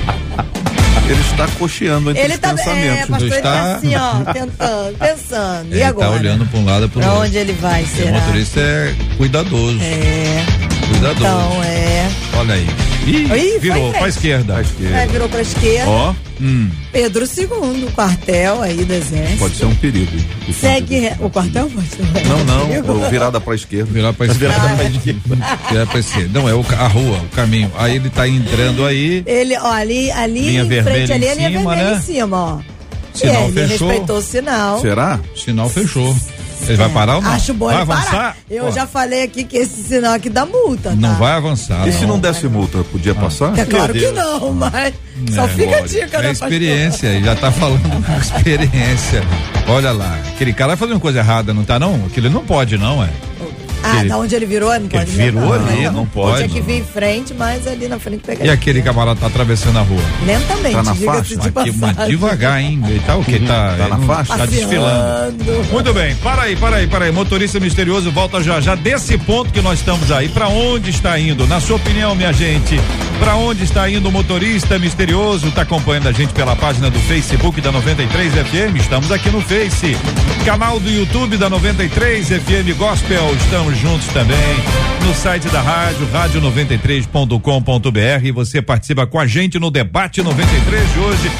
Ele 1.08 1.20
está 1.20 1.46
cocheando 1.56 2.10
entre 2.10 2.22
Ele 2.24 2.34
os 2.34 2.40
tá, 2.40 2.48
é, 2.48 2.54
pensamentos. 2.54 3.06
pastor, 3.06 3.26
ele 3.28 3.36
Está- 3.36 3.52
tá 3.52 3.74
assim, 3.76 3.94
ó, 3.94 4.32
tentando, 4.32 4.98
pensando. 4.98 5.66
Ele 5.70 5.78
e 5.78 5.82
agora? 5.84 6.08
tá 6.08 6.14
olhando 6.16 6.46
pra 6.46 6.58
um 6.58 6.64
lado 6.64 6.84
e 6.86 6.88
pro 6.88 7.00
Pra 7.00 7.10
outro. 7.12 7.26
onde 7.28 7.38
ele 7.38 7.52
vai, 7.52 7.82
O 7.84 7.86
será? 7.86 8.10
motorista 8.10 8.58
é 8.60 8.94
cuidadoso. 9.16 9.78
É, 9.80 10.44
Cuidadoso. 10.88 11.18
então 11.20 11.62
é. 11.64 12.10
Olha 12.34 12.54
aí. 12.54 12.66
Ih, 13.06 13.28
Ih, 13.54 13.58
virou 13.60 13.92
pra 13.92 14.08
esquerda. 14.08 14.56
À 14.56 14.60
esquerda. 14.62 14.96
Aí 14.96 15.08
virou 15.08 15.28
pra 15.28 15.40
esquerda. 15.40 15.88
Ó, 15.90 16.14
Hum. 16.38 16.68
Pedro 16.92 17.24
II, 17.24 17.88
quartel 17.94 18.60
aí 18.60 18.84
do 18.84 18.92
exército. 18.92 19.38
pode 19.38 19.56
ser 19.56 19.64
um 19.64 19.74
perigo. 19.76 20.12
Segue. 20.52 21.10
O 21.20 21.30
quartel 21.30 21.70
pode 21.70 21.88
ser. 21.88 22.02
Não, 22.28 22.44
não, 22.44 22.68
ou 23.02 23.08
virada 23.08 23.40
para 23.40 23.54
a 23.54 23.56
esquerda. 23.56 23.90
Virar 23.90 24.12
pra 24.12 24.26
esquerda. 24.26 24.54
Virar 25.70 25.86
pra 25.86 25.98
esquerda. 25.98 26.38
Não, 26.38 26.46
é 26.46 26.54
o, 26.54 26.62
a 26.78 26.86
rua, 26.88 27.18
o 27.20 27.28
caminho. 27.34 27.72
Aí 27.78 27.96
ele 27.96 28.10
tá 28.10 28.28
entrando 28.28 28.84
aí. 28.84 29.22
Ele, 29.26 29.56
ó, 29.56 29.72
ali, 29.72 30.10
ali 30.10 30.40
Linha 30.50 30.62
em 30.64 30.82
frente, 30.82 31.12
ali 31.12 31.24
em 31.24 31.28
é 31.28 31.30
a 31.30 31.34
linha 31.36 31.58
cima, 31.58 31.70
vermelha 31.74 31.90
né? 31.92 31.96
em 31.96 32.02
cima, 32.02 32.36
ó. 32.36 32.58
Sinal 33.14 33.34
é, 33.34 33.44
ele 33.46 33.52
fechou. 33.68 33.88
respeitou 33.88 34.18
o 34.18 34.22
sinal. 34.22 34.80
Será? 34.82 35.20
Sinal 35.34 35.68
fechou. 35.70 36.14
Ele 36.68 36.76
vai 36.76 36.88
parar 36.90 37.16
ou 37.16 37.22
não? 37.22 37.30
Acho 37.32 37.54
bom 37.54 37.66
vai 37.66 37.74
ele 37.74 37.82
avançar? 37.82 38.10
parar. 38.10 38.36
Eu 38.50 38.64
Pô, 38.66 38.70
já 38.72 38.86
falei 38.86 39.22
aqui 39.22 39.44
que 39.44 39.56
esse 39.56 39.82
sinal 39.82 40.14
aqui 40.14 40.28
dá 40.28 40.44
multa, 40.46 40.90
tá? 40.90 40.96
Não 40.96 41.14
vai 41.16 41.32
avançar. 41.32 41.86
E 41.88 41.92
se 41.92 42.06
não 42.06 42.18
desse 42.18 42.48
multa, 42.48 42.78
podia 42.84 43.14
passar? 43.14 43.56
É 43.58 43.64
claro 43.64 43.92
que 43.92 44.10
não, 44.10 44.52
mas 44.52 44.94
só 45.34 45.44
É, 45.44 45.48
fica 45.48 45.76
a 45.76 45.80
dica, 45.80 46.18
É 46.18 46.22
né, 46.22 46.30
experiência, 46.32 47.06
ele 47.08 47.24
já 47.24 47.34
tá 47.36 47.50
falando 47.50 47.82
com 48.04 48.12
experiência. 48.20 49.22
Olha 49.68 49.92
lá, 49.92 50.18
aquele 50.28 50.52
cara 50.52 50.68
vai 50.68 50.76
fazer 50.76 50.92
uma 50.92 51.00
coisa 51.00 51.18
errada, 51.20 51.52
não 51.54 51.64
tá 51.64 51.78
não? 51.78 51.94
Aquilo 52.06 52.26
ele 52.26 52.34
não 52.34 52.44
pode 52.44 52.76
não, 52.78 53.02
é. 53.02 53.08
Ah, 53.86 54.00
Ele- 54.00 54.08
da 54.08 54.18
onde 54.18 54.34
ele 54.34 54.46
virou, 54.46 54.72
não 54.80 54.88
Que 54.88 54.98
pode 54.98 55.10
virou 55.12 55.42
não, 55.42 55.52
ali, 55.52 55.84
não, 55.84 55.92
não 55.92 56.06
pode, 56.06 56.38
Tinha 56.38 56.48
que 56.48 56.60
vir 56.60 56.78
em 56.80 56.84
frente, 56.84 57.32
mas 57.34 57.66
ali 57.66 57.86
na 57.88 57.98
frente 57.98 58.22
pegar. 58.24 58.44
E 58.44 58.50
aquele 58.50 58.82
camarada 58.82 59.20
tá 59.20 59.26
atravessando 59.28 59.78
a 59.78 59.82
rua? 59.82 60.00
Lentamente, 60.26 60.74
Tá 60.74 60.82
na 60.82 60.94
faixa? 60.94 61.36
de 61.36 61.50
Mas, 61.54 61.64
que- 61.64 61.72
mas 61.78 62.08
devagar, 62.08 62.60
hein? 62.60 62.80
Ele 62.88 63.00
tá 63.00 63.16
o 63.16 63.24
quê? 63.24 63.38
Tá, 63.46 63.74
Tá 63.78 63.88
na 63.88 63.96
não- 63.98 64.06
faixa? 64.06 64.36
Tá 64.36 64.44
desfilando. 64.46 65.44
Muito 65.70 65.92
bem, 65.94 66.14
para 66.16 66.42
aí, 66.42 66.56
para 66.56 66.76
aí, 66.76 66.86
para 66.86 67.04
aí. 67.06 67.12
Motorista 67.12 67.60
misterioso 67.60 68.10
volta 68.10 68.42
já 68.42 68.60
já 68.60 68.74
desse 68.74 69.16
ponto 69.18 69.52
que 69.52 69.60
nós 69.60 69.78
estamos 69.78 70.10
aí. 70.10 70.28
Para 70.28 70.48
onde 70.48 70.90
está 70.90 71.18
indo? 71.18 71.46
Na 71.46 71.60
sua 71.60 71.76
opinião, 71.76 72.14
minha 72.14 72.32
gente, 72.32 72.80
para 73.20 73.36
onde 73.36 73.62
está 73.64 73.88
indo 73.88 74.08
o 74.08 74.12
motorista 74.12 74.78
misterioso? 74.78 75.50
Tá 75.52 75.62
acompanhando 75.62 76.08
a 76.08 76.12
gente 76.12 76.32
pela 76.32 76.56
página 76.56 76.90
do 76.90 76.98
Facebook 77.00 77.60
da 77.60 77.70
93 77.72 78.32
FM. 78.34 78.76
Estamos 78.80 79.10
aqui 79.12 79.30
no 79.30 79.40
Face. 79.40 79.96
Canal 80.44 80.78
do 80.80 80.88
YouTube 80.90 81.36
da 81.36 81.48
93 81.48 82.28
FM 82.28 82.72
Gospel. 82.76 83.34
Estamos 83.36 83.75
juntos 83.76 84.06
também. 84.08 84.36
No 85.06 85.14
site 85.14 85.48
da 85.48 85.60
rádio, 85.60 86.06
rádio93.com.br. 86.12 88.32
Você 88.34 88.60
participa 88.60 89.06
com 89.06 89.18
a 89.18 89.26
gente 89.26 89.58
no 89.58 89.70
debate 89.70 90.22
93 90.22 90.92
de 90.92 90.98
hoje 90.98 91.30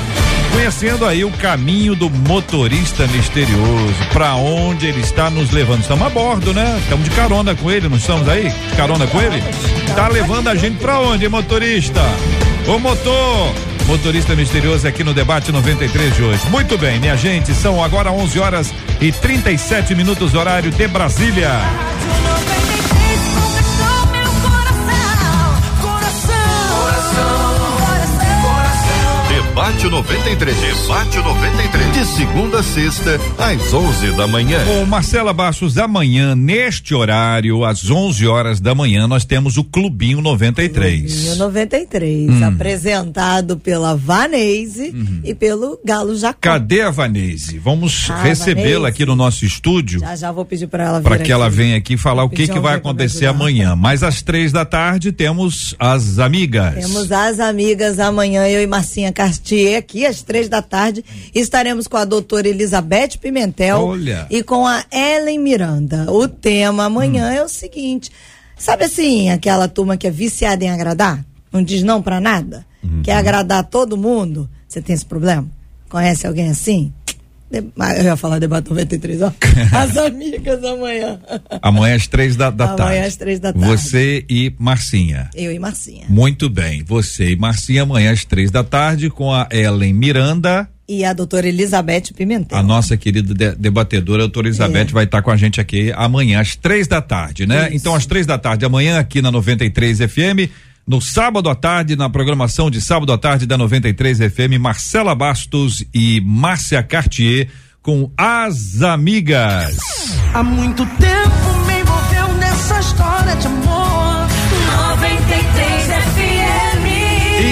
conhecendo 0.57 1.05
aí 1.05 1.23
o 1.23 1.31
caminho 1.33 1.95
do 1.95 2.09
motorista 2.09 3.07
misterioso, 3.09 3.95
para 4.11 4.37
onde 4.37 4.87
ele 4.87 5.01
está 5.01 5.29
nos 5.29 5.51
levando. 5.51 5.83
Estamos 5.83 6.07
a 6.07 6.09
bordo, 6.09 6.55
né? 6.55 6.79
Estamos 6.83 7.05
de 7.05 7.11
carona 7.11 7.55
com 7.55 7.71
ele, 7.71 7.91
não 7.91 7.99
estamos 7.99 8.27
aí? 8.27 8.51
Carona 8.75 9.07
com 9.07 9.21
ele? 9.21 9.43
Tá 9.95 10.09
levando 10.09 10.49
a 10.49 10.55
gente 10.55 10.79
para 10.79 10.99
onde, 10.99 11.29
motorista? 11.29 12.01
Ô 12.67 12.79
motor! 12.79 13.76
Motorista 13.87 14.35
misterioso 14.35 14.87
aqui 14.87 15.05
no 15.05 15.15
debate 15.15 15.53
93 15.53 16.15
de 16.15 16.23
hoje. 16.23 16.47
Muito 16.51 16.77
bem, 16.77 16.99
minha 16.99 17.17
gente, 17.17 17.55
são 17.55 17.83
agora 17.83 18.11
11 18.11 18.39
horas 18.41 18.75
e 19.01 19.13
37 19.13 19.95
minutos 19.95 20.35
horário 20.35 20.73
de 20.73 20.89
Brasília. 20.89 21.51
Debate 29.29 29.89
93. 29.89 30.57
Debate 30.57 31.19
93. 31.19 31.93
De 31.93 32.05
segunda 32.05 32.26
a 32.37 32.63
sexta, 32.63 33.19
às 33.39 33.73
11 33.75 34.13
da 34.13 34.27
manhã. 34.27 34.59
Ô 34.81 34.87
Marcela 34.87 35.33
Bastos, 35.33 35.77
amanhã, 35.77 36.35
neste 36.35 36.95
horário, 36.95 37.65
às 37.65 37.91
11 37.91 38.27
horas 38.27 38.61
da 38.61 38.75
manhã, 38.75 39.07
nós 39.07 39.25
temos 39.27 39.57
o 39.59 39.65
Clubinho 39.65 40.23
93. 40.23 41.37
93, 41.37 42.31
Hum. 42.31 42.45
apresentado 42.45 43.59
pela 43.59 43.95
Vanese 43.95 44.91
Uhum. 44.95 45.21
e 45.25 45.35
pelo 45.35 45.79
Galo 45.85 46.17
Jacó. 46.17 46.39
Cadê 46.41 46.81
a 46.83 46.91
Vanese? 46.91 47.59
Vamos 47.59 48.09
Ah, 48.11 48.23
recebê-la 48.23 48.89
aqui 48.89 49.05
no 49.05 49.15
nosso 49.17 49.45
estúdio 49.45 50.01
Já 50.01 50.17
já 50.17 50.33
vou 50.33 50.45
pedir 50.45 50.67
para 50.67 50.85
ela 50.85 50.99
vir 51.01 51.05
para 51.05 51.17
que 51.17 51.23
aqui. 51.25 51.33
ela 51.33 51.51
venha 51.51 51.77
aqui 51.77 51.97
falar 51.99 52.25
o 52.25 52.31
que, 52.31 52.47
que 52.49 52.59
vai 52.59 52.77
acontecer 52.77 53.27
amanhã. 53.27 53.75
Mas 53.77 54.03
às 54.03 54.23
três 54.23 54.51
da 54.53 54.65
tarde 54.65 55.13
temos 55.13 55.75
as 55.79 56.19
amigas. 56.19 56.75
Temos 56.75 57.11
as 57.13 57.39
amigas 57.41 57.99
amanhã, 57.99 58.47
eu 58.49 58.63
e 58.63 58.67
Marcinha 58.67 59.13
Cartier, 59.13 59.77
aqui 59.79 60.07
às 60.07 60.23
três 60.23 60.49
da 60.49 60.63
tarde. 60.63 61.05
Estaremos 61.35 61.87
com 61.87 61.97
a 61.99 62.05
doutora 62.05 62.26
Elizabeth 62.47 63.19
Pimentel 63.21 63.79
Olha. 63.85 64.27
e 64.31 64.43
com 64.43 64.67
a 64.67 64.85
Ellen 64.91 65.39
Miranda. 65.39 66.11
O 66.11 66.27
tema 66.27 66.85
amanhã 66.87 67.31
é 67.33 67.43
o 67.43 67.49
seguinte: 67.49 68.11
sabe 68.59 68.85
assim, 68.85 69.31
aquela 69.31 69.69
turma 69.69 69.97
que 69.97 70.07
é 70.07 70.11
viciada 70.11 70.65
em 70.65 70.71
agradar? 70.71 71.25
Não 71.53 71.63
diz 71.63 71.83
não 71.83 72.03
pra 72.03 72.21
nada? 72.21 72.67
Quer 73.03 73.13
agradar 73.17 73.65
todo 73.65 73.97
mundo? 73.97 74.49
Você 74.69 74.81
tem 74.83 74.95
esse 74.95 75.05
problema? 75.07 75.47
Conhece 75.89 76.27
alguém 76.27 76.51
assim? 76.51 76.93
De- 77.51 77.65
Eu 77.99 78.05
ia 78.05 78.17
falar 78.17 78.39
debate 78.41 78.69
93, 78.71 79.23
ó. 79.23 79.33
As 79.73 79.97
amigas 79.97 80.63
amanhã. 80.65 81.19
Amanhã 81.63 81.95
às 81.95 82.07
três 82.09 82.35
da, 82.37 82.51
da 82.51 82.65
Amanhã 82.65 82.77
tarde. 82.77 82.99
às 83.07 83.17
três 83.17 83.39
da 83.41 83.53
tarde. 83.53 83.69
Você 83.69 84.25
e 84.29 84.53
Marcinha. 84.59 85.31
Eu 85.35 85.53
e 85.53 85.59
Marcinha. 85.59 86.07
Muito 86.09 86.51
bem. 86.51 86.83
Você 86.85 87.31
e 87.31 87.37
Marcinha 87.37 87.83
amanhã 87.83 88.11
às 88.13 88.25
três 88.25 88.51
da 88.51 88.65
tarde 88.65 89.09
com 89.11 89.33
a 89.33 89.47
Ellen 89.53 89.93
Miranda. 89.95 90.69
E 90.89 91.05
a 91.05 91.13
doutora 91.13 91.49
Elizabeth 91.49 92.13
Pimentel. 92.17 92.57
A 92.57 92.63
nossa 92.63 92.97
querida 92.97 93.35
de- 93.35 93.57
debatedora, 93.57 94.23
a 94.23 94.27
doutora 94.27 94.47
Elizabeth, 94.49 94.83
É. 94.91 94.93
vai 94.93 95.05
estar 95.05 95.21
com 95.23 95.31
a 95.33 95.37
gente 95.37 95.61
aqui 95.61 95.93
amanhã, 95.97 96.41
às 96.41 96.55
três 96.55 96.87
da 96.87 97.01
tarde, 97.03 97.45
né? 97.47 97.67
Isso. 97.69 97.77
Então, 97.77 97.95
às 97.95 98.07
três 98.07 98.25
da 98.25 98.39
tarde, 98.39 98.65
amanhã, 98.65 98.99
aqui 98.99 99.21
na 99.21 99.31
93 99.33 99.99
FM. 100.01 100.49
No 100.87 101.01
sábado 101.01 101.49
à 101.51 101.55
tarde, 101.57 101.97
na 101.97 102.09
programação 102.09 102.71
de 102.71 102.81
sábado 102.81 103.13
à 103.13 103.19
tarde 103.19 103.45
da 103.47 103.59
93 103.59 104.19
FM, 104.21 104.57
Marcela 104.61 105.13
Bastos 105.17 105.85
e 105.93 106.21
Márcia 106.25 106.81
Cartier 106.85 107.49
com 107.83 108.09
As 108.17 108.81
Amigas. 108.83 109.77
Há 110.33 110.45
muito 110.45 110.87
tempo 110.87 111.67
me 111.67 111.81
envolveu 111.81 112.35
nessa 112.39 112.79
história 112.79 113.35
de 113.35 113.47
amor. 113.49 113.86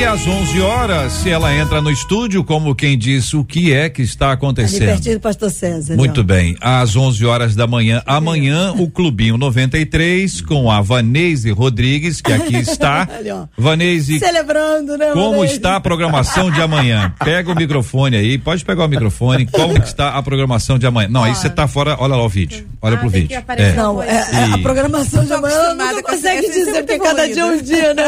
E 0.04 0.06
às 0.06 0.26
11 0.26 0.60
horas, 0.60 1.12
se 1.14 1.30
ela 1.30 1.54
entra 1.56 1.80
no 1.80 1.90
estúdio, 1.90 2.44
como 2.44 2.74
quem 2.74 2.98
diz 2.98 3.32
o 3.32 3.42
que 3.42 3.72
é 3.72 3.88
que 3.88 4.02
está 4.02 4.32
acontecendo. 4.32 4.84
pertinho 4.84 5.14
do 5.16 5.20
pastor 5.22 5.50
César. 5.50 5.96
Muito 5.96 6.20
ó. 6.20 6.22
bem, 6.22 6.54
às 6.60 6.94
11 6.94 7.24
horas 7.24 7.54
da 7.56 7.66
manhã, 7.66 8.02
amanhã, 8.04 8.74
o 8.76 8.86
Clubinho 8.90 9.38
93 9.38 10.42
com 10.42 10.70
a 10.70 10.82
Vanese 10.82 11.50
Rodrigues, 11.52 12.20
que 12.20 12.30
aqui 12.30 12.54
está. 12.54 13.08
Vanese, 13.56 14.18
Celebrando, 14.18 14.98
né? 14.98 15.12
como 15.14 15.36
Vanessa? 15.36 15.54
está 15.54 15.76
a 15.76 15.80
programação 15.80 16.50
de 16.50 16.60
amanhã? 16.60 17.14
Pega 17.24 17.50
o 17.50 17.54
microfone 17.54 18.14
aí, 18.14 18.36
pode 18.36 18.62
pegar 18.62 18.84
o 18.84 18.88
microfone. 18.88 19.46
Como 19.46 19.80
que 19.80 19.88
está 19.88 20.10
a 20.10 20.22
programação 20.22 20.78
de 20.78 20.86
amanhã? 20.86 21.08
Não, 21.08 21.24
aí 21.24 21.34
você 21.34 21.48
tá 21.48 21.66
fora, 21.66 21.96
olha 21.98 22.14
lá 22.14 22.22
o 22.22 22.28
vídeo. 22.28 22.66
Olha 22.82 22.96
Ah, 22.96 22.98
pro 22.98 23.08
vídeo. 23.08 23.42
É. 23.56 23.72
Não, 23.72 24.02
é, 24.02 24.08
é, 24.08 24.52
a 24.52 24.58
programação 24.58 25.24
de 25.24 25.32
amanhã 25.32 25.74
não 25.74 26.02
consegue 26.02 26.42
dizer, 26.42 26.82
porque 26.82 26.98
cada 26.98 27.26
dia 27.26 27.40
é 27.40 27.46
um 27.46 27.62
dia, 27.62 27.94
né? 27.94 28.04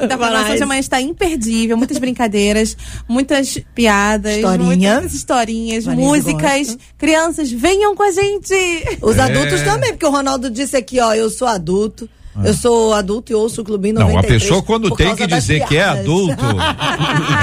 Da 0.08 0.16
programação 0.16 0.56
de 0.56 0.62
amanhã 0.62 0.80
está 0.80 0.98
imperdível, 1.02 1.33
muitas 1.76 1.98
brincadeiras, 1.98 2.76
muitas 3.08 3.58
piadas, 3.74 4.36
Historinha. 4.36 4.94
muitas 4.94 5.14
historinhas, 5.14 5.84
Vanessa 5.84 6.08
músicas. 6.08 6.66
gosta. 6.68 6.78
Crianças, 6.98 7.50
venham 7.50 7.94
com 7.94 8.02
a 8.02 8.10
gente. 8.12 8.54
Os 9.02 9.16
É. 9.16 9.22
adultos 9.22 9.62
também, 9.62 9.90
porque 9.92 10.06
o 10.06 10.10
Ronaldo 10.10 10.50
disse 10.50 10.76
aqui, 10.76 11.00
ó, 11.00 11.14
eu 11.14 11.30
sou 11.30 11.48
adulto, 11.48 12.08
Eu 12.42 12.52
sou 12.52 12.92
adulto 12.92 13.30
e 13.30 13.34
ouço 13.36 13.60
o 13.62 13.64
Clubinho 13.64 13.94
Não, 13.94 14.08
93. 14.08 14.42
a 14.42 14.44
pessoa 14.44 14.60
quando 14.64 14.90
tem 14.96 15.14
que 15.14 15.24
dizer 15.24 15.64
que 15.68 15.76
é 15.76 15.84
adulto, 15.84 16.44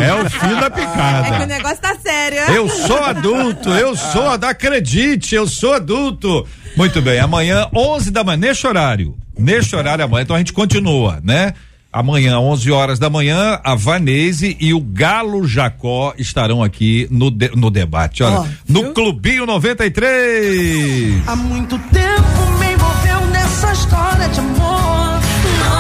é 0.04 0.14
o 0.22 0.30
fim 0.30 0.54
da 0.60 0.66
É 0.66 0.70
que 0.70 0.82
o 0.82 0.86
picada. 0.86 1.46
negócio 1.46 1.78
tá 1.78 1.96
sério, 2.04 2.38
é? 2.40 2.58
Eu 2.58 2.68
sou 2.68 2.98
adulto, 2.98 3.70
eu 3.70 3.96
sou, 3.96 4.28
acredite, 4.28 5.34
eu 5.34 5.48
sou 5.48 5.72
adulto. 5.74 6.46
Muito 6.76 7.02
bem, 7.02 7.20
amanhã, 7.20 7.70
11 7.74 8.12
da 8.12 8.22
manhã, 8.22 8.36
neste 8.36 8.68
horário. 8.68 9.16
Neste 9.40 9.78
horário 9.78 10.04
amanhã, 10.04 10.24
então 10.24 10.36
a 10.36 10.40
gente 10.40 10.52
continua, 10.52 11.22
né? 11.24 11.54
Amanhã, 11.94 12.40
11 12.40 12.72
horas 12.72 13.00
da 13.00 13.10
manhã, 13.10 13.60
a 13.64 13.76
Vanese 13.76 14.56
e 14.60 14.74
o 14.74 14.80
Galo 14.80 15.46
Jacó 15.46 16.14
estarão 16.18 16.64
aqui 16.64 17.06
no, 17.12 17.30
de- 17.30 17.52
no 17.56 17.70
debate. 17.70 18.24
Olha, 18.24 18.40
Ó, 18.40 18.46
no 18.68 18.94
Clubinho 18.94 19.46
93. 19.46 21.28
Há 21.28 21.36
muito 21.36 21.78
tempo 21.78 22.60
me 22.60 22.74
envolveu 22.74 23.28
nessa 23.32 23.74
história 23.74 24.28
de 24.30 24.40
amor. 24.40 25.20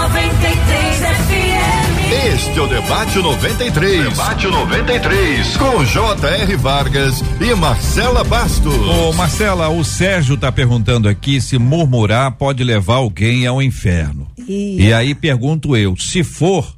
93 0.09 0.99
FM. 0.99 2.11
Este 2.35 2.59
é 2.59 2.61
o 2.61 2.67
Debate 2.67 3.17
93. 3.19 4.09
Debate 4.09 4.47
93. 4.47 5.57
Com 5.57 5.83
J.R. 5.85 6.55
Vargas 6.57 7.23
e 7.39 7.55
Marcela 7.55 8.23
Bastos. 8.23 8.73
Ô, 8.75 9.13
Marcela, 9.13 9.69
o 9.69 9.83
Sérgio 9.83 10.35
tá 10.37 10.51
perguntando 10.51 11.07
aqui 11.07 11.39
se 11.39 11.57
murmurar 11.57 12.31
pode 12.33 12.63
levar 12.63 12.95
alguém 12.95 13.47
ao 13.47 13.61
inferno. 13.61 14.27
Ih. 14.47 14.81
E 14.81 14.93
aí 14.93 15.15
pergunto 15.15 15.75
eu, 15.75 15.95
se 15.97 16.23
for, 16.23 16.75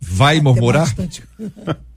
vai 0.00 0.40
murmurar? 0.40 0.94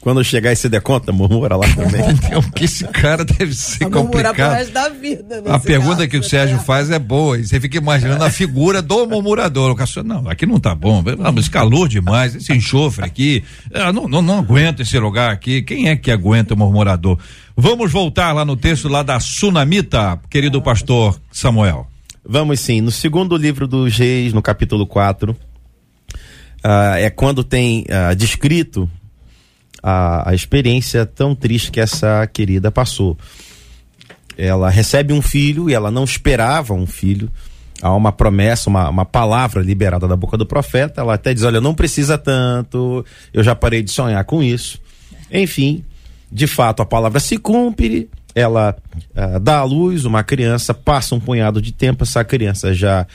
Quando 0.00 0.24
chegar 0.24 0.52
esse 0.52 0.68
deconta, 0.68 1.12
murmura 1.12 1.56
lá 1.56 1.66
também. 1.74 2.00
Então, 2.10 2.42
que 2.42 2.64
esse 2.64 2.84
cara 2.88 3.24
deve 3.24 3.54
ser 3.54 3.88
Vai 3.88 4.02
murmurar 4.02 4.34
pro 4.34 4.44
complicado. 4.44 4.52
resto 4.52 4.72
da 4.72 4.88
vida. 4.88 5.42
A 5.46 5.52
nesse 5.52 5.66
pergunta 5.66 5.96
caso, 5.96 6.08
que 6.08 6.16
o 6.16 6.20
né? 6.20 6.26
Sérgio 6.28 6.58
faz 6.60 6.90
é 6.90 6.98
boa. 6.98 7.38
E 7.38 7.46
você 7.46 7.60
fica 7.60 7.76
imaginando 7.78 8.24
a 8.24 8.30
figura 8.30 8.80
do 8.80 9.06
murmurador. 9.06 9.70
O 9.70 9.76
cara 9.76 9.88
não, 10.04 10.28
aqui 10.28 10.46
não 10.46 10.58
tá 10.58 10.74
bom. 10.74 11.02
Não, 11.02 11.32
mas 11.32 11.48
calor 11.48 11.88
demais, 11.88 12.34
esse 12.34 12.52
enxofre 12.52 13.04
aqui. 13.04 13.44
ah, 13.74 13.92
não, 13.92 14.08
não, 14.08 14.22
não 14.22 14.38
aguento 14.38 14.80
esse 14.80 14.98
lugar 14.98 15.30
aqui. 15.32 15.62
Quem 15.62 15.88
é 15.88 15.96
que 15.96 16.10
aguenta 16.10 16.54
o 16.54 16.56
murmurador? 16.56 17.18
Vamos 17.56 17.92
voltar 17.92 18.32
lá 18.32 18.44
no 18.44 18.56
texto 18.56 18.88
lá 18.88 19.02
da 19.02 19.20
Sunamita, 19.20 20.18
querido 20.30 20.62
pastor 20.62 21.20
Samuel. 21.30 21.89
Vamos 22.24 22.60
sim. 22.60 22.80
No 22.80 22.90
segundo 22.90 23.36
livro 23.36 23.66
dos 23.66 23.96
Reis, 23.96 24.32
no 24.32 24.42
capítulo 24.42 24.86
4, 24.86 25.36
ah, 26.62 26.98
é 26.98 27.10
quando 27.10 27.42
tem 27.42 27.84
ah, 27.88 28.14
descrito 28.14 28.88
a, 29.82 30.30
a 30.30 30.34
experiência 30.34 31.06
tão 31.06 31.34
triste 31.34 31.70
que 31.70 31.80
essa 31.80 32.26
querida 32.26 32.70
passou. 32.70 33.16
Ela 34.36 34.70
recebe 34.70 35.12
um 35.12 35.22
filho 35.22 35.68
e 35.68 35.74
ela 35.74 35.90
não 35.90 36.04
esperava 36.04 36.74
um 36.74 36.86
filho. 36.86 37.30
Há 37.82 37.94
uma 37.94 38.12
promessa, 38.12 38.68
uma, 38.68 38.88
uma 38.90 39.04
palavra 39.06 39.62
liberada 39.62 40.06
da 40.06 40.16
boca 40.16 40.36
do 40.36 40.44
profeta. 40.44 41.00
Ela 41.00 41.14
até 41.14 41.32
diz: 41.32 41.42
Olha, 41.44 41.60
não 41.60 41.74
precisa 41.74 42.18
tanto, 42.18 43.04
eu 43.32 43.42
já 43.42 43.54
parei 43.54 43.82
de 43.82 43.90
sonhar 43.90 44.22
com 44.24 44.42
isso. 44.42 44.78
Enfim, 45.30 45.84
de 46.30 46.46
fato, 46.46 46.82
a 46.82 46.86
palavra 46.86 47.20
se 47.20 47.38
cumpre. 47.38 48.10
Ela 48.34 48.76
ah, 49.14 49.38
dá 49.38 49.58
à 49.58 49.64
luz 49.64 50.04
uma 50.04 50.22
criança, 50.22 50.72
passa 50.72 51.14
um 51.14 51.20
punhado 51.20 51.60
de 51.60 51.72
tempo, 51.72 52.04
essa 52.04 52.24
criança 52.24 52.72
já 52.72 53.06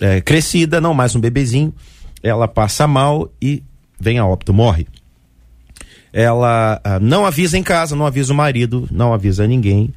eh, 0.00 0.20
crescida, 0.20 0.80
não 0.80 0.94
mais 0.94 1.14
um 1.14 1.20
bebezinho. 1.20 1.74
Ela 2.22 2.48
passa 2.48 2.86
mal 2.86 3.30
e 3.40 3.62
vem 4.00 4.18
a 4.18 4.26
óbito, 4.26 4.52
morre 4.52 4.86
ela 6.14 6.80
ah, 6.84 7.00
não 7.00 7.26
avisa 7.26 7.58
em 7.58 7.62
casa, 7.62 7.96
não 7.96 8.06
avisa 8.06 8.32
o 8.32 8.36
marido, 8.36 8.88
não 8.88 9.12
avisa 9.12 9.48
ninguém. 9.48 9.92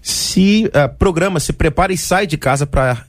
Se 0.00 0.70
ah, 0.72 0.88
programa, 0.88 1.38
se 1.38 1.52
prepara 1.52 1.92
e 1.92 1.98
sai 1.98 2.26
de 2.26 2.38
casa 2.38 2.66
para 2.66 3.04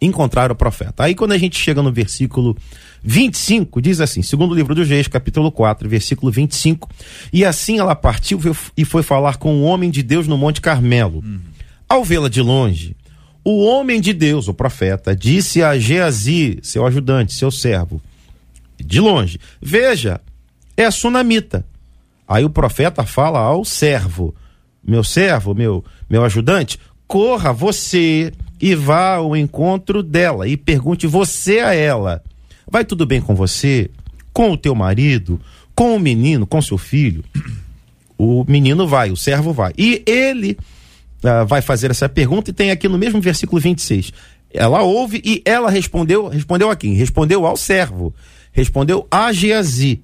encontrar 0.00 0.52
o 0.52 0.54
profeta. 0.54 1.02
Aí 1.02 1.14
quando 1.16 1.32
a 1.32 1.38
gente 1.38 1.58
chega 1.58 1.82
no 1.82 1.92
versículo 1.92 2.56
25, 3.02 3.82
diz 3.82 4.00
assim, 4.00 4.22
segundo 4.22 4.54
livro 4.54 4.74
dos 4.74 4.88
Reis, 4.88 5.08
capítulo 5.08 5.50
4, 5.50 5.88
versículo 5.88 6.30
25, 6.30 6.88
e 7.32 7.44
assim 7.44 7.78
ela 7.78 7.94
partiu 7.94 8.40
e 8.76 8.84
foi 8.84 9.02
falar 9.02 9.36
com 9.36 9.56
o 9.56 9.62
homem 9.62 9.90
de 9.90 10.02
Deus 10.02 10.28
no 10.28 10.38
Monte 10.38 10.60
Carmelo. 10.60 11.22
Ao 11.88 12.04
vê-la 12.04 12.28
de 12.28 12.40
longe, 12.40 12.96
o 13.44 13.64
homem 13.64 14.00
de 14.00 14.12
Deus, 14.12 14.46
o 14.46 14.54
profeta, 14.54 15.16
disse 15.16 15.62
a 15.62 15.76
Geazi, 15.76 16.60
seu 16.62 16.86
ajudante, 16.86 17.34
seu 17.34 17.50
servo, 17.50 18.00
de 18.78 19.00
longe, 19.00 19.38
veja, 19.60 20.20
é 20.76 20.84
a 20.84 20.90
sunamita. 20.90 21.64
Aí 22.26 22.44
o 22.44 22.50
profeta 22.50 23.04
fala 23.04 23.40
ao 23.40 23.64
servo: 23.64 24.34
Meu 24.82 25.04
servo, 25.04 25.54
meu, 25.54 25.84
meu 26.08 26.24
ajudante, 26.24 26.78
corra 27.06 27.52
você 27.52 28.32
e 28.60 28.74
vá 28.74 29.16
ao 29.16 29.36
encontro 29.36 30.02
dela 30.02 30.48
e 30.48 30.56
pergunte 30.56 31.06
você 31.06 31.58
a 31.58 31.74
ela: 31.74 32.22
Vai 32.72 32.86
tudo 32.86 33.04
bem 33.04 33.20
com 33.20 33.34
você? 33.34 33.90
Com 34.32 34.50
o 34.52 34.56
teu 34.56 34.74
marido? 34.74 35.38
Com 35.74 35.94
o 35.94 36.00
menino? 36.00 36.46
Com 36.46 36.62
seu 36.62 36.78
filho? 36.78 37.22
O 38.16 38.46
menino 38.48 38.88
vai, 38.88 39.10
o 39.10 39.16
servo 39.16 39.52
vai. 39.52 39.74
E 39.76 40.02
ele 40.06 40.56
ah, 41.22 41.44
vai 41.44 41.60
fazer 41.60 41.90
essa 41.90 42.08
pergunta 42.08 42.48
e 42.48 42.54
tem 42.54 42.70
aqui 42.70 42.88
no 42.88 42.96
mesmo 42.96 43.20
versículo 43.20 43.60
26. 43.60 44.14
Ela 44.50 44.80
ouve 44.80 45.20
e 45.22 45.42
ela 45.44 45.70
respondeu, 45.70 46.28
respondeu 46.28 46.70
a 46.70 46.74
quem? 46.74 46.94
Respondeu 46.94 47.44
ao 47.44 47.58
servo. 47.58 48.14
Respondeu 48.52 49.06
a 49.10 49.30
Geazi. 49.34 50.00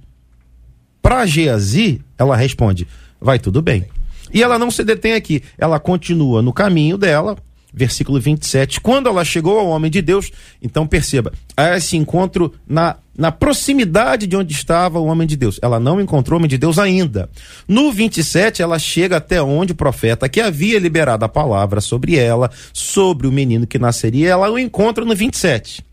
Para 1.00 1.24
Geazi, 1.24 2.02
ela 2.18 2.36
responde: 2.36 2.86
vai 3.18 3.38
tudo 3.38 3.62
bem. 3.62 3.86
E 4.30 4.42
ela 4.42 4.58
não 4.58 4.70
se 4.70 4.84
detém 4.84 5.14
aqui, 5.14 5.42
ela 5.56 5.80
continua 5.80 6.42
no 6.42 6.52
caminho 6.52 6.98
dela, 6.98 7.34
versículo 7.78 8.20
27. 8.20 8.80
Quando 8.80 9.08
ela 9.08 9.24
chegou 9.24 9.58
ao 9.58 9.68
homem 9.68 9.90
de 9.90 10.02
Deus, 10.02 10.30
então 10.60 10.86
perceba, 10.86 11.32
há 11.56 11.76
esse 11.76 11.96
encontro 11.96 12.52
na, 12.66 12.96
na 13.16 13.30
proximidade 13.30 14.26
de 14.26 14.36
onde 14.36 14.52
estava 14.52 14.98
o 14.98 15.06
homem 15.06 15.26
de 15.26 15.36
Deus. 15.36 15.60
Ela 15.62 15.78
não 15.78 16.00
encontrou 16.00 16.36
o 16.36 16.38
homem 16.38 16.48
de 16.48 16.58
Deus 16.58 16.78
ainda. 16.78 17.30
No 17.68 17.92
27, 17.92 18.60
ela 18.60 18.78
chega 18.78 19.18
até 19.18 19.40
onde 19.40 19.72
o 19.72 19.76
profeta 19.76 20.28
que 20.28 20.40
havia 20.40 20.78
liberado 20.80 21.24
a 21.24 21.28
palavra 21.28 21.80
sobre 21.80 22.16
ela, 22.16 22.50
sobre 22.72 23.28
o 23.28 23.32
menino 23.32 23.66
que 23.66 23.78
nasceria, 23.78 24.30
ela 24.30 24.50
o 24.50 24.58
encontra 24.58 25.04
no 25.04 25.14
27. 25.14 25.84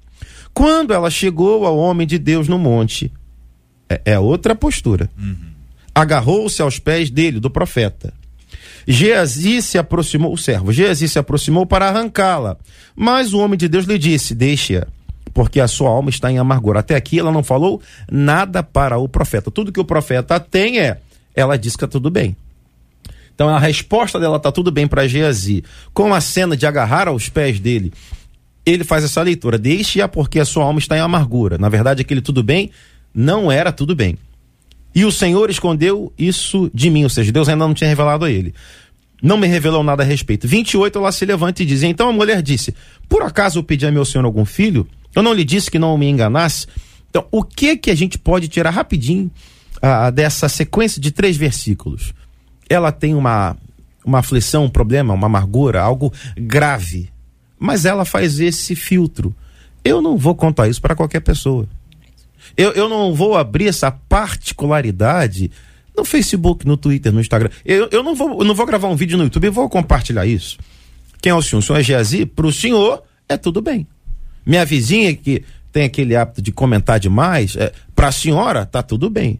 Quando 0.53 0.93
ela 0.93 1.11
chegou 1.11 1.65
ao 1.65 1.77
homem 1.77 2.07
de 2.07 2.17
Deus 2.17 2.47
no 2.47 2.57
monte, 2.57 3.11
é, 3.88 4.01
é 4.05 4.19
outra 4.19 4.55
postura. 4.55 5.09
Agarrou-se 5.93 6.61
aos 6.61 6.79
pés 6.79 7.09
dele, 7.11 7.39
do 7.39 7.49
profeta. 7.49 8.13
Geazi 8.88 9.61
se 9.61 9.78
aproximou, 9.78 10.34
o 10.34 10.38
servo, 10.38 10.72
Geazi 10.72 11.07
se 11.07 11.20
aproximou 11.20 11.66
para 11.66 11.88
arrancá-la. 11.88 12.57
Mas 12.95 13.34
o 13.34 13.39
homem 13.39 13.57
de 13.57 13.68
Deus 13.68 13.86
lhe 13.86 13.97
disse: 13.97 14.36
Deixa, 14.36 14.88
porque 15.34 15.59
a 15.59 15.68
sua 15.68 15.89
alma 15.89 16.09
está 16.09 16.32
em 16.32 16.38
amargura. 16.38 16.80
Até 16.80 16.95
aqui 16.95 17.20
ela 17.20 17.32
não 17.32 17.43
falou 17.43 17.82
nada 18.09 18.63
para 18.63 18.97
o 18.97 19.09
profeta. 19.09 19.51
Tudo 19.51 19.72
que 19.72 19.80
o 19.80 19.86
profeta 19.86 20.39
tem 20.39 20.80
é, 20.80 20.99
ela 21.36 21.57
diz 21.57 21.76
que 21.76 21.84
está 21.84 21.91
tudo 21.91 22.09
bem. 22.09 22.36
Então 23.34 23.49
a 23.49 23.59
resposta 23.59 24.18
dela 24.18 24.38
está 24.38 24.51
tudo 24.51 24.72
bem 24.72 24.88
para 24.88 25.07
Geazi. 25.07 25.63
Com 25.93 26.13
a 26.13 26.22
cena 26.22 26.55
de 26.55 26.66
agarrar 26.66 27.09
aos 27.09 27.28
pés 27.28 27.59
dele, 27.59 27.91
ele 28.66 28.84
faz 28.84 29.03
essa 29.03 29.22
leitura: 29.22 29.57
Deixe-a, 29.57 30.07
porque 30.07 30.39
a 30.39 30.45
sua 30.45 30.63
alma 30.63 30.80
está 30.80 30.97
em 30.97 31.01
amargura. 31.01 31.57
Na 31.57 31.70
verdade, 31.70 32.01
aquele 32.01 32.22
tudo 32.22 32.41
bem 32.41 32.72
não 33.13 33.51
era 33.51 33.72
tudo 33.72 33.95
bem. 33.95 34.18
E 34.96 35.04
o 35.04 35.12
Senhor 35.12 35.50
escondeu 35.50 36.14
isso 36.18 36.72
de 36.74 36.89
mim, 36.89 37.04
ou 37.04 37.10
seja, 37.10 37.30
Deus 37.30 37.50
ainda 37.50 37.68
não 37.68 37.74
tinha 37.74 37.89
revelado 37.89 38.24
a 38.24 38.32
ele. 38.32 38.56
Não 39.22 39.38
me 39.38 39.46
revelou 39.46 39.84
nada 39.84 40.04
a 40.04 40.06
respeito. 40.06 40.48
28, 40.48 40.98
ela 40.98 41.12
se 41.12 41.26
levanta 41.26 41.62
e 41.62 41.66
diz: 41.66 41.84
Então 41.84 42.08
a 42.08 42.14
mulher 42.14 42.41
disse: 42.41 42.74
Por 43.10 43.22
acaso 43.22 43.60
eu 43.60 43.64
pedi 43.64 43.86
a 43.86 43.91
meu 43.91 44.06
senhor 44.06 44.24
algum 44.24 44.46
filho? 44.46 44.88
Eu 45.14 45.22
não 45.22 45.34
lhe 45.34 45.43
disse 45.43 45.70
que 45.70 45.80
não 45.80 45.98
me 45.98 46.08
enganasse? 46.08 46.68
Então, 47.10 47.26
o 47.32 47.43
que 47.43 47.78
que 47.78 47.89
a 47.89 47.96
gente 47.96 48.18
pode 48.18 48.48
tirar 48.48 48.72
rapidinho 48.72 49.32
ah, 49.82 50.10
dessa 50.10 50.50
sequência 50.50 51.02
de 51.02 51.12
três 51.12 51.38
versículos? 51.38 52.14
Ela 52.70 52.91
tem 52.91 53.16
uma, 53.16 53.56
uma 54.06 54.20
aflição, 54.20 54.66
um 54.66 54.70
problema, 54.70 55.14
uma 55.14 55.28
amargura, 55.28 55.82
algo 55.82 56.12
grave. 56.38 57.10
Mas 57.58 57.86
ela 57.86 58.04
faz 58.04 58.39
esse 58.39 58.76
filtro. 58.76 59.34
Eu 59.84 60.02
não 60.02 60.18
vou 60.18 60.36
contar 60.36 60.68
isso 60.68 60.82
para 60.82 60.96
qualquer 60.96 61.22
pessoa. 61.22 61.68
Eu, 62.58 62.72
eu 62.72 62.89
não 62.89 63.14
vou 63.14 63.36
abrir 63.36 63.68
essa 63.68 63.91
particularidade 63.91 65.51
no 65.95 66.03
Facebook, 66.03 66.66
no 66.66 66.78
Twitter, 66.78 67.12
no 67.12 67.22
Instagram. 67.22 67.49
Eu, 67.64 67.88
eu, 67.91 68.03
não, 68.03 68.16
vou, 68.16 68.39
eu 68.39 68.45
não 68.45 68.56
vou 68.56 68.66
gravar 68.66 68.88
um 68.88 68.95
vídeo 68.95 69.18
no 69.18 69.24
YouTube 69.24 69.45
e 69.45 69.49
vou 69.49 69.70
compartilhar 69.70 70.26
isso. 70.26 70.58
Quem 71.22 71.32
é 71.32 71.36
o 71.36 71.41
senhor? 71.41 71.60
O 71.60 71.62
senhor 71.62 71.80
é 71.80 71.84
Geazi? 71.84 72.26
Para 72.26 72.47
o 72.47 72.51
senhor, 72.51 73.03
é 73.28 73.38
tudo 73.38 73.62
bem. 73.62 73.88
Minha 74.45 74.66
vizinha 74.66 75.16
que 75.16 75.43
tem 75.72 75.84
aquele 75.84 76.16
hábito 76.16 76.41
de 76.41 76.51
comentar 76.51 76.99
demais, 76.99 77.56
é, 77.56 77.72
para 77.95 78.08
a 78.08 78.12
senhora, 78.12 78.66
tá 78.66 78.82
tudo 78.82 79.10
bem. 79.10 79.39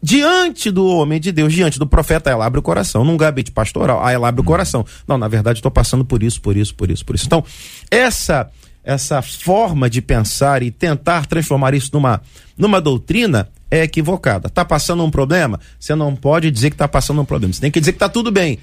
Diante 0.00 0.70
do 0.70 0.86
homem 0.86 1.18
de 1.18 1.32
Deus, 1.32 1.52
diante 1.52 1.78
do 1.78 1.86
profeta, 1.86 2.30
ela 2.30 2.46
abre 2.46 2.60
o 2.60 2.62
coração. 2.62 3.04
Num 3.04 3.16
gabinete 3.16 3.50
pastoral, 3.50 4.08
ela 4.08 4.28
abre 4.28 4.40
o 4.40 4.44
coração. 4.44 4.86
Não, 5.06 5.18
na 5.18 5.26
verdade, 5.26 5.58
estou 5.58 5.70
passando 5.70 6.04
por 6.04 6.22
isso, 6.22 6.40
por 6.40 6.56
isso, 6.56 6.74
por 6.74 6.88
isso, 6.88 7.04
por 7.04 7.16
isso. 7.16 7.26
Então, 7.26 7.44
essa 7.90 8.48
essa 8.88 9.20
forma 9.20 9.90
de 9.90 10.00
pensar 10.00 10.62
e 10.62 10.70
tentar 10.70 11.26
transformar 11.26 11.74
isso 11.74 11.90
numa, 11.92 12.22
numa 12.56 12.80
doutrina 12.80 13.46
é 13.70 13.82
equivocada. 13.82 14.48
Tá 14.48 14.64
passando 14.64 15.04
um 15.04 15.10
problema? 15.10 15.60
Você 15.78 15.94
não 15.94 16.16
pode 16.16 16.50
dizer 16.50 16.70
que 16.70 16.74
está 16.74 16.88
passando 16.88 17.20
um 17.20 17.24
problema. 17.24 17.52
Você 17.52 17.60
tem 17.60 17.70
que 17.70 17.80
dizer 17.80 17.92
que 17.92 17.96
está 17.96 18.08
tudo 18.08 18.32
bem. 18.32 18.58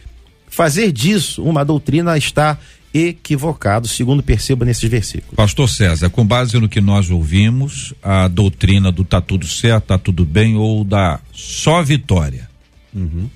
Fazer 0.48 0.92
disso 0.92 1.44
uma 1.44 1.64
doutrina 1.64 2.18
está 2.18 2.58
equivocado, 2.92 3.88
segundo 3.88 4.24
perceba 4.24 4.66
nesses 4.66 4.90
versículos. 4.90 5.36
Pastor 5.36 5.70
César, 5.70 6.10
com 6.10 6.26
base 6.26 6.60
no 6.60 6.68
que 6.68 6.82
nós 6.82 7.12
ouvimos, 7.12 7.94
a 8.02 8.28
doutrina 8.28 8.92
do 8.92 9.06
tá 9.06 9.22
tudo 9.22 9.46
certo, 9.46 9.86
tá 9.86 9.98
tudo 10.00 10.26
bem 10.26 10.56
ou 10.56 10.84
da 10.84 11.20
só 11.32 11.84
vitória. 11.84 12.50
Uhum. 12.92 13.30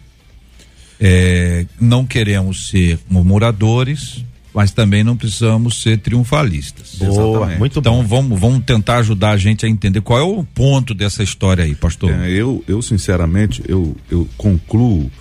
É, 0.99 1.67
não 1.79 2.03
queremos 2.03 2.69
ser 2.69 2.97
murmuradores, 3.07 4.23
mas 4.53 4.71
também 4.71 5.03
não 5.03 5.15
precisamos 5.15 5.81
ser 5.81 5.99
triunfalistas. 5.99 6.95
Boa, 6.95 7.11
Exatamente. 7.11 7.59
muito 7.59 7.79
então 7.79 7.95
bom. 7.97 8.07
vamos 8.07 8.39
vamos 8.39 8.63
tentar 8.65 8.97
ajudar 8.97 9.31
a 9.31 9.37
gente 9.37 9.65
a 9.65 9.69
entender 9.69 10.01
qual 10.01 10.19
é 10.19 10.23
o 10.23 10.43
ponto 10.43 10.93
dessa 10.93 11.23
história 11.23 11.63
aí, 11.63 11.75
pastor. 11.75 12.11
É, 12.11 12.29
eu, 12.29 12.63
eu 12.67 12.81
sinceramente, 12.81 13.61
eu, 13.67 13.95
eu 14.09 14.27
concluo. 14.37 15.11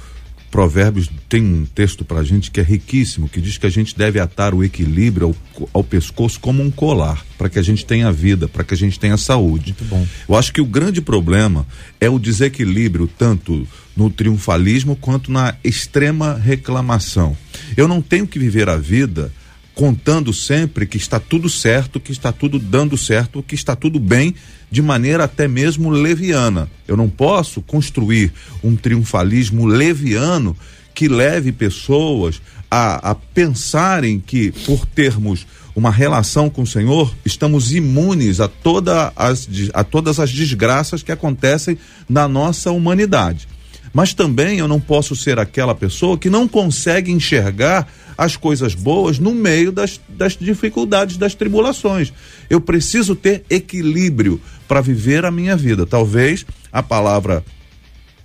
Provérbios 0.51 1.11
tem 1.29 1.43
um 1.43 1.67
texto 1.67 2.07
pra 2.07 2.23
gente 2.23 2.51
que 2.51 2.59
é 2.59 2.63
riquíssimo, 2.63 3.29
que 3.29 3.39
diz 3.39 3.59
que 3.59 3.67
a 3.67 3.71
gente 3.71 3.95
deve 3.95 4.19
atar 4.19 4.55
o 4.55 4.65
equilíbrio 4.65 5.37
ao, 5.59 5.69
ao 5.75 5.85
pescoço 5.85 6.41
como 6.41 6.63
um 6.63 6.71
colar, 6.71 7.23
para 7.37 7.51
que 7.51 7.59
a 7.59 7.63
gente 7.63 7.85
tenha 7.85 8.11
vida, 8.11 8.49
para 8.49 8.65
que 8.65 8.73
a 8.73 8.77
gente 8.77 8.99
tenha 8.99 9.19
saúde. 9.19 9.75
Muito 9.79 9.85
bom. 9.85 10.07
Eu 10.27 10.35
acho 10.35 10.51
que 10.51 10.63
o 10.63 10.65
grande 10.65 11.03
problema 11.03 11.67
é 12.01 12.09
o 12.09 12.19
desequilíbrio 12.19 13.07
tanto 13.07 13.69
no 13.99 14.09
triunfalismo 14.09 14.95
quanto 14.95 15.33
na 15.33 15.57
extrema 15.65 16.35
reclamação. 16.35 17.37
Eu 17.77 17.89
não 17.89 18.01
tenho 18.01 18.29
que 18.29 18.39
viver 18.39 18.69
a 18.69 18.77
vida 18.77 19.33
contando 19.75 20.33
sempre 20.33 20.87
que 20.87 20.97
está 20.97 21.19
tudo 21.19 21.49
certo, 21.49 21.99
que 21.99 22.13
está 22.13 22.31
tudo 22.31 22.61
dando 22.61 22.97
certo, 22.97 23.43
que 23.43 23.57
está 23.57 23.75
tudo 23.75 23.99
bem, 23.99 24.37
de 24.71 24.81
maneira 24.81 25.25
até 25.25 25.49
mesmo 25.49 25.91
leviana. 25.91 26.71
Eu 26.87 26.97
não 26.97 27.09
posso 27.09 27.61
construir 27.61 28.33
um 28.63 28.77
triunfalismo 28.77 29.67
leviano 29.67 30.57
que 30.95 31.09
leve 31.09 31.51
pessoas 31.51 32.41
a, 32.71 33.11
a 33.11 33.15
pensarem 33.17 34.21
que, 34.21 34.53
por 34.65 34.87
termos 34.87 35.45
uma 35.75 35.91
relação 35.91 36.49
com 36.49 36.63
o 36.63 36.67
Senhor, 36.67 37.13
estamos 37.25 37.73
imunes 37.73 38.39
a, 38.39 38.47
toda 38.47 39.13
as, 39.17 39.49
a 39.75 39.83
todas 39.83 40.21
as 40.21 40.31
desgraças 40.31 41.03
que 41.03 41.11
acontecem 41.11 41.77
na 42.09 42.29
nossa 42.29 42.71
humanidade. 42.71 43.49
Mas 43.93 44.13
também 44.13 44.59
eu 44.59 44.69
não 44.69 44.81
posso 44.81 45.17
ser 45.17 45.39
aquela 45.39 45.75
pessoa 45.75 46.19
que 46.19 46.31
não 46.31 46.47
consegue 46.47 47.11
enxergar 47.11 47.89
as 48.17 48.37
coisas 48.37 48.75
boas 48.75 49.19
no 49.19 49.33
meio 49.33 49.71
das, 49.71 50.01
das 50.09 50.37
dificuldades, 50.37 51.17
das 51.17 51.35
tribulações. 51.35 52.13
Eu 52.51 52.61
preciso 52.61 53.15
ter 53.15 53.45
equilíbrio 53.49 54.41
para 54.67 54.81
viver 54.81 55.25
a 55.25 55.31
minha 55.31 55.57
vida. 55.57 55.87
Talvez 55.87 56.45
a 56.73 56.83
palavra 56.83 57.45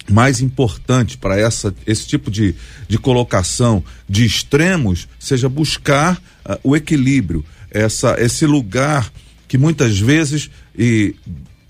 mais 0.09 0.41
importante 0.41 1.18
para 1.18 1.39
essa 1.39 1.74
esse 1.88 2.05
tipo 2.07 2.30
de, 2.30 2.55
de 2.89 2.97
colocação 2.97 3.82
de 4.09 4.26
extremos 4.26 5.07
seja 5.18 5.47
buscar 5.47 6.22
ah, 6.43 6.59
o 6.61 6.76
equilíbrio 6.76 7.45
essa 7.72 8.18
esse 8.20 8.45
lugar 8.45 9.09
que 9.47 9.57
muitas 9.57 9.97
vezes 9.97 10.49
e 10.78 11.16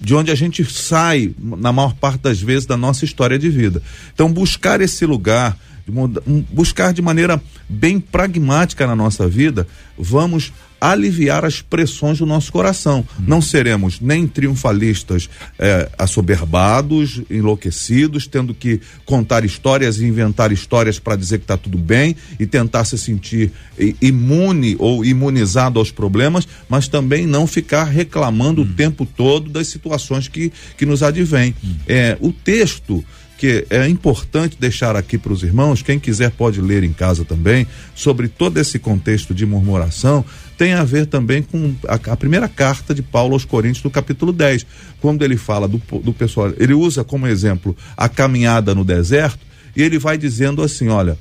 de 0.04 0.14
onde 0.14 0.32
a 0.32 0.36
gente 0.36 0.66
sai 0.66 1.34
na 1.40 1.72
maior 1.72 1.94
parte 1.94 2.20
das 2.22 2.42
vezes 2.42 2.66
da 2.66 2.76
nossa 2.76 3.06
história 3.06 3.40
de 3.40 3.50
vida. 3.50 3.82
Então 4.14 4.32
buscar 4.32 4.82
esse 4.82 5.06
lugar 5.06 5.58
de 5.86 5.92
um- 6.28 6.44
buscar 6.52 6.94
de 6.94 7.02
maneira 7.02 7.42
bem 7.68 8.00
pragmática 8.00 8.88
na 8.88 8.96
nossa 8.96 9.28
vida 9.28 9.68
vamos 9.98 10.52
aliviar 10.80 11.46
as 11.46 11.62
pressões 11.62 12.18
do 12.18 12.26
nosso 12.26 12.52
coração. 12.52 13.08
Não 13.26 13.42
seremos 13.42 14.02
nem 14.02 14.28
triunfalistas 14.28 15.30
eh, 15.58 15.90
assoberbados, 15.98 17.22
enlouquecidos, 17.30 18.28
tendo 18.28 18.54
que 18.54 18.82
contar 19.06 19.46
histórias 19.46 20.00
e 20.00 20.06
inventar 20.06 20.52
histórias 20.52 21.00
para 21.00 21.16
dizer 21.16 21.38
que 21.38 21.46
está 21.46 21.56
tudo 21.56 21.78
bem 21.78 22.18
e 22.38 22.46
tentar 22.46 22.84
se 22.84 22.98
sentir 22.98 23.54
imune 24.02 24.76
ou 24.78 25.06
imunizado 25.06 25.80
aos 25.80 25.90
problemas, 25.90 26.46
mas 26.68 26.90
também 26.90 27.26
não 27.26 27.48
ficar 27.48 27.86
reclamando 27.86 28.64
o 28.64 28.66
tempo 28.66 29.06
todo 29.06 29.50
das 29.50 29.68
situações 29.68 30.28
que, 30.28 30.52
que 30.78 30.86
nos 30.86 31.02
advêm. 31.02 31.56
Eh, 31.88 32.18
o 32.20 32.34
texto 32.34 33.06
que 33.38 33.66
é 33.70 33.88
importante 33.88 34.58
deixar 34.60 34.96
aqui 34.96 35.18
para 35.18 35.34
os 35.34 35.44
irmãos, 35.44 35.82
quem 35.82 36.00
quiser 36.00 36.32
pode 36.32 36.62
ler 36.62 36.84
em 36.84 36.94
casa 36.94 37.26
também, 37.26 37.68
sobre 37.94 38.28
todo 38.28 38.58
esse 38.58 38.80
contexto 38.80 39.34
de 39.34 39.46
murmuração, 39.46 40.24
tem 40.58 40.74
a 40.74 40.84
ver 40.84 41.08
também 41.08 41.42
com 41.42 41.74
a, 41.88 41.96
a 42.12 42.18
primeira 42.18 42.48
carta 42.48 42.94
de 42.94 43.02
Paulo 43.02 43.34
aos 43.34 43.44
Coríntios, 43.44 43.84
no 43.84 43.92
capítulo 43.92 44.32
10, 44.32 44.66
quando 45.02 45.26
ele 45.26 45.36
fala 45.36 45.68
do, 45.68 45.82
do 46.00 46.14
pessoal, 46.14 46.54
ele 46.58 46.74
usa 46.74 47.04
como 47.04 47.28
exemplo 47.28 47.76
a 47.98 48.08
caminhada 48.08 48.74
no 48.74 48.86
deserto, 48.86 49.40
e 49.76 49.82
ele 49.82 49.98
vai 49.98 50.18
dizendo 50.18 50.62
assim: 50.62 50.88
olha, 50.88 51.18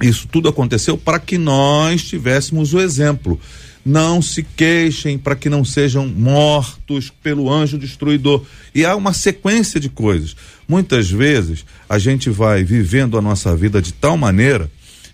isso 0.00 0.26
tudo 0.28 0.48
aconteceu 0.48 0.96
para 0.96 1.18
que 1.18 1.38
nós 1.38 2.02
tivéssemos 2.04 2.74
o 2.74 2.80
exemplo. 2.80 3.38
Não 3.86 4.20
se 4.20 4.42
queixem 4.42 5.16
para 5.16 5.36
que 5.36 5.48
não 5.48 5.64
sejam 5.64 6.08
mortos 6.08 7.12
pelo 7.22 7.48
anjo 7.48 7.78
destruidor. 7.78 8.44
E 8.74 8.84
há 8.84 8.96
uma 8.96 9.12
sequência 9.12 9.78
de 9.78 9.88
coisas. 9.88 10.34
Muitas 10.66 11.08
vezes 11.08 11.64
a 11.88 11.96
gente 11.96 12.28
vai 12.28 12.64
vivendo 12.64 13.16
a 13.16 13.22
nossa 13.22 13.54
vida 13.54 13.80
de 13.80 13.92
tal 13.92 14.16
maneira 14.16 14.68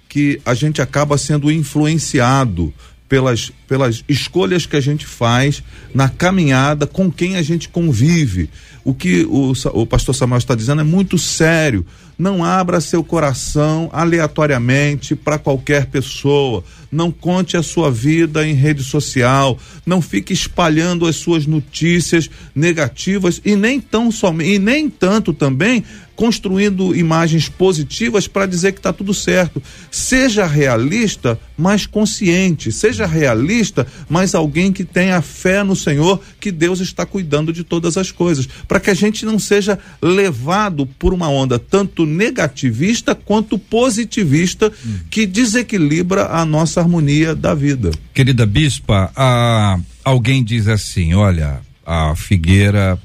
que 0.08 0.40
a 0.42 0.54
gente 0.54 0.80
acaba 0.80 1.18
sendo 1.18 1.52
influenciado 1.52 2.72
pelas, 3.12 3.52
pelas 3.68 4.02
escolhas 4.08 4.64
que 4.64 4.74
a 4.74 4.80
gente 4.80 5.04
faz 5.04 5.62
na 5.94 6.08
caminhada 6.08 6.86
com 6.86 7.12
quem 7.12 7.36
a 7.36 7.42
gente 7.42 7.68
convive. 7.68 8.48
O 8.82 8.94
que 8.94 9.26
o, 9.28 9.52
o 9.74 9.86
pastor 9.86 10.14
Samuel 10.14 10.38
está 10.38 10.54
dizendo 10.54 10.80
é 10.80 10.84
muito 10.84 11.18
sério. 11.18 11.84
Não 12.18 12.44
abra 12.44 12.80
seu 12.80 13.02
coração 13.02 13.90
aleatoriamente 13.92 15.16
para 15.16 15.38
qualquer 15.38 15.86
pessoa. 15.86 16.62
Não 16.90 17.10
conte 17.10 17.56
a 17.56 17.62
sua 17.62 17.90
vida 17.90 18.46
em 18.46 18.54
rede 18.54 18.84
social. 18.84 19.58
Não 19.84 20.02
fique 20.02 20.32
espalhando 20.32 21.06
as 21.06 21.16
suas 21.16 21.46
notícias 21.46 22.28
negativas 22.54 23.40
e 23.44 23.56
nem 23.56 23.80
tão 23.80 24.10
somente 24.10 24.54
e 24.54 24.58
nem 24.58 24.90
tanto 24.90 25.32
também 25.32 25.84
construindo 26.22 26.94
imagens 26.94 27.48
positivas 27.48 28.28
para 28.28 28.46
dizer 28.46 28.70
que 28.70 28.78
está 28.78 28.92
tudo 28.92 29.12
certo. 29.12 29.60
Seja 29.90 30.46
realista, 30.46 31.36
mas 31.58 31.84
consciente. 31.84 32.70
Seja 32.70 33.06
realista, 33.06 33.84
mas 34.08 34.32
alguém 34.32 34.72
que 34.72 34.84
tenha 34.84 35.20
fé 35.20 35.64
no 35.64 35.74
Senhor, 35.74 36.20
que 36.38 36.52
Deus 36.52 36.78
está 36.78 37.04
cuidando 37.04 37.52
de 37.52 37.64
todas 37.64 37.96
as 37.96 38.12
coisas. 38.12 38.48
Para 38.68 38.78
que 38.78 38.88
a 38.88 38.94
gente 38.94 39.24
não 39.26 39.36
seja 39.36 39.76
levado 40.00 40.86
por 40.86 41.12
uma 41.12 41.28
onda 41.28 41.58
tanto 41.58 42.06
negativista 42.06 43.16
quanto 43.16 43.58
positivista 43.58 44.70
que 45.10 45.26
desequilibra 45.26 46.26
a 46.28 46.44
nossa 46.44 46.78
harmonia 46.80 47.34
da 47.34 47.52
vida. 47.52 47.90
Querida 48.14 48.46
bispa, 48.46 49.10
a- 49.16 49.76
alguém 50.04 50.44
diz 50.44 50.68
assim: 50.68 51.14
olha, 51.14 51.58
a 51.84 52.14
figueira 52.14 52.96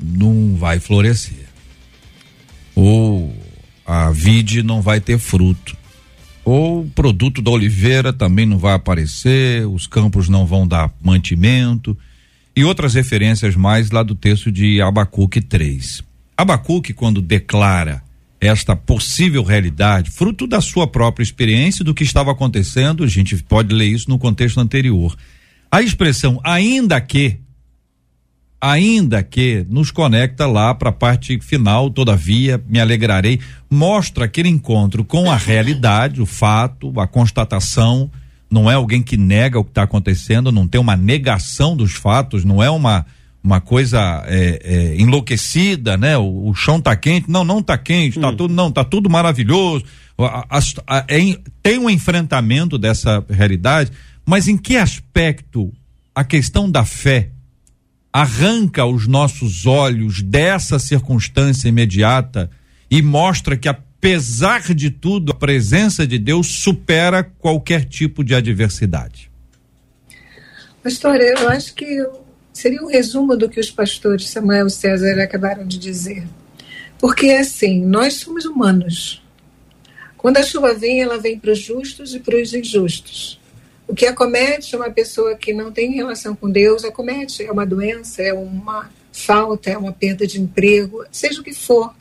não 0.00 0.56
vai 0.56 0.80
florescer. 0.80 1.47
Ou 2.80 3.34
a 3.84 4.12
vide 4.12 4.62
não 4.62 4.80
vai 4.80 5.00
ter 5.00 5.18
fruto. 5.18 5.76
Ou 6.44 6.82
o 6.82 6.90
produto 6.90 7.42
da 7.42 7.50
oliveira 7.50 8.12
também 8.12 8.46
não 8.46 8.56
vai 8.56 8.74
aparecer, 8.74 9.66
os 9.66 9.88
campos 9.88 10.28
não 10.28 10.46
vão 10.46 10.64
dar 10.64 10.88
mantimento. 11.02 11.98
E 12.54 12.62
outras 12.62 12.94
referências 12.94 13.56
mais 13.56 13.90
lá 13.90 14.04
do 14.04 14.14
texto 14.14 14.52
de 14.52 14.80
Abacuque 14.80 15.40
3. 15.40 16.04
Abacuque, 16.36 16.92
quando 16.92 17.20
declara 17.20 18.00
esta 18.40 18.76
possível 18.76 19.42
realidade, 19.42 20.12
fruto 20.12 20.46
da 20.46 20.60
sua 20.60 20.86
própria 20.86 21.24
experiência 21.24 21.84
do 21.84 21.92
que 21.92 22.04
estava 22.04 22.30
acontecendo, 22.30 23.02
a 23.02 23.08
gente 23.08 23.36
pode 23.42 23.74
ler 23.74 23.86
isso 23.86 24.08
no 24.08 24.20
contexto 24.20 24.60
anterior. 24.60 25.16
A 25.68 25.82
expressão 25.82 26.40
ainda 26.44 27.00
que, 27.00 27.38
ainda 28.60 29.22
que, 29.22 29.64
nos 29.68 29.90
conecta 29.90 30.46
lá 30.46 30.74
para 30.74 30.90
a 30.90 30.92
parte 30.92 31.38
final, 31.40 31.90
todavia, 31.90 32.62
me 32.68 32.80
alegrarei, 32.80 33.40
mostra 33.70 34.24
aquele 34.24 34.48
encontro 34.48 35.04
com 35.04 35.30
a 35.30 35.36
realidade, 35.36 36.20
o 36.20 36.26
fato, 36.26 36.98
a 37.00 37.06
constatação. 37.06 38.10
Não 38.50 38.70
é 38.70 38.74
alguém 38.74 39.02
que 39.02 39.16
nega 39.16 39.58
o 39.58 39.64
que 39.64 39.70
está 39.70 39.82
acontecendo, 39.82 40.50
não 40.50 40.66
tem 40.66 40.80
uma 40.80 40.96
negação 40.96 41.76
dos 41.76 41.92
fatos, 41.92 42.44
não 42.44 42.62
é 42.62 42.70
uma 42.70 43.06
uma 43.40 43.60
coisa 43.60 44.24
é, 44.26 44.60
é, 44.64 45.00
enlouquecida, 45.00 45.96
né? 45.96 46.18
O, 46.18 46.48
o 46.48 46.54
chão 46.54 46.80
tá 46.80 46.94
quente, 46.96 47.30
não, 47.30 47.44
não 47.44 47.62
tá 47.62 47.78
quente, 47.78 48.18
tá 48.18 48.32
tudo, 48.32 48.52
não, 48.52 48.70
tá 48.70 48.82
tudo 48.84 49.08
maravilhoso. 49.08 49.84
A- 50.18 50.44
a- 50.50 50.60
a- 50.98 51.04
é 51.08 51.20
em- 51.20 51.38
tem 51.62 51.78
um 51.78 51.88
enfrentamento 51.88 52.76
dessa 52.76 53.24
realidade, 53.30 53.92
mas 54.26 54.48
em 54.48 54.56
que 54.56 54.76
aspecto 54.76 55.72
a 56.14 56.24
questão 56.24 56.68
da 56.68 56.84
fé 56.84 57.30
arranca 58.18 58.84
os 58.84 59.06
nossos 59.06 59.64
olhos 59.64 60.22
dessa 60.22 60.76
circunstância 60.76 61.68
imediata 61.68 62.50
e 62.90 63.00
mostra 63.00 63.56
que, 63.56 63.68
apesar 63.68 64.74
de 64.74 64.90
tudo, 64.90 65.30
a 65.30 65.34
presença 65.36 66.04
de 66.04 66.18
Deus 66.18 66.48
supera 66.48 67.22
qualquer 67.22 67.84
tipo 67.84 68.24
de 68.24 68.34
adversidade. 68.34 69.30
Pastor, 70.82 71.20
eu 71.20 71.48
acho 71.48 71.72
que 71.74 72.04
seria 72.52 72.82
um 72.82 72.88
resumo 72.88 73.36
do 73.36 73.48
que 73.48 73.60
os 73.60 73.70
pastores 73.70 74.28
Samuel 74.30 74.66
e 74.66 74.70
César 74.70 75.22
acabaram 75.22 75.64
de 75.64 75.78
dizer. 75.78 76.26
Porque, 76.98 77.30
assim, 77.30 77.84
nós 77.84 78.14
somos 78.14 78.44
humanos. 78.44 79.22
Quando 80.16 80.38
a 80.38 80.42
chuva 80.42 80.74
vem, 80.74 81.00
ela 81.00 81.18
vem 81.18 81.38
para 81.38 81.52
os 81.52 81.60
justos 81.60 82.14
e 82.16 82.18
para 82.18 82.36
os 82.36 82.52
injustos. 82.52 83.38
O 83.88 83.94
que 83.94 84.04
acomete 84.04 84.76
uma 84.76 84.90
pessoa 84.90 85.34
que 85.34 85.52
não 85.54 85.72
tem 85.72 85.92
relação 85.92 86.36
com 86.36 86.50
Deus, 86.50 86.84
acomete, 86.84 87.42
é 87.42 87.50
uma 87.50 87.64
doença, 87.64 88.22
é 88.22 88.34
uma 88.34 88.90
falta, 89.10 89.70
é 89.70 89.78
uma 89.78 89.92
perda 89.92 90.26
de 90.26 90.38
emprego, 90.38 91.04
seja 91.10 91.40
o 91.40 91.44
que 91.44 91.54
for. 91.54 91.94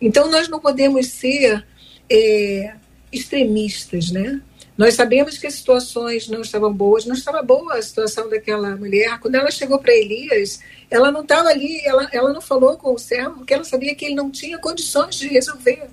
Então 0.00 0.30
nós 0.30 0.48
não 0.48 0.58
podemos 0.58 1.06
ser 1.08 1.64
é, 2.10 2.74
extremistas, 3.12 4.10
né? 4.10 4.40
Nós 4.76 4.94
sabemos 4.94 5.38
que 5.38 5.46
as 5.46 5.54
situações 5.54 6.28
não 6.28 6.40
estavam 6.40 6.72
boas, 6.72 7.04
não 7.04 7.14
estava 7.14 7.42
boa 7.42 7.74
a 7.74 7.82
situação 7.82 8.28
daquela 8.28 8.74
mulher. 8.74 9.20
Quando 9.20 9.36
ela 9.36 9.50
chegou 9.50 9.78
para 9.78 9.94
Elias, 9.94 10.60
ela 10.90 11.12
não 11.12 11.20
estava 11.20 11.50
ali, 11.50 11.80
ela, 11.84 12.08
ela 12.10 12.32
não 12.32 12.40
falou 12.40 12.76
com 12.76 12.92
o 12.92 12.98
servo, 12.98 13.36
porque 13.36 13.54
ela 13.54 13.62
sabia 13.62 13.94
que 13.94 14.06
ele 14.06 14.16
não 14.16 14.30
tinha 14.30 14.58
condições 14.58 15.14
de 15.14 15.28
resolver. 15.28 15.88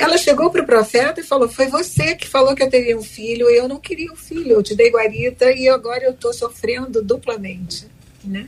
Ela 0.00 0.16
chegou 0.16 0.50
para 0.50 0.62
o 0.62 0.66
profeta 0.66 1.20
e 1.20 1.24
falou: 1.24 1.48
Foi 1.48 1.66
você 1.68 2.14
que 2.14 2.26
falou 2.26 2.54
que 2.54 2.62
eu 2.62 2.70
teria 2.70 2.96
um 2.96 3.02
filho, 3.02 3.48
eu 3.50 3.68
não 3.68 3.78
queria 3.78 4.12
um 4.12 4.16
filho, 4.16 4.52
eu 4.52 4.62
te 4.62 4.74
dei 4.74 4.90
guarita 4.90 5.52
e 5.52 5.68
agora 5.68 6.04
eu 6.04 6.12
estou 6.12 6.32
sofrendo 6.32 7.02
duplamente. 7.02 7.86
Né? 8.24 8.46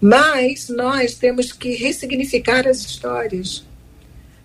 Mas 0.00 0.68
nós 0.68 1.14
temos 1.14 1.52
que 1.52 1.74
ressignificar 1.74 2.66
as 2.66 2.78
histórias 2.78 3.64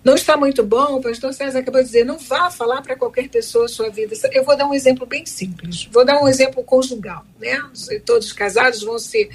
não 0.02 0.14
está 0.14 0.34
muito 0.34 0.64
bom, 0.64 0.96
o 0.96 1.02
pastor 1.02 1.34
César 1.34 1.58
acabou 1.58 1.82
de 1.82 1.86
dizer, 1.86 2.04
não 2.04 2.16
vá 2.16 2.50
falar 2.50 2.80
para 2.80 2.96
qualquer 2.96 3.28
pessoa 3.28 3.66
a 3.66 3.68
sua 3.68 3.90
vida. 3.90 4.16
Eu 4.32 4.44
vou 4.44 4.56
dar 4.56 4.66
um 4.66 4.72
exemplo 4.72 5.04
bem 5.04 5.26
simples. 5.26 5.88
Vou 5.92 6.06
dar 6.06 6.22
um 6.22 6.26
exemplo 6.26 6.64
conjugal, 6.64 7.24
né? 7.38 7.62
Todos 8.06 8.32
casados 8.32 8.82
vão 8.82 8.98
ser. 8.98 9.28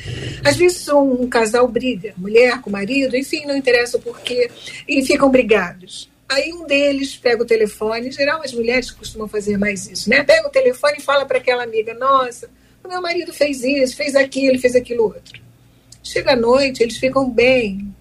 Às 0.44 0.58
vezes 0.58 0.88
um 0.90 1.28
casal 1.28 1.68
briga, 1.68 2.16
mulher 2.18 2.62
com 2.62 2.72
marido, 2.72 3.16
enfim, 3.16 3.46
não 3.46 3.56
interessa 3.56 3.98
o 3.98 4.02
porquê, 4.02 4.50
e 4.88 5.06
ficam 5.06 5.30
brigados. 5.30 6.10
Aí 6.28 6.52
um 6.54 6.66
deles 6.66 7.16
pega 7.16 7.44
o 7.44 7.46
telefone, 7.46 8.08
em 8.08 8.12
geral 8.12 8.42
as 8.42 8.54
mulheres 8.54 8.90
costumam 8.92 9.28
fazer 9.28 9.58
mais 9.58 9.88
isso, 9.88 10.10
né? 10.10 10.24
Pega 10.24 10.48
o 10.48 10.52
telefone 10.52 10.96
e 10.98 11.02
fala 11.02 11.26
para 11.26 11.38
aquela 11.38 11.64
amiga, 11.64 11.94
nossa, 11.94 12.50
o 12.84 12.88
meu 12.88 13.02
marido 13.02 13.32
fez 13.32 13.64
isso, 13.64 13.96
fez 13.96 14.16
aquilo, 14.16 14.60
fez 14.60 14.76
aquilo 14.76 15.04
outro. 15.04 15.40
Chega 16.04 16.34
à 16.34 16.36
noite, 16.36 16.82
eles 16.82 16.98
ficam 16.98 17.30
bem, 17.30 17.94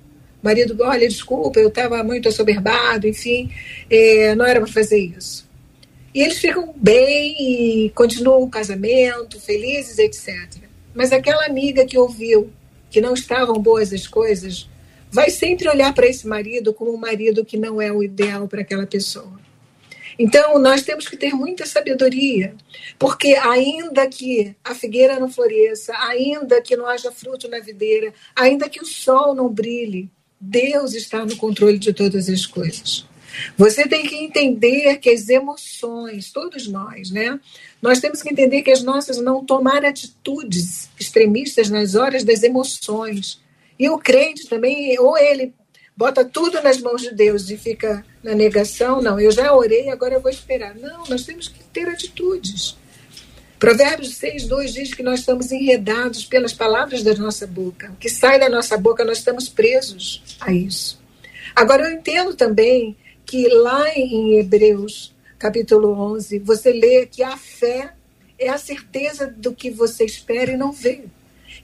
marido, 0.42 0.76
olha, 0.80 1.08
desculpa, 1.08 1.58
eu 1.60 1.68
estava 1.68 2.02
muito 2.02 2.28
assoberbado, 2.28 3.06
enfim, 3.06 3.50
é, 3.90 4.34
não 4.34 4.44
era 4.44 4.60
para 4.60 4.72
fazer 4.72 4.98
isso. 4.98 5.48
E 6.14 6.22
eles 6.22 6.38
ficam 6.38 6.72
bem 6.76 7.34
e 7.38 7.90
continuam 7.90 8.42
o 8.42 8.48
casamento, 8.48 9.40
felizes, 9.40 9.98
etc. 9.98 10.62
Mas 10.94 11.12
aquela 11.12 11.44
amiga 11.44 11.84
que 11.84 11.98
ouviu 11.98 12.50
que 12.88 13.00
não 13.00 13.14
estavam 13.14 13.58
boas 13.60 13.92
as 13.92 14.06
coisas, 14.06 14.68
vai 15.14 15.30
sempre 15.30 15.68
olhar 15.68 15.94
para 15.94 16.08
esse 16.08 16.26
marido 16.26 16.74
como 16.74 16.92
um 16.92 16.96
marido 16.96 17.44
que 17.44 17.56
não 17.56 17.80
é 17.80 17.92
o 17.92 18.02
ideal 18.02 18.48
para 18.48 18.62
aquela 18.62 18.84
pessoa. 18.84 19.38
Então, 20.18 20.58
nós 20.58 20.82
temos 20.82 21.08
que 21.08 21.16
ter 21.16 21.32
muita 21.32 21.66
sabedoria, 21.66 22.54
porque 22.98 23.34
ainda 23.36 24.08
que 24.08 24.56
a 24.64 24.74
figueira 24.74 25.20
não 25.20 25.30
floresça, 25.30 25.94
ainda 25.98 26.60
que 26.60 26.76
não 26.76 26.86
haja 26.86 27.12
fruto 27.12 27.48
na 27.48 27.60
videira, 27.60 28.12
ainda 28.34 28.68
que 28.68 28.82
o 28.82 28.86
sol 28.86 29.36
não 29.36 29.48
brilhe, 29.48 30.10
Deus 30.40 30.94
está 30.94 31.24
no 31.24 31.36
controle 31.36 31.78
de 31.78 31.92
todas 31.92 32.28
as 32.28 32.44
coisas. 32.44 33.06
Você 33.56 33.86
tem 33.88 34.06
que 34.06 34.16
entender 34.16 34.98
que 34.98 35.10
as 35.10 35.28
emoções, 35.28 36.32
todos 36.32 36.66
nós, 36.66 37.10
né? 37.10 37.38
Nós 37.80 38.00
temos 38.00 38.20
que 38.20 38.30
entender 38.30 38.62
que 38.62 38.70
as 38.70 38.82
nossas 38.82 39.18
não 39.18 39.44
tomar 39.44 39.84
atitudes 39.84 40.88
extremistas 40.98 41.70
nas 41.70 41.94
horas 41.94 42.24
das 42.24 42.42
emoções. 42.42 43.43
E 43.78 43.88
o 43.88 43.98
crente 43.98 44.48
também, 44.48 44.98
ou 44.98 45.16
ele 45.18 45.52
bota 45.96 46.24
tudo 46.24 46.60
nas 46.62 46.80
mãos 46.80 47.02
de 47.02 47.14
Deus 47.14 47.50
e 47.50 47.56
fica 47.56 48.04
na 48.22 48.34
negação, 48.34 49.00
não, 49.00 49.18
eu 49.18 49.30
já 49.30 49.54
orei, 49.54 49.90
agora 49.90 50.14
eu 50.14 50.20
vou 50.20 50.30
esperar. 50.30 50.74
Não, 50.74 51.04
nós 51.08 51.24
temos 51.24 51.48
que 51.48 51.62
ter 51.64 51.88
atitudes. 51.88 52.76
Provérbios 53.58 54.16
6, 54.16 54.46
2 54.46 54.74
diz 54.74 54.94
que 54.94 55.02
nós 55.02 55.20
estamos 55.20 55.50
enredados 55.50 56.24
pelas 56.24 56.52
palavras 56.52 57.02
da 57.02 57.14
nossa 57.14 57.46
boca. 57.46 57.90
O 57.92 57.96
que 57.96 58.08
sai 58.08 58.38
da 58.38 58.48
nossa 58.48 58.76
boca, 58.76 59.04
nós 59.04 59.18
estamos 59.18 59.48
presos 59.48 60.22
a 60.40 60.52
isso. 60.52 61.00
Agora, 61.54 61.88
eu 61.88 61.94
entendo 61.94 62.34
também 62.34 62.96
que 63.24 63.48
lá 63.48 63.88
em 63.90 64.38
Hebreus, 64.38 65.14
capítulo 65.38 65.92
11, 65.92 66.40
você 66.40 66.72
lê 66.72 67.06
que 67.06 67.22
a 67.22 67.36
fé 67.36 67.94
é 68.38 68.48
a 68.48 68.58
certeza 68.58 69.26
do 69.26 69.54
que 69.54 69.70
você 69.70 70.04
espera 70.04 70.52
e 70.52 70.56
não 70.56 70.72
vê. 70.72 71.04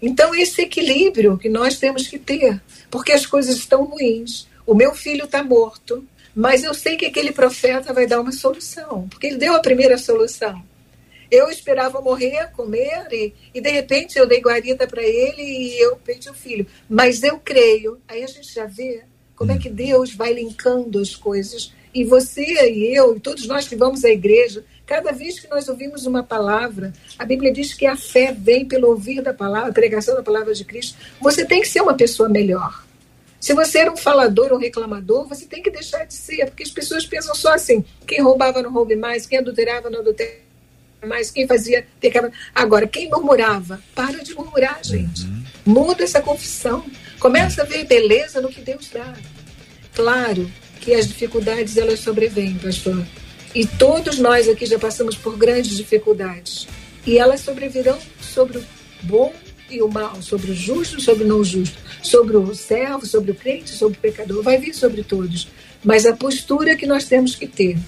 Então, 0.03 0.35
esse 0.35 0.63
equilíbrio 0.63 1.37
que 1.37 1.49
nós 1.49 1.79
temos 1.79 2.09
que 2.09 2.19
ter, 2.19 2.61
porque 2.91 3.13
as 3.13 3.27
coisas 3.27 3.57
estão 3.57 3.85
ruins. 3.85 4.49
O 4.67 4.75
meu 4.75 4.95
filho 4.95 5.25
está 5.25 5.43
morto, 5.43 6.07
mas 6.35 6.63
eu 6.63 6.73
sei 6.73 6.97
que 6.97 7.07
aquele 7.07 7.33
profeta 7.33 7.93
vai 7.93 8.07
dar 8.07 8.21
uma 8.21 8.33
solução, 8.33 9.09
porque 9.09 9.27
ele 9.27 9.37
deu 9.37 9.55
a 9.55 9.61
primeira 9.61 9.99
solução. 9.99 10.63
Eu 11.31 11.49
esperava 11.49 12.01
morrer, 12.01 12.51
comer, 12.53 13.07
e, 13.13 13.33
e 13.55 13.61
de 13.61 13.71
repente 13.71 14.19
eu 14.19 14.27
dei 14.27 14.41
guarita 14.41 14.87
para 14.87 15.03
ele 15.03 15.43
e 15.43 15.81
eu 15.81 15.97
perdi 15.97 16.29
o 16.29 16.35
filho. 16.35 16.67
Mas 16.89 17.23
eu 17.23 17.39
creio, 17.39 18.01
aí 18.09 18.25
a 18.25 18.27
gente 18.27 18.53
já 18.53 18.67
vê 18.67 19.05
como 19.37 19.53
é 19.53 19.59
que 19.59 19.71
Deus 19.71 20.13
vai 20.15 20.33
linkando 20.33 20.99
as 20.99 21.15
coisas. 21.15 21.73
E 21.95 22.05
você 22.05 22.43
e 22.43 22.97
eu, 22.97 23.17
e 23.17 23.21
todos 23.21 23.47
nós 23.47 23.67
que 23.67 23.77
vamos 23.77 24.05
à 24.05 24.11
igreja, 24.11 24.65
cada 24.91 25.13
vez 25.13 25.39
que 25.39 25.49
nós 25.49 25.69
ouvimos 25.69 26.05
uma 26.05 26.21
palavra, 26.21 26.93
a 27.17 27.25
Bíblia 27.25 27.53
diz 27.53 27.73
que 27.73 27.87
a 27.87 27.97
fé 27.97 28.35
vem 28.37 28.67
pelo 28.67 28.89
ouvir 28.89 29.23
da 29.23 29.33
palavra, 29.33 29.71
a 29.71 29.73
pregação 29.73 30.17
da 30.17 30.23
palavra 30.23 30.53
de 30.53 30.65
Cristo. 30.65 30.99
Você 31.21 31.45
tem 31.45 31.61
que 31.61 31.69
ser 31.69 31.81
uma 31.81 31.95
pessoa 31.95 32.29
melhor. 32.29 32.85
Se 33.39 33.55
você 33.55 33.79
era 33.79 33.93
um 33.93 33.97
falador 33.97 34.53
ou 34.53 34.59
reclamador, 34.59 35.29
você 35.29 35.47
tem 35.47 35.63
que 35.63 35.71
deixar 35.71 36.05
de 36.05 36.15
ser, 36.15 36.45
porque 36.47 36.65
as 36.65 36.73
pessoas 36.73 37.07
pensam 37.07 37.37
só 37.37 37.55
assim: 37.55 37.85
quem 38.05 38.21
roubava 38.21 38.61
não 38.63 38.73
roube 38.73 38.97
mais, 38.97 39.27
quem 39.27 39.39
adulterava 39.39 39.89
não 39.89 40.01
adultere 40.01 40.41
mais, 41.07 41.31
quem 41.31 41.47
fazia 41.47 41.87
pecava. 42.01 42.33
Agora, 42.53 42.89
quem 42.89 43.09
murmurava, 43.09 43.81
para 43.95 44.25
de 44.25 44.35
murmurar, 44.35 44.81
gente. 44.83 45.23
Uhum. 45.23 45.45
Muda 45.67 46.03
essa 46.03 46.21
confissão. 46.21 46.85
Começa 47.21 47.63
a 47.63 47.65
ver 47.65 47.85
beleza 47.85 48.41
no 48.41 48.49
que 48.49 48.61
Deus 48.61 48.91
dá. 48.93 49.15
Claro 49.95 50.51
que 50.81 50.93
as 50.93 51.07
dificuldades 51.07 51.77
elas 51.77 52.01
sobrevêm, 52.01 52.59
pastor. 52.59 53.07
E 53.55 53.67
todos 53.67 54.19
nós 54.19 54.49
aqui 54.49 54.65
já 54.65 54.79
passamos 54.79 55.17
por 55.17 55.37
grandes 55.37 55.77
dificuldades. 55.77 56.69
E 57.07 57.19
elas 57.19 57.41
sobrevirão 57.41 57.99
sobre 58.21 58.59
o 58.59 58.65
bom 59.03 59.33
e 59.69 59.83
o 59.83 59.89
mal, 59.89 60.21
sobre 60.23 60.51
o 60.51 60.55
justo 60.55 60.99
e 60.99 61.03
sobre 61.03 61.25
o 61.25 61.27
não 61.27 61.43
justo, 61.43 61.79
sobre 62.03 62.37
o 62.37 62.55
servo, 62.55 63.07
sobre 63.07 63.33
o 63.33 63.35
crente, 63.35 63.71
sobre 63.71 63.99
o 63.99 64.01
pecador. 64.01 64.43
Vai 64.43 64.59
vir 64.59 64.75
sobre 64.75 65.03
todos. 65.03 65.49
Mas 65.83 66.07
a 66.07 66.15
postura 66.15 66.77
que 66.77 66.87
nós 66.87 67.07
temos 67.07 67.35
que 67.35 67.47
ter. 67.47 67.79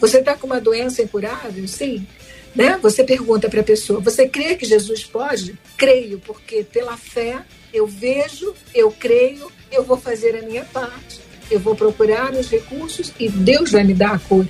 Você 0.00 0.18
está 0.18 0.34
com 0.34 0.46
uma 0.46 0.60
doença 0.60 1.02
incurável? 1.02 1.66
Sim. 1.66 2.06
Né? 2.54 2.78
Você 2.82 3.04
pergunta 3.04 3.48
para 3.48 3.60
a 3.60 3.64
pessoa: 3.64 4.00
Você 4.00 4.28
crê 4.28 4.56
que 4.56 4.66
Jesus 4.66 5.04
pode? 5.04 5.58
Creio, 5.76 6.18
porque 6.18 6.64
pela 6.64 6.96
fé 6.96 7.42
eu 7.72 7.86
vejo, 7.86 8.54
eu 8.74 8.90
creio, 8.90 9.50
eu 9.70 9.84
vou 9.84 9.98
fazer 9.98 10.36
a 10.36 10.42
minha 10.42 10.64
parte, 10.64 11.20
eu 11.50 11.60
vou 11.60 11.74
procurar 11.74 12.32
os 12.32 12.48
recursos 12.48 13.12
e 13.18 13.28
Deus 13.28 13.70
vai 13.70 13.84
me 13.84 13.94
dar 13.94 14.14
a 14.14 14.18
cura. 14.18 14.48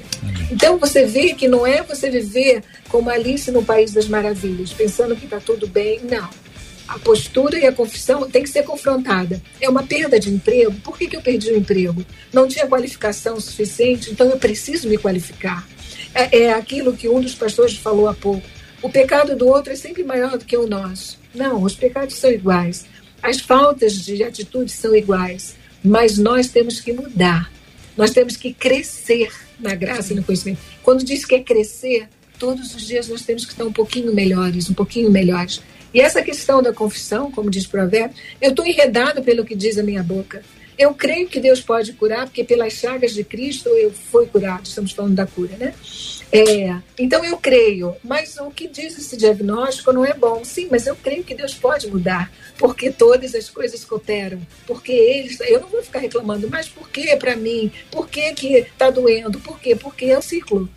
Então 0.50 0.78
você 0.78 1.04
vê 1.04 1.34
que 1.34 1.48
não 1.48 1.66
é 1.66 1.82
você 1.82 2.10
viver 2.10 2.62
como 2.88 3.10
Alice 3.10 3.50
no 3.50 3.62
País 3.62 3.92
das 3.92 4.08
Maravilhas, 4.08 4.72
pensando 4.72 5.16
que 5.16 5.24
está 5.24 5.40
tudo 5.40 5.66
bem. 5.66 6.00
Não. 6.02 6.28
A 6.88 6.98
postura 7.00 7.58
e 7.58 7.66
a 7.66 7.72
confissão 7.72 8.30
tem 8.30 8.44
que 8.44 8.48
ser 8.48 8.62
confrontada. 8.62 9.42
É 9.60 9.68
uma 9.68 9.82
perda 9.82 10.20
de 10.20 10.30
emprego. 10.30 10.72
Por 10.84 10.96
que, 10.96 11.08
que 11.08 11.16
eu 11.16 11.22
perdi 11.22 11.50
o 11.50 11.56
emprego? 11.56 12.04
Não 12.32 12.46
tinha 12.46 12.66
qualificação 12.66 13.40
suficiente, 13.40 14.10
então 14.10 14.28
eu 14.28 14.38
preciso 14.38 14.88
me 14.88 14.96
qualificar 14.96 15.66
é, 16.16 16.44
é 16.44 16.52
aquilo 16.52 16.96
que 16.96 17.08
um 17.08 17.20
dos 17.20 17.34
pastores 17.34 17.76
falou 17.76 18.08
há 18.08 18.14
pouco. 18.14 18.42
O 18.80 18.88
pecado 18.88 19.36
do 19.36 19.46
outro 19.46 19.72
é 19.72 19.76
sempre 19.76 20.02
maior 20.02 20.38
do 20.38 20.44
que 20.44 20.56
o 20.56 20.66
nosso. 20.66 21.18
Não, 21.34 21.62
os 21.62 21.74
pecados 21.74 22.16
são 22.16 22.30
iguais. 22.30 22.86
As 23.22 23.38
faltas 23.38 23.92
de 23.94 24.22
atitude 24.22 24.72
são 24.72 24.96
iguais. 24.96 25.56
Mas 25.86 26.18
nós 26.18 26.48
temos 26.48 26.80
que 26.80 26.92
mudar. 26.92 27.50
Nós 27.96 28.10
temos 28.10 28.36
que 28.36 28.52
crescer 28.52 29.30
na 29.58 29.74
graça 29.74 30.12
e 30.12 30.16
no 30.16 30.22
conhecimento. 30.24 30.60
Quando 30.82 31.04
diz 31.04 31.24
que 31.24 31.36
é 31.36 31.40
crescer, 31.40 32.08
todos 32.38 32.74
os 32.74 32.86
dias 32.86 33.08
nós 33.08 33.22
temos 33.22 33.44
que 33.44 33.52
estar 33.52 33.64
um 33.64 33.72
pouquinho 33.72 34.12
melhores, 34.12 34.68
um 34.68 34.74
pouquinho 34.74 35.10
melhores. 35.10 35.62
E 35.94 36.00
essa 36.00 36.22
questão 36.22 36.60
da 36.60 36.72
confissão, 36.72 37.30
como 37.30 37.50
diz 37.50 37.64
o 37.64 37.70
provérbio, 37.70 38.16
eu 38.40 38.50
estou 38.50 38.66
enredado 38.66 39.22
pelo 39.22 39.44
que 39.44 39.54
diz 39.54 39.78
a 39.78 39.82
minha 39.82 40.02
boca. 40.02 40.42
Eu 40.76 40.92
creio 40.92 41.28
que 41.28 41.40
Deus 41.40 41.60
pode 41.60 41.92
curar, 41.94 42.26
porque 42.26 42.44
pelas 42.44 42.74
chagas 42.74 43.14
de 43.14 43.24
Cristo 43.24 43.68
eu 43.70 43.90
fui 43.90 44.26
curado. 44.26 44.66
Estamos 44.66 44.92
falando 44.92 45.14
da 45.14 45.26
cura, 45.26 45.56
né? 45.56 45.72
É, 46.32 46.76
então 46.98 47.24
eu 47.24 47.36
creio, 47.36 47.94
mas 48.02 48.36
o 48.36 48.50
que 48.50 48.66
diz 48.66 48.98
esse 48.98 49.16
diagnóstico 49.16 49.92
não 49.92 50.04
é 50.04 50.12
bom. 50.12 50.44
Sim, 50.44 50.68
mas 50.70 50.86
eu 50.86 50.96
creio 50.96 51.22
que 51.22 51.34
Deus 51.34 51.54
pode 51.54 51.86
mudar, 51.86 52.32
porque 52.58 52.90
todas 52.90 53.34
as 53.34 53.48
coisas 53.48 53.84
cooperam, 53.84 54.40
porque 54.66 54.92
eles. 54.92 55.38
Eu 55.40 55.60
não 55.60 55.68
vou 55.68 55.82
ficar 55.82 56.00
reclamando, 56.00 56.48
mas 56.50 56.68
por 56.68 56.88
que 56.90 57.14
para 57.16 57.36
mim? 57.36 57.70
Por 57.90 58.08
que 58.08 58.32
que 58.34 58.54
está 58.54 58.90
doendo? 58.90 59.38
Por 59.40 59.60
quê? 59.60 59.76
Porque 59.76 60.06
é 60.06 60.18
um 60.18 60.22
ciclo. 60.22 60.68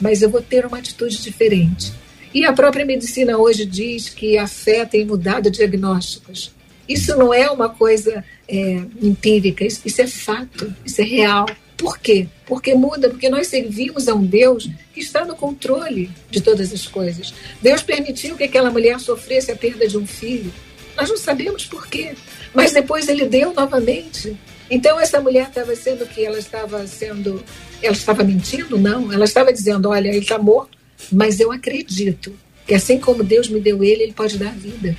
Mas 0.00 0.22
eu 0.22 0.30
vou 0.30 0.42
ter 0.42 0.64
uma 0.66 0.78
atitude 0.78 1.20
diferente. 1.20 1.92
E 2.32 2.44
a 2.44 2.52
própria 2.52 2.84
medicina 2.84 3.36
hoje 3.36 3.66
diz 3.66 4.08
que 4.08 4.38
a 4.38 4.46
fé 4.46 4.84
tem 4.84 5.04
mudado 5.04 5.50
diagnósticos. 5.50 6.54
Isso 6.88 7.16
não 7.16 7.32
é 7.32 7.50
uma 7.50 7.68
coisa 7.68 8.24
é, 8.48 8.82
empírica, 9.00 9.64
isso, 9.64 9.80
isso 9.84 10.02
é 10.02 10.06
fato, 10.06 10.74
isso 10.84 11.00
é 11.00 11.04
real. 11.04 11.46
Por 11.80 11.98
quê? 11.98 12.28
Porque 12.44 12.74
muda, 12.74 13.08
porque 13.08 13.30
nós 13.30 13.46
servimos 13.46 14.06
a 14.06 14.14
um 14.14 14.22
Deus 14.22 14.68
que 14.92 15.00
está 15.00 15.24
no 15.24 15.34
controle 15.34 16.10
de 16.30 16.42
todas 16.42 16.74
as 16.74 16.86
coisas. 16.86 17.32
Deus 17.62 17.82
permitiu 17.82 18.36
que 18.36 18.44
aquela 18.44 18.70
mulher 18.70 19.00
sofresse 19.00 19.50
a 19.50 19.56
perda 19.56 19.88
de 19.88 19.96
um 19.96 20.06
filho. 20.06 20.52
Nós 20.94 21.08
não 21.08 21.16
sabemos 21.16 21.64
por 21.64 21.86
quê, 21.86 22.12
mas 22.52 22.72
depois 22.72 23.08
ele 23.08 23.24
deu 23.24 23.54
novamente. 23.54 24.36
Então 24.70 25.00
essa 25.00 25.22
mulher 25.22 25.48
estava 25.48 25.74
sendo 25.74 26.04
que 26.04 26.22
ela 26.22 26.38
estava 26.38 26.86
sendo, 26.86 27.42
ela 27.82 27.94
estava 27.94 28.22
mentindo? 28.22 28.78
Não, 28.78 29.10
ela 29.10 29.24
estava 29.24 29.50
dizendo, 29.50 29.88
olha, 29.88 30.08
ele 30.08 30.18
está 30.18 30.36
morto, 30.36 30.76
mas 31.10 31.40
eu 31.40 31.50
acredito 31.50 32.36
que 32.66 32.74
assim 32.74 33.00
como 33.00 33.24
Deus 33.24 33.48
me 33.48 33.58
deu 33.58 33.82
ele, 33.82 34.02
ele 34.02 34.12
pode 34.12 34.36
dar 34.36 34.52
vida. 34.52 34.94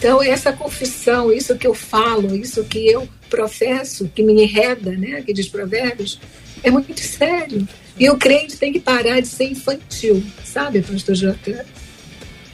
Então, 0.00 0.22
essa 0.22 0.50
confissão, 0.50 1.30
isso 1.30 1.54
que 1.58 1.66
eu 1.66 1.74
falo, 1.74 2.34
isso 2.34 2.64
que 2.64 2.88
eu 2.88 3.06
professo, 3.28 4.10
que 4.14 4.22
me 4.22 4.32
enreda, 4.32 4.92
né, 4.92 5.20
que 5.20 5.30
diz 5.30 5.46
Provérbios, 5.46 6.18
é 6.62 6.70
muito 6.70 6.98
sério. 6.98 7.68
E 7.98 8.08
o 8.08 8.16
crente 8.16 8.56
tem 8.56 8.72
que 8.72 8.80
parar 8.80 9.20
de 9.20 9.28
ser 9.28 9.44
infantil, 9.44 10.24
sabe, 10.42 10.80
pastor 10.80 11.14
Jota? 11.14 11.66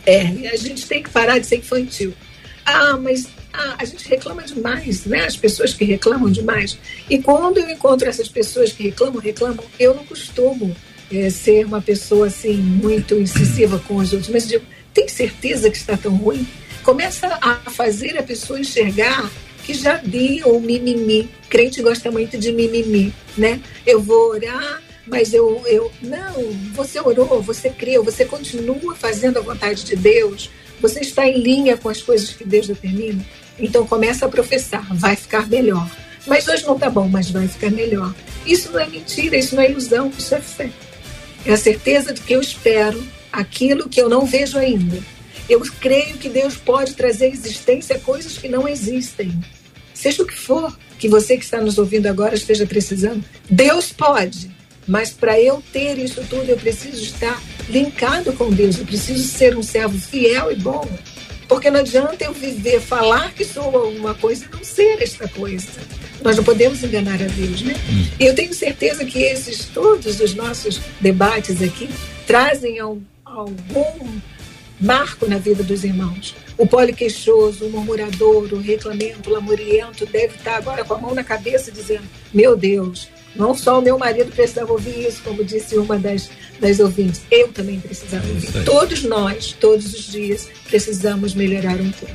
É, 0.04 0.22
a 0.52 0.56
gente 0.56 0.88
tem 0.88 1.00
que 1.00 1.08
parar 1.08 1.38
de 1.38 1.46
ser 1.46 1.58
infantil. 1.58 2.12
Ah, 2.64 2.96
mas 2.96 3.28
ah, 3.52 3.76
a 3.78 3.84
gente 3.84 4.08
reclama 4.08 4.42
demais, 4.42 5.04
né? 5.04 5.24
As 5.24 5.36
pessoas 5.36 5.72
que 5.72 5.84
reclamam 5.84 6.28
demais. 6.28 6.76
E 7.08 7.18
quando 7.22 7.58
eu 7.58 7.70
encontro 7.70 8.08
essas 8.08 8.28
pessoas 8.28 8.72
que 8.72 8.82
reclamam, 8.82 9.20
reclamam, 9.20 9.64
eu 9.78 9.94
não 9.94 10.04
costumo 10.04 10.76
é, 11.12 11.30
ser 11.30 11.64
uma 11.64 11.80
pessoa 11.80 12.26
assim 12.26 12.56
muito 12.56 13.14
incisiva 13.14 13.78
com 13.86 13.94
os 13.94 14.12
outros, 14.12 14.30
mas 14.30 14.48
digo, 14.48 14.64
tem 14.92 15.06
certeza 15.06 15.70
que 15.70 15.76
está 15.76 15.96
tão 15.96 16.16
ruim? 16.16 16.44
Começa 16.86 17.36
a 17.42 17.56
fazer 17.68 18.16
a 18.16 18.22
pessoa 18.22 18.60
enxergar 18.60 19.28
que 19.64 19.74
já 19.74 19.96
deu 19.96 20.56
o 20.56 20.60
mimimi. 20.60 21.28
Crente 21.50 21.82
gosta 21.82 22.12
muito 22.12 22.38
de 22.38 22.52
mimimi, 22.52 23.12
né? 23.36 23.60
Eu 23.84 24.00
vou 24.00 24.30
orar, 24.30 24.80
mas 25.04 25.34
eu, 25.34 25.64
eu. 25.66 25.90
Não, 26.00 26.52
você 26.72 27.00
orou, 27.00 27.42
você 27.42 27.70
creu, 27.70 28.04
você 28.04 28.24
continua 28.24 28.94
fazendo 28.94 29.38
a 29.38 29.42
vontade 29.42 29.82
de 29.82 29.96
Deus, 29.96 30.48
você 30.80 31.00
está 31.00 31.26
em 31.26 31.42
linha 31.42 31.76
com 31.76 31.88
as 31.88 32.00
coisas 32.00 32.30
que 32.30 32.44
Deus 32.44 32.68
determina. 32.68 33.26
Então 33.58 33.84
começa 33.84 34.24
a 34.24 34.28
professar, 34.28 34.86
vai 34.94 35.16
ficar 35.16 35.48
melhor. 35.48 35.90
Mas 36.24 36.46
hoje 36.46 36.64
não 36.64 36.74
está 36.74 36.88
bom, 36.88 37.08
mas 37.08 37.32
vai 37.32 37.48
ficar 37.48 37.72
melhor. 37.72 38.14
Isso 38.46 38.70
não 38.70 38.78
é 38.78 38.86
mentira, 38.86 39.36
isso 39.36 39.56
não 39.56 39.62
é 39.64 39.70
ilusão, 39.72 40.12
isso 40.16 40.32
é 40.36 40.40
fé. 40.40 40.70
É 41.44 41.52
a 41.52 41.56
certeza 41.56 42.12
de 42.12 42.20
que 42.20 42.32
eu 42.32 42.40
espero 42.40 43.04
aquilo 43.32 43.88
que 43.88 44.00
eu 44.00 44.08
não 44.08 44.24
vejo 44.24 44.56
ainda 44.56 45.15
eu 45.48 45.60
creio 45.80 46.18
que 46.18 46.28
Deus 46.28 46.56
pode 46.56 46.94
trazer 46.94 47.26
à 47.26 47.28
existência 47.28 47.98
coisas 47.98 48.38
que 48.38 48.48
não 48.48 48.68
existem. 48.68 49.32
Seja 49.94 50.22
o 50.22 50.26
que 50.26 50.38
for 50.38 50.76
que 50.98 51.08
você 51.08 51.36
que 51.36 51.44
está 51.44 51.60
nos 51.60 51.78
ouvindo 51.78 52.06
agora 52.06 52.34
esteja 52.34 52.66
precisando, 52.66 53.24
Deus 53.48 53.92
pode. 53.92 54.50
Mas 54.86 55.10
para 55.10 55.40
eu 55.40 55.62
ter 55.72 55.98
isso 55.98 56.22
tudo, 56.28 56.48
eu 56.48 56.56
preciso 56.56 57.02
estar 57.02 57.42
linkado 57.68 58.32
com 58.34 58.50
Deus. 58.50 58.78
Eu 58.78 58.86
preciso 58.86 59.26
ser 59.26 59.56
um 59.56 59.62
servo 59.62 59.98
fiel 59.98 60.52
e 60.52 60.56
bom. 60.56 60.88
Porque 61.48 61.70
não 61.70 61.80
adianta 61.80 62.24
eu 62.24 62.32
viver, 62.32 62.80
falar 62.80 63.32
que 63.32 63.44
sou 63.44 63.64
alguma 63.64 64.14
coisa 64.14 64.44
e 64.44 64.56
não 64.56 64.64
ser 64.64 65.02
esta 65.02 65.28
coisa. 65.28 65.68
Nós 66.22 66.36
não 66.36 66.44
podemos 66.44 66.82
enganar 66.82 67.22
a 67.22 67.26
Deus, 67.26 67.62
né? 67.62 67.74
Hum. 67.88 68.06
E 68.18 68.26
eu 68.26 68.34
tenho 68.34 68.52
certeza 68.52 69.04
que 69.04 69.22
esses, 69.22 69.66
todos 69.66 70.20
os 70.20 70.34
nossos 70.34 70.80
debates 71.00 71.62
aqui, 71.62 71.88
trazem 72.26 72.78
algum 72.80 74.20
marco 74.80 75.26
na 75.26 75.38
vida 75.38 75.62
dos 75.62 75.84
irmãos. 75.84 76.34
O 76.56 76.66
poliqueixoso, 76.66 77.66
o 77.66 77.70
murmurador, 77.70 78.52
o 78.52 78.60
reclamento, 78.60 79.28
o 79.28 79.32
lamuriento 79.32 80.06
deve 80.06 80.36
estar 80.36 80.56
agora 80.56 80.84
com 80.84 80.94
a 80.94 80.98
mão 80.98 81.14
na 81.14 81.24
cabeça 81.24 81.70
dizendo: 81.70 82.04
Meu 82.32 82.56
Deus, 82.56 83.08
não 83.38 83.54
só 83.54 83.78
o 83.78 83.82
meu 83.82 83.98
marido 83.98 84.30
precisava 84.32 84.72
ouvir 84.72 85.06
isso, 85.06 85.22
como 85.22 85.44
disse 85.44 85.76
uma 85.76 85.98
das, 85.98 86.30
das 86.60 86.80
ouvintes, 86.80 87.22
eu 87.30 87.48
também 87.48 87.78
precisava 87.80 88.26
ouvir. 88.28 88.64
Todos 88.64 89.02
nós, 89.04 89.52
todos 89.60 89.92
os 89.94 90.10
dias, 90.10 90.48
precisamos 90.68 91.34
melhorar 91.34 91.80
um 91.80 91.90
pouco. 91.90 92.14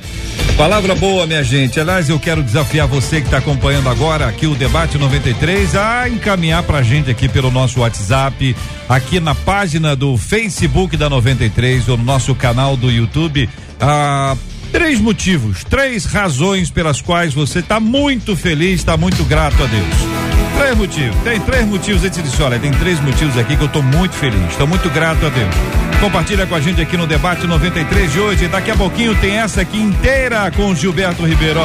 Palavra 0.56 0.94
boa, 0.94 1.26
minha 1.26 1.42
gente. 1.42 1.80
Aliás, 1.80 2.08
eu 2.08 2.20
quero 2.20 2.42
desafiar 2.42 2.86
você 2.86 3.20
que 3.20 3.26
está 3.26 3.38
acompanhando 3.38 3.88
agora 3.88 4.26
aqui 4.26 4.46
o 4.46 4.54
Debate 4.54 4.98
93 4.98 5.74
a 5.74 6.08
encaminhar 6.08 6.62
para 6.62 6.78
a 6.78 6.82
gente 6.82 7.10
aqui 7.10 7.28
pelo 7.28 7.50
nosso 7.50 7.80
WhatsApp, 7.80 8.54
aqui 8.88 9.18
na 9.18 9.34
página 9.34 9.96
do 9.96 10.16
Facebook 10.16 10.96
da 10.96 11.08
93 11.08 11.88
ou 11.88 11.96
no 11.96 12.04
nosso 12.04 12.34
canal 12.34 12.76
do 12.76 12.90
YouTube. 12.90 13.48
Ah, 13.80 14.36
três 14.72 14.98
motivos, 15.00 15.62
três 15.62 16.06
razões 16.06 16.70
pelas 16.70 17.00
quais 17.00 17.34
você 17.34 17.60
está 17.60 17.78
muito 17.78 18.34
feliz, 18.34 18.80
está 18.80 18.96
muito 18.96 19.22
grato 19.24 19.62
a 19.62 19.66
Deus. 19.66 20.32
Três 20.58 20.76
motivos. 20.76 21.16
Tem 21.22 21.40
três 21.40 21.66
motivos. 21.66 22.02
Você 22.02 22.22
disse: 22.22 22.42
olha, 22.42 22.58
tem 22.58 22.72
três 22.72 22.98
motivos 23.00 23.36
aqui 23.38 23.56
que 23.56 23.62
eu 23.62 23.66
estou 23.66 23.82
muito 23.82 24.14
feliz. 24.14 24.50
Estou 24.50 24.66
muito 24.66 24.88
grato 24.90 25.26
a 25.26 25.28
Deus. 25.28 25.54
Compartilha 26.00 26.46
com 26.46 26.54
a 26.54 26.60
gente 26.60 26.80
aqui 26.80 26.96
no 26.96 27.06
debate 27.06 27.46
93 27.46 28.12
de 28.12 28.18
hoje. 28.18 28.48
Daqui 28.48 28.70
a 28.70 28.76
pouquinho 28.76 29.14
tem 29.16 29.36
essa 29.36 29.60
aqui 29.60 29.78
inteira 29.78 30.50
com 30.50 30.74
Gilberto 30.74 31.24
Ribeiro. 31.24 31.60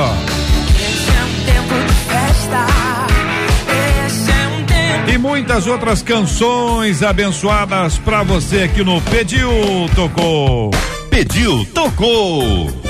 E 5.12 5.18
muitas 5.18 5.66
outras 5.68 6.02
canções 6.02 7.02
abençoadas 7.02 7.98
para 7.98 8.24
você 8.24 8.64
aqui 8.64 8.84
no 8.84 9.02
Pediu 9.02 9.50
Tocou. 9.96 10.72
Pediu 11.10 11.66
Tocou. 11.74 12.87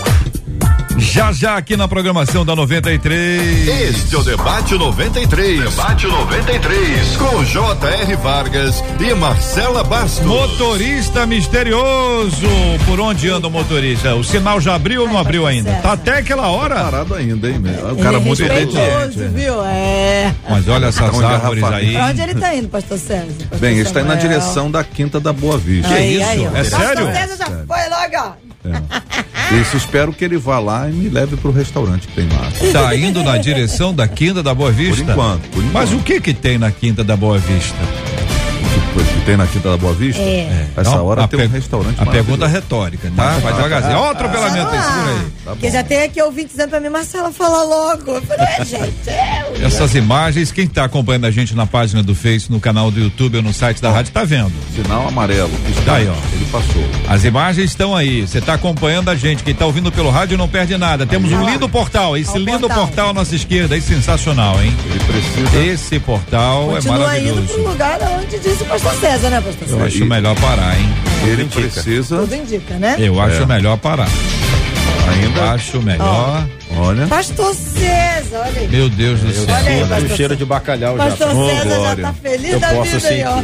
Já 0.98 1.32
já 1.32 1.58
aqui 1.58 1.78
na 1.78 1.88
programação 1.88 2.44
da 2.44 2.56
93. 2.56 3.68
Este 3.68 4.16
é 4.16 4.18
o 4.18 4.24
Debate 4.24 4.74
93. 4.76 5.60
Debate 5.70 6.08
93. 6.08 7.18
Com 7.18 7.44
J.R. 7.44 8.16
Vargas 8.16 8.84
e 9.00 9.14
Marcela 9.14 9.84
Bastos. 9.84 10.26
Motorista 10.26 11.26
misterioso. 11.28 12.48
Por 12.86 13.00
onde 13.00 13.30
anda 13.30 13.48
o 13.48 13.52
motorista? 13.52 14.16
O 14.16 14.24
sinal 14.24 14.60
já 14.60 14.74
abriu 14.76 15.04
ou 15.04 15.08
não 15.08 15.20
abriu 15.20 15.46
ainda? 15.46 15.72
Tá 15.76 15.94
até 15.94 16.18
aquela 16.18 16.48
hora. 16.48 16.76
Parado 16.76 17.14
ainda, 17.14 17.48
hein, 17.48 17.60
meu? 17.60 17.94
O 17.94 17.98
cara 17.98 18.18
é 18.18 18.20
muito 18.20 18.42
inteligente. 18.42 19.20
viu? 19.34 19.64
É. 19.66 20.34
Mas 20.50 20.68
olha 20.68 20.88
essas 20.88 21.12
tá 21.20 21.28
árvores 21.28 21.64
aí. 21.64 21.94
Pra 21.94 22.06
onde 22.08 22.22
ele 22.22 22.36
tá 22.36 22.56
indo, 22.56 22.70
pastor 22.70 22.98
César? 22.98 23.26
Pastor 23.40 23.60
Bem, 23.60 23.74
ele 23.78 23.82
está 23.82 24.02
indo 24.02 24.08
na 24.08 24.16
direção 24.16 24.72
da 24.72 24.84
Quinta 24.84 25.20
da 25.20 25.32
Boa 25.32 25.58
Vista. 25.58 25.94
Que 25.94 26.00
isso? 26.00 26.28
Aí, 26.28 26.46
é 26.46 26.64
sério? 26.64 27.06
Pastor 27.06 27.14
César 27.14 27.38
já 27.38 27.46
foi 27.46 27.90
logo, 27.90 28.34
ó. 28.34 28.48
É. 28.68 29.07
Isso, 29.62 29.78
espero 29.78 30.12
que 30.12 30.26
ele 30.26 30.38
vá 30.38 30.60
lá 30.60 30.90
e 30.90 30.94
me 30.94 31.08
leve 31.08 31.38
pro 31.38 31.52
restaurante 31.52 32.08
que 32.08 32.14
tem 32.14 32.28
lá. 32.28 32.52
Tá 32.74 32.96
indo 32.96 33.24
na 33.24 33.38
direção 33.38 33.94
da 33.94 34.08
Quinta 34.08 34.44
da 34.44 34.54
Boa 34.54 34.72
Vista? 34.72 35.04
Por 35.04 35.12
enquanto, 35.12 35.42
por 35.50 35.60
enquanto. 35.60 35.74
Mas 35.74 35.94
o 35.94 36.00
que 36.00 36.20
que 36.20 36.34
tem 36.34 36.58
na 36.58 36.70
Quinta 36.70 37.04
da 37.04 37.16
Boa 37.16 37.38
Vista? 37.40 37.78
Tem 39.28 39.36
na 39.36 39.46
Quinta 39.46 39.70
da 39.70 39.76
Boa 39.76 39.94
Vista? 39.94 40.22
É. 40.22 40.68
Essa 40.78 40.92
Não, 40.92 41.06
hora 41.06 41.28
tem 41.28 41.46
um 41.46 41.50
restaurante 41.50 41.96
A 42.00 42.06
pergunta 42.06 42.46
é 42.46 42.48
retórica, 42.48 43.12
tá? 43.14 43.32
Vai 43.40 43.54
devagarzinho. 43.54 43.98
Ó, 43.98 44.08
o 44.08 44.10
atropelamento 44.12 44.70
aí, 44.70 44.82
segura 44.82 45.10
aí. 45.12 45.28
Tá 45.44 45.52
Porque 45.52 45.70
já 45.70 45.84
tem 45.84 46.04
aqui 46.04 46.22
ouvinte 46.22 46.48
dizendo 46.52 46.70
pra 46.70 46.80
mim, 46.80 46.88
Marcela, 46.88 47.30
fala 47.34 47.62
logo. 47.64 48.12
Eu 48.14 48.22
falei, 48.22 48.46
é, 48.46 48.64
gente, 48.64 49.10
é. 49.10 49.44
Essas 49.66 49.96
imagens, 49.96 50.50
quem 50.54 50.66
tá 50.66 50.86
acompanhando 50.86 51.26
a 51.26 51.32
gente 51.32 51.54
na 51.54 51.66
página 51.66 52.02
do 52.02 52.16
Face, 52.16 52.50
no 52.50 52.58
canal 52.62 52.90
do 52.90 53.02
YouTube 53.02 53.36
ou 53.38 53.44
no 53.44 53.54
site 53.54 53.82
da 53.82 53.92
rádio, 53.92 54.14
tá 54.14 54.24
vendo. 54.24 54.54
Sinal 54.74 55.10
amarelo. 55.10 55.52
Está 55.78 55.96
aí, 55.96 56.08
ó. 56.08 56.14
Ele 56.34 56.46
passou. 56.46 56.84
As 57.10 57.26
imagens 57.26 57.70
estão 57.70 57.94
aí. 57.94 58.22
Você 58.26 58.40
tá 58.40 58.54
acompanhando 58.54 59.10
a 59.10 59.16
gente. 59.16 59.44
Quem 59.44 59.54
tá 59.54 59.66
ouvindo 59.66 59.92
pelo 59.92 60.10
rádio 60.10 60.38
não 60.38 60.48
perde 60.48 60.78
nada. 60.78 61.06
Temos 61.06 61.30
um 61.34 61.44
lindo 61.44 61.68
portal. 61.68 62.16
Esse 62.16 62.38
lindo 62.38 62.62
portal. 62.62 62.78
portal 62.78 63.10
à 63.10 63.14
nossa 63.14 63.36
esquerda 63.36 63.76
aí, 63.76 63.82
sensacional, 63.82 64.62
hein? 64.64 64.74
Ele 64.86 65.00
precisa. 65.04 65.58
Esse 65.58 66.00
portal 66.00 66.68
Continua 66.68 66.96
é 66.96 67.00
maravilhoso. 67.00 67.40
indo 67.42 67.54
pro 67.54 67.70
lugar 67.70 68.00
onde 68.18 68.40
disse 68.40 68.64
o 68.64 68.66
pastor 68.66 68.94
César, 68.96 69.17
né, 69.30 69.42
pastor? 69.42 69.70
Eu 69.70 69.86
acho 69.86 70.06
melhor 70.06 70.36
parar, 70.40 70.80
hein? 70.80 70.90
Ele 71.26 71.46
precisa. 71.46 72.18
Tudo 72.18 72.36
indica, 72.36 72.76
né? 72.76 72.96
Eu 73.00 73.20
acho 73.20 73.44
é. 73.44 73.46
melhor 73.46 73.78
parar. 73.78 74.10
Ainda? 75.10 75.52
Acho 75.52 75.82
melhor. 75.82 76.48
Olha. 76.76 77.08
Pastor 77.08 77.56
César, 77.56 78.40
olha 78.46 78.62
aí. 78.62 78.68
Meu 78.68 78.90
Deus 78.90 79.20
do 79.20 79.32
céu. 79.32 79.56
Olha 79.56 79.70
aí, 79.70 79.88
pastor 79.88 80.18
cheiro 80.18 80.36
de 80.36 80.46
bacalhau 80.46 80.96
pastor 80.96 81.28
já. 81.30 81.34
Pastor 81.34 81.50
César 81.50 81.80
oh, 81.80 81.84
já 81.84 81.96
tá 81.96 82.14
feliz 82.14 82.52
Eu 82.52 82.60
da 82.60 82.70
posso 82.70 82.92
vida 82.92 83.08
aí, 83.08 83.24
ó. 83.24 83.44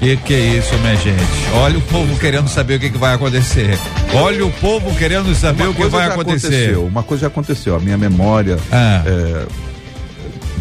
Que 0.00 0.16
que 0.16 0.34
é 0.34 0.40
isso, 0.40 0.78
minha 0.78 0.96
gente? 0.96 1.22
Olha 1.54 1.78
o 1.78 1.82
povo 1.82 2.18
querendo 2.18 2.48
saber 2.48 2.74
o 2.74 2.80
que, 2.80 2.90
que 2.90 2.98
vai 2.98 3.14
acontecer. 3.14 3.78
Olha 4.14 4.46
o 4.46 4.50
povo 4.52 4.94
querendo 4.96 5.34
saber 5.34 5.64
Uma 5.64 5.70
o 5.70 5.74
que 5.74 5.86
vai 5.86 6.08
acontecer. 6.08 6.46
Aconteceu. 6.46 6.86
Uma 6.86 7.02
coisa 7.02 7.20
já 7.22 7.26
aconteceu. 7.28 7.76
A 7.76 7.80
minha 7.80 7.98
memória. 7.98 8.58
Ah. 8.72 9.02
É, 9.06 9.46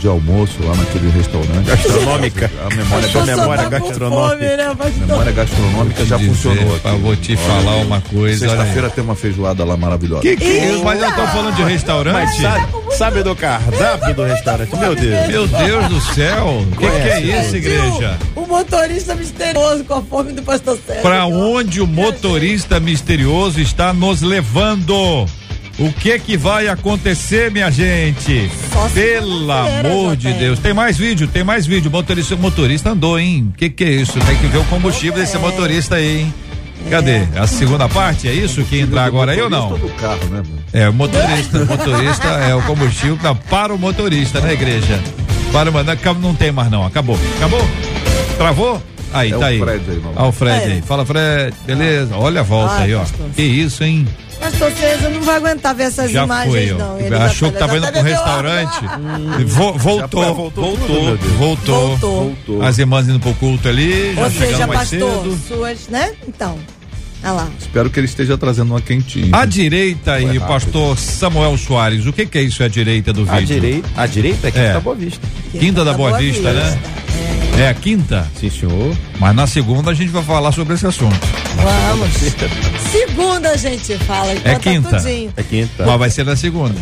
de 0.01 0.07
almoço 0.07 0.57
lá 0.63 0.75
naquele 0.75 1.11
restaurante. 1.11 1.63
Gastronômica. 1.63 2.51
A 2.65 2.75
memória, 2.75 3.09
a 3.13 3.25
memória 3.25 3.69
gastronômica. 3.69 4.29
Fome, 4.29 4.57
né? 4.57 5.05
memória 5.05 5.31
gastronômica 5.31 6.05
já 6.05 6.17
dizer, 6.17 6.29
funcionou. 6.29 6.75
Aqui. 6.75 6.97
vou 6.97 7.15
te 7.15 7.37
falar 7.37 7.75
uma 7.75 8.01
coisa. 8.01 8.47
Sexta-feira 8.47 8.89
tem 8.89 9.03
uma 9.03 9.15
feijoada 9.15 9.63
lá 9.63 9.77
maravilhosa. 9.77 10.23
Que 10.23 10.35
que 10.35 10.57
é 10.57 10.81
Mas 10.83 11.01
eu 11.01 11.11
tô 11.13 11.27
falando 11.27 11.55
de 11.55 11.63
restaurante. 11.63 12.41
Sabe, 12.41 12.67
sabe, 12.97 13.23
do 13.23 13.35
cardápio 13.35 14.15
do 14.15 14.23
restaurante? 14.23 14.75
Meu 14.75 14.95
Deus. 14.95 15.27
Meu 15.27 15.47
Deus 15.47 15.87
do 15.87 16.01
céu. 16.01 16.47
O 16.47 16.75
que, 16.75 16.89
que, 16.89 17.09
é 17.09 17.19
isso, 17.19 17.55
igreja? 17.57 18.17
O 18.35 18.47
motorista 18.47 19.13
misterioso 19.13 19.83
com 19.83 19.93
a 19.93 20.01
fome 20.01 20.33
do 20.33 20.41
pastor 20.41 20.79
Sérgio. 20.83 21.03
Pra 21.03 21.27
onde 21.27 21.79
o 21.79 21.85
motorista 21.85 22.79
misterioso 22.79 23.61
está 23.61 23.93
nos 23.93 24.21
levando? 24.23 25.27
O 25.81 25.91
que 25.93 26.19
que 26.19 26.37
vai 26.37 26.67
acontecer, 26.67 27.49
minha 27.49 27.71
gente? 27.71 28.51
Só 28.71 28.87
Pelo 28.89 29.51
amor 29.51 30.15
de. 30.15 30.31
Deus. 30.33 30.59
Tem 30.59 30.75
mais 30.75 30.95
vídeo, 30.95 31.27
tem 31.27 31.43
mais 31.43 31.65
vídeo. 31.65 31.89
Motorista, 31.89 32.35
motorista 32.35 32.91
andou, 32.91 33.17
hein? 33.17 33.51
Que 33.57 33.67
que 33.67 33.83
é 33.83 33.89
isso? 33.89 34.19
Tem 34.19 34.37
que 34.37 34.45
ver 34.45 34.59
o 34.59 34.63
combustível 34.65 35.19
desse 35.19 35.39
motorista 35.39 35.95
aí, 35.95 36.19
hein? 36.21 36.33
Cadê? 36.87 37.23
A 37.35 37.47
segunda 37.47 37.89
parte, 37.89 38.27
é 38.27 38.33
isso 38.33 38.63
que 38.63 38.79
entrar 38.79 39.05
agora 39.05 39.31
aí 39.31 39.41
ou 39.41 39.49
não? 39.49 39.69
Do 39.75 39.89
carro, 39.89 40.23
né, 40.25 40.43
mano? 40.43 40.59
É, 40.71 40.87
o 40.87 40.93
motorista. 40.93 41.57
O 41.63 41.65
motorista 41.65 42.27
é 42.27 42.53
o 42.55 42.61
combustível 42.61 43.17
que 43.17 43.23
dá 43.23 43.33
para 43.33 43.73
o 43.73 43.77
motorista, 43.79 44.39
né, 44.39 44.53
igreja? 44.53 44.99
Para 45.51 45.71
o 45.71 45.73
não, 45.73 46.13
não 46.21 46.35
tem 46.35 46.51
mais 46.51 46.69
não. 46.69 46.85
Acabou. 46.85 47.17
Acabou? 47.37 47.67
Travou? 48.37 48.81
Aí, 49.13 49.29
É 49.29 49.33
tá 49.33 49.39
o 49.39 49.43
aí. 49.43 49.59
Fred 49.59 49.81
aí. 49.89 50.01
Olha 50.15 50.27
o 50.27 50.31
Fred 50.31 50.63
É. 50.63 50.73
aí. 50.73 50.81
Fala, 50.81 51.05
Fred. 51.05 51.53
Beleza? 51.65 52.15
Olha 52.15 52.41
a 52.41 52.43
volta 52.43 52.75
Ai, 52.75 52.83
aí, 52.85 52.95
ó. 52.95 52.99
pastor. 52.99 53.25
Que 53.35 53.41
isso, 53.41 53.83
hein? 53.83 54.07
Pastor 54.41 54.71
César 54.71 55.09
não 55.09 55.21
vai 55.21 55.35
aguentar 55.37 55.75
ver 55.75 55.83
essas 55.83 56.11
Já 56.11 56.23
imagens, 56.23 56.53
foi, 56.53 56.71
ó. 56.73 56.77
não. 56.77 56.99
Ele 56.99 57.15
Achou 57.15 57.47
já 57.49 57.53
que 57.53 57.59
tava 57.59 57.77
indo 57.77 57.85
tá 57.85 57.91
pro 57.91 58.01
restaurante. 58.01 58.85
água. 58.85 59.39
Vo- 59.45 59.73
voltou. 59.77 60.23
Foi, 60.23 60.33
voltou 60.33 60.77
tudo, 60.77 60.93
meu 61.03 61.17
Deus. 61.17 61.33
Voltou. 61.35 61.87
Voltou. 61.89 62.23
Voltou. 62.45 62.61
As 62.63 62.77
irmãs 62.77 63.07
indo 63.07 63.19
pro 63.19 63.33
culto 63.35 63.67
ali, 63.69 64.13
já 64.15 64.21
Ou 64.23 64.31
seja, 64.31 64.45
chegando 64.47 64.67
mais 64.67 64.79
pastor, 64.89 65.23
cedo. 65.23 65.39
suas, 65.47 65.87
né? 65.89 66.11
Então, 66.27 66.57
olha 67.23 67.31
lá. 67.33 67.47
Espero 67.59 67.89
que 67.89 67.99
ele 67.99 68.07
esteja 68.07 68.37
trazendo 68.37 68.71
uma 68.71 68.81
quentinha. 68.81 69.29
À 69.31 69.45
direita 69.45 70.13
aí, 70.13 70.25
rápido. 70.25 70.47
pastor 70.47 70.97
Samuel 70.97 71.57
Soares. 71.57 72.05
O 72.07 72.11
que 72.13 72.25
que 72.25 72.37
é 72.37 72.41
isso 72.41 72.63
à 72.63 72.67
direita 72.67 73.13
do 73.13 73.23
vídeo? 73.25 73.37
A 73.37 73.41
direita, 73.41 73.89
a 73.95 74.05
direita 74.07 74.47
é 74.47 74.51
quinta 74.51 74.63
É. 74.65 74.73
da 74.73 74.79
Boa 74.79 74.95
Vista. 74.95 75.27
Quinta 75.51 75.85
da 75.85 75.93
Boa 75.93 76.17
Vista, 76.17 76.51
né? 76.51 76.79
É 77.57 77.67
a 77.69 77.73
quinta? 77.73 78.27
Sim, 78.39 78.49
senhor. 78.49 78.97
Mas 79.19 79.35
na 79.35 79.45
segunda 79.45 79.91
a 79.91 79.93
gente 79.93 80.09
vai 80.09 80.23
falar 80.23 80.51
sobre 80.51 80.73
esse 80.73 80.87
assunto. 80.87 81.19
Vamos. 81.55 82.09
Segunda 82.91 83.49
a 83.49 83.57
gente 83.57 83.97
fala. 83.99 84.31
É 84.31 84.35
conta 84.35 84.59
quinta. 84.59 84.97
tudinho. 84.97 85.33
É 85.37 85.43
quinta. 85.43 85.85
Mas 85.85 85.99
vai 85.99 86.09
ser 86.09 86.25
na 86.25 86.35
segunda. 86.35 86.75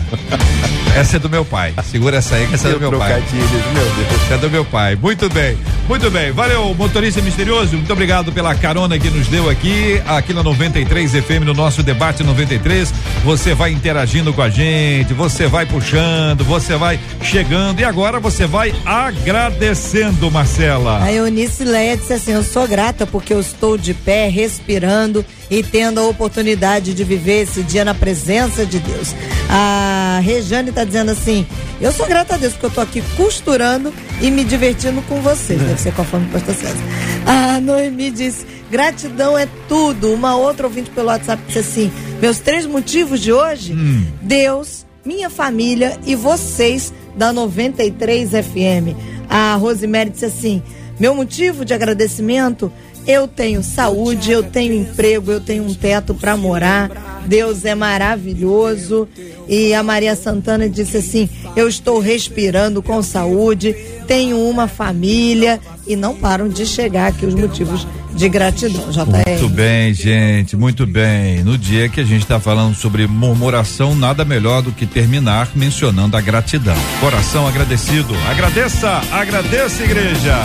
essa 0.96 1.18
é 1.18 1.20
do 1.20 1.30
meu 1.30 1.44
pai. 1.44 1.74
Segura 1.84 2.18
essa 2.18 2.36
aí, 2.36 2.48
que 2.48 2.56
essa 2.56 2.70
é 2.70 2.72
do 2.74 2.80
meu 2.80 2.98
pai. 2.98 3.24
Meu. 3.34 4.22
Essa 4.26 4.34
é 4.34 4.38
do 4.38 4.50
meu 4.50 4.66
pai. 4.66 4.96
Muito 4.96 5.30
bem, 5.30 5.58
muito 5.88 6.10
bem. 6.10 6.32
Valeu, 6.32 6.74
motorista 6.76 7.22
misterioso. 7.22 7.76
Muito 7.76 7.92
obrigado 7.92 8.32
pela 8.32 8.56
carona 8.56 8.98
que 8.98 9.10
nos 9.10 9.28
deu 9.28 9.50
aqui, 9.50 10.02
aqui 10.08 10.34
na 10.34 10.44
93 10.44 11.12
FM, 11.12 11.46
no 11.46 11.54
nosso 11.54 11.84
debate 11.84 12.24
93. 12.24 12.94
Você 13.24 13.54
vai 13.54 13.72
interagindo 13.72 14.34
com 14.34 14.42
a 14.42 14.50
gente, 14.50 15.14
você 15.14 15.48
vai 15.48 15.66
puxando, 15.66 16.44
você 16.44 16.76
vai 16.78 17.00
chegando 17.22 17.80
e 17.80 17.84
agora 17.84 18.20
você 18.20 18.46
vai 18.46 18.74
agradecendo, 18.86 20.30
Marcela. 20.60 21.02
A 21.02 21.14
Eunice 21.14 21.64
Leia 21.64 21.96
disse 21.96 22.14
assim: 22.14 22.34
Eu 22.34 22.44
sou 22.44 22.68
grata 22.68 23.08
porque 23.08 23.34
eu 23.34 23.40
estou 23.40 23.78
de 23.78 23.94
pé, 23.94 24.28
respirando 24.28 25.26
e 25.50 25.64
tendo 25.64 26.00
a 26.00 26.08
oportunidade 26.08 26.94
de 26.94 27.04
viver 27.04 27.44
esse 27.44 27.64
dia 27.64 27.86
na 27.86 27.94
presença 27.94 28.66
de 28.66 28.80
Deus. 28.80 29.16
A 29.50 30.20
Rejane 30.22 30.70
está 30.70 30.84
dizendo 30.84 31.12
assim: 31.12 31.48
Eu 31.80 31.94
sou 31.94 32.06
grata 32.06 32.36
a 32.36 32.38
Deus 32.38 32.54
porque 32.54 32.66
eu 32.66 32.70
estou 32.70 32.84
aqui 32.84 33.04
costurando 33.16 33.94
e 34.22 34.30
me 34.30 34.44
divertindo 34.44 35.02
com 35.04 35.22
vocês. 35.22 35.62
Deve 35.62 35.80
ser 35.80 35.94
conforme 35.94 36.28
o 36.28 36.30
pastor 36.30 36.56
César. 36.56 36.84
A 37.26 37.62
Noemi 37.62 38.12
disse: 38.12 38.46
Gratidão 38.70 39.38
é 39.38 39.48
tudo. 39.70 40.14
Uma 40.14 40.36
outra 40.36 40.68
ouvinte 40.68 40.90
pelo 40.90 41.08
WhatsApp 41.08 41.42
disse 41.48 41.60
assim: 41.60 41.92
Meus 42.22 42.40
três 42.40 42.66
motivos 42.66 43.22
de 43.22 43.32
hoje: 43.32 43.74
Deus, 44.22 44.86
minha 45.06 45.30
família 45.30 45.98
e 46.06 46.16
vocês 46.16 46.94
da 47.20 47.34
93 47.34 48.30
FM. 48.30 48.96
A 49.30 49.54
Rosemary 49.56 50.10
disse 50.10 50.26
assim: 50.26 50.64
Meu 50.98 51.14
motivo 51.14 51.66
de 51.66 51.74
agradecimento, 51.74 52.72
eu 53.06 53.28
tenho 53.28 53.62
saúde, 53.62 54.32
eu 54.32 54.42
tenho 54.42 54.74
emprego, 54.74 55.30
eu 55.30 55.42
tenho 55.42 55.66
um 55.66 55.74
teto 55.74 56.16
para 56.16 56.38
morar. 56.38 57.22
Deus 57.26 57.66
é 57.66 57.76
maravilhoso. 57.76 59.06
E 59.50 59.74
a 59.74 59.84
Maria 59.84 60.16
Santana 60.16 60.70
disse 60.70 60.96
assim: 60.96 61.30
Eu 61.58 61.68
estou 61.68 62.00
respirando 62.00 62.82
com 62.82 63.04
saúde, 63.04 63.76
tenho 64.08 64.40
uma 64.40 64.70
família 64.70 65.60
e 65.86 65.98
não 65.98 66.16
param 66.16 66.48
de 66.48 66.66
chegar 66.66 67.08
aqui 67.08 67.26
os 67.26 67.36
motivos 67.36 67.86
de 68.14 68.30
gratidão. 68.30 68.84
Muito 68.84 69.48
JR. 69.48 69.50
bem, 69.50 69.94
gente, 69.94 70.56
muito 70.56 70.86
bem. 70.86 71.44
No 71.44 71.58
dia 71.58 71.90
que 71.90 72.00
a 72.00 72.04
gente 72.04 72.24
está 72.24 72.40
falando 72.40 72.76
sobre 72.76 73.08
murmuração, 73.08 73.96
nada 73.96 74.26
melhor 74.26 74.62
do 74.62 74.72
que 74.72 74.86
terminar 74.86 75.50
mencionando 75.56 76.18
a 76.18 76.22
gratidão. 76.22 76.76
Coração 77.00 77.48
agradecido. 77.48 78.14
Agradeça, 78.30 79.02
agradeça, 79.12 79.84
igreja. 79.84 80.36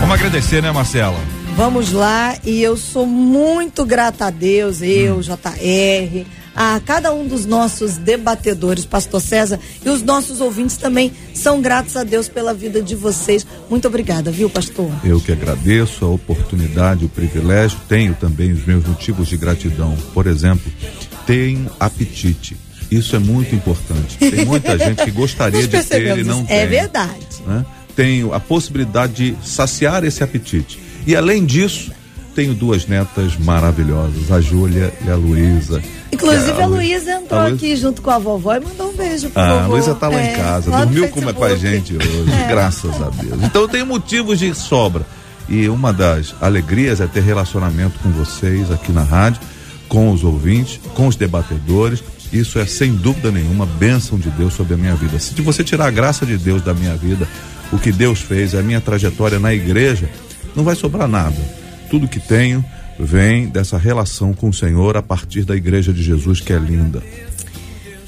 Vamos 0.00 0.14
agradecer, 0.14 0.62
né, 0.62 0.70
Marcela? 0.70 1.18
Vamos 1.56 1.92
lá, 1.92 2.36
e 2.44 2.62
eu 2.62 2.76
sou 2.76 3.04
muito 3.04 3.84
grata 3.84 4.26
a 4.26 4.30
Deus, 4.30 4.80
eu, 4.80 5.20
JR, 5.20 6.24
a 6.60 6.80
cada 6.84 7.14
um 7.14 7.24
dos 7.24 7.46
nossos 7.46 7.98
debatedores, 7.98 8.84
Pastor 8.84 9.20
César, 9.20 9.60
e 9.86 9.88
os 9.88 10.02
nossos 10.02 10.40
ouvintes 10.40 10.76
também 10.76 11.12
são 11.32 11.62
gratos 11.62 11.96
a 11.96 12.02
Deus 12.02 12.26
pela 12.28 12.52
vida 12.52 12.82
de 12.82 12.96
vocês. 12.96 13.46
Muito 13.70 13.86
obrigada, 13.86 14.32
viu, 14.32 14.50
pastor? 14.50 14.90
Eu 15.04 15.20
que 15.20 15.30
agradeço 15.30 16.04
a 16.04 16.08
oportunidade, 16.08 17.04
o 17.04 17.08
privilégio, 17.08 17.78
tenho 17.88 18.12
também 18.16 18.50
os 18.50 18.66
meus 18.66 18.84
motivos 18.84 19.28
de 19.28 19.36
gratidão. 19.36 19.96
Por 20.12 20.26
exemplo, 20.26 20.72
tenho 21.24 21.70
apetite. 21.78 22.56
Isso 22.90 23.14
é 23.14 23.20
muito 23.20 23.54
importante. 23.54 24.18
Tem 24.18 24.44
muita 24.44 24.76
gente 24.84 25.04
que 25.04 25.12
gostaria 25.12 25.64
de 25.64 25.84
ter 25.84 26.18
e 26.18 26.24
não 26.24 26.44
tem. 26.44 26.56
É 26.56 26.66
verdade. 26.66 27.24
né? 27.46 27.64
Tenho 27.94 28.34
a 28.34 28.40
possibilidade 28.40 29.30
de 29.30 29.46
saciar 29.48 30.02
esse 30.02 30.24
apetite. 30.24 30.80
E 31.06 31.14
além 31.14 31.44
disso, 31.46 31.92
tenho 32.38 32.54
duas 32.54 32.86
netas 32.86 33.36
maravilhosas, 33.36 34.30
a 34.30 34.40
Júlia 34.40 34.94
e 35.04 35.10
a 35.10 35.16
Luísa. 35.16 35.82
Inclusive, 36.12 36.52
Que 36.52 36.62
a 36.62 36.66
Luísa 36.66 37.10
entrou 37.10 37.40
a 37.40 37.42
Luísa- 37.48 37.56
aqui 37.56 37.76
junto 37.76 38.00
com 38.00 38.10
a 38.10 38.18
vovó 38.18 38.54
e 38.54 38.60
mandou 38.60 38.90
um 38.92 38.96
beijo 38.96 39.28
pro 39.30 39.42
Ah, 39.42 39.64
a. 39.64 39.66
Luísa 39.66 39.92
tá 39.96 40.08
lá 40.08 40.20
É, 40.20 40.32
em 40.32 40.36
casa, 40.36 40.70
lá 40.70 40.78
no 40.80 40.86
dormiu 40.86 41.08
com, 41.08 41.44
a 41.44 41.56
gente 41.56 41.96
hoje, 41.96 42.30
É. 42.30 42.46
graças 42.48 43.02
a 43.02 43.10
Deus. 43.10 43.42
Então 43.42 43.62
eu 43.62 43.68
tenho 43.68 43.84
motivos 43.84 44.38
de 44.38 44.54
sobra. 44.54 45.04
E 45.48 45.68
uma 45.68 45.92
das 45.92 46.32
alegrias 46.40 47.00
é 47.00 47.08
ter 47.08 47.24
relacionamento 47.24 47.98
com 47.98 48.10
vocês 48.10 48.70
aqui 48.70 48.92
na 48.92 49.02
rádio, 49.02 49.40
com 49.88 50.12
os 50.12 50.22
ouvintes, 50.22 50.78
com 50.94 51.08
os 51.08 51.16
debatedores. 51.16 52.04
Isso 52.32 52.60
é 52.60 52.66
sem 52.66 52.92
dúvida 52.94 53.32
nenhuma 53.32 53.66
bênção 53.66 54.16
de 54.16 54.30
Deus 54.30 54.54
sobre 54.54 54.74
a 54.74 54.76
minha 54.76 54.94
vida. 54.94 55.18
Se 55.18 55.34
você 55.42 55.64
tirar 55.64 55.86
a 55.86 55.90
graça 55.90 56.24
de 56.24 56.36
Deus 56.38 56.62
da 56.62 56.72
minha 56.72 56.94
vida, 56.94 57.26
o 57.72 57.78
que 57.78 57.90
Deus 57.90 58.20
fez, 58.20 58.54
a 58.54 58.62
minha 58.62 58.80
trajetória 58.80 59.40
na 59.40 59.52
igreja, 59.52 60.08
não 60.54 60.62
vai 60.62 60.76
sobrar 60.76 61.08
nada. 61.08 61.36
Tudo 61.90 62.08
que 62.08 62.20
tenho 62.20 62.64
vem 62.98 63.46
dessa 63.46 63.78
relação 63.78 64.32
com 64.32 64.48
o 64.48 64.52
Senhor 64.52 64.96
a 64.96 65.02
partir 65.02 65.44
da 65.44 65.56
igreja 65.56 65.92
de 65.92 66.02
Jesus, 66.02 66.40
que 66.40 66.52
é 66.52 66.58
linda. 66.58 67.02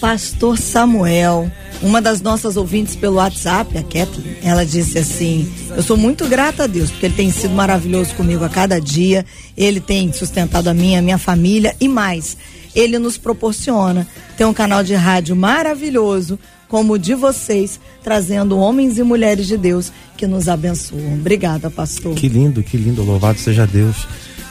Pastor 0.01 0.57
Samuel, 0.57 1.51
uma 1.83 2.01
das 2.01 2.23
nossas 2.23 2.57
ouvintes 2.57 2.97
pelo 2.97 3.17
WhatsApp, 3.17 3.77
a 3.77 3.83
Kathleen, 3.83 4.37
ela 4.43 4.65
disse 4.65 4.99
assim: 4.99 5.53
Eu 5.77 5.83
sou 5.83 5.97
muito 5.97 6.27
grata 6.27 6.65
a 6.65 6.67
Deus, 6.67 6.91
porque 6.91 7.07
Ele 7.07 7.15
tem 7.15 7.31
sido 7.31 7.53
maravilhoso 7.55 8.15
comigo 8.15 8.43
a 8.43 8.49
cada 8.49 8.81
dia, 8.81 9.27
Ele 9.55 9.79
tem 9.79 10.11
sustentado 10.11 10.69
a 10.69 10.75
minha, 10.75 11.01
a 11.01 11.03
minha 11.03 11.19
família 11.19 11.77
e 11.79 11.87
mais. 11.87 12.37
Ele 12.75 12.99
nos 12.99 13.19
proporciona 13.19 14.09
ter 14.39 14.47
um 14.47 14.55
canal 14.55 14.83
de 14.83 14.95
rádio 14.95 15.37
maravilhoso, 15.37 16.39
como 16.71 16.97
de 16.97 17.15
vocês, 17.15 17.81
trazendo 18.03 18.57
homens 18.57 18.97
e 18.97 19.03
mulheres 19.03 19.49
de 19.49 19.59
Deus 19.59 19.93
que 20.17 20.27
nos 20.27 20.49
abençoam. 20.49 21.15
Obrigada, 21.15 21.69
pastor. 21.69 22.15
Que 22.15 22.29
lindo, 22.29 22.63
que 22.63 22.77
lindo, 22.77 23.03
louvado 23.03 23.41
seja 23.41 23.67
Deus. 23.67 24.07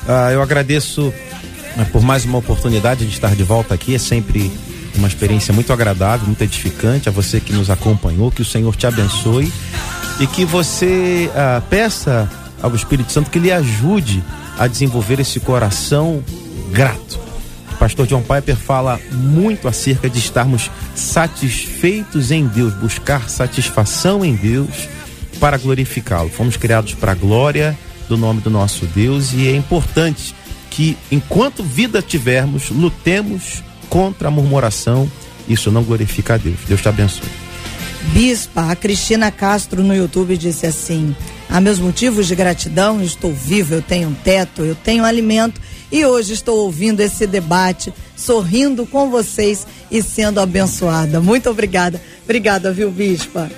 Ah, 0.05 0.29
eu 0.31 0.41
agradeço 0.41 1.13
ah, 1.77 1.85
por 1.85 2.03
mais 2.03 2.25
uma 2.25 2.37
oportunidade 2.37 3.05
de 3.05 3.13
estar 3.13 3.33
de 3.35 3.43
volta 3.43 3.73
aqui. 3.73 3.95
É 3.95 3.97
sempre 3.97 4.51
uma 4.97 5.07
experiência 5.07 5.53
muito 5.53 5.71
agradável, 5.71 6.27
muito 6.27 6.43
edificante. 6.43 7.07
A 7.07 7.11
você 7.11 7.39
que 7.39 7.53
nos 7.53 7.69
acompanhou, 7.69 8.29
que 8.29 8.41
o 8.41 8.45
Senhor 8.45 8.75
te 8.75 8.85
abençoe 8.85 9.51
e 10.19 10.27
que 10.27 10.43
você 10.43 11.31
ah, 11.33 11.61
peça 11.69 12.29
ao 12.61 12.75
Espírito 12.75 13.13
Santo 13.13 13.29
que 13.29 13.39
lhe 13.39 13.51
ajude 13.51 14.21
a 14.57 14.67
desenvolver 14.67 15.21
esse 15.21 15.39
coração 15.39 16.21
grato. 16.69 17.28
Pastor 17.79 18.05
John 18.05 18.21
Piper 18.21 18.57
fala 18.57 18.99
muito 19.09 19.67
acerca 19.67 20.09
de 20.09 20.19
estarmos 20.19 20.69
satisfeitos 20.93 22.29
em 22.29 22.45
Deus, 22.45 22.73
buscar 22.73 23.29
satisfação 23.29 24.23
em 24.23 24.35
Deus 24.35 24.89
para 25.39 25.57
glorificá-lo. 25.57 26.29
Fomos 26.29 26.57
criados 26.57 26.93
para 26.93 27.13
a 27.13 27.15
glória 27.15 27.77
do 28.09 28.17
nome 28.17 28.41
do 28.41 28.49
nosso 28.49 28.85
Deus 28.87 29.31
e 29.33 29.47
é 29.47 29.55
importante 29.55 30.35
que, 30.69 30.97
enquanto 31.09 31.63
vida 31.63 32.01
tivermos, 32.01 32.69
lutemos 32.69 33.63
contra 33.89 34.27
a 34.27 34.31
murmuração. 34.31 35.09
Isso 35.47 35.71
não 35.71 35.83
glorifica 35.83 36.33
a 36.33 36.37
Deus. 36.37 36.59
Deus 36.67 36.81
te 36.81 36.89
abençoe. 36.89 37.29
Bispa, 38.13 38.71
a 38.71 38.75
Cristina 38.75 39.31
Castro 39.31 39.83
no 39.83 39.95
YouTube 39.95 40.35
disse 40.35 40.65
assim: 40.65 41.15
Há 41.49 41.59
meus 41.59 41.79
motivos 41.79 42.27
de 42.27 42.35
gratidão, 42.35 43.01
estou 43.01 43.33
vivo, 43.33 43.73
eu 43.73 43.81
tenho 43.81 44.09
um 44.09 44.13
teto, 44.13 44.63
eu 44.63 44.75
tenho 44.75 45.03
alimento 45.03 45.59
e 45.91 46.05
hoje 46.05 46.33
estou 46.33 46.59
ouvindo 46.59 46.99
esse 46.99 47.25
debate, 47.25 47.91
sorrindo 48.15 48.85
com 48.85 49.09
vocês 49.09 49.65
e 49.89 50.03
sendo 50.03 50.39
abençoada. 50.39 51.19
Muito 51.19 51.49
obrigada. 51.49 51.99
Obrigada, 52.23 52.71
viu, 52.71 52.91
Bispa? 52.91 53.49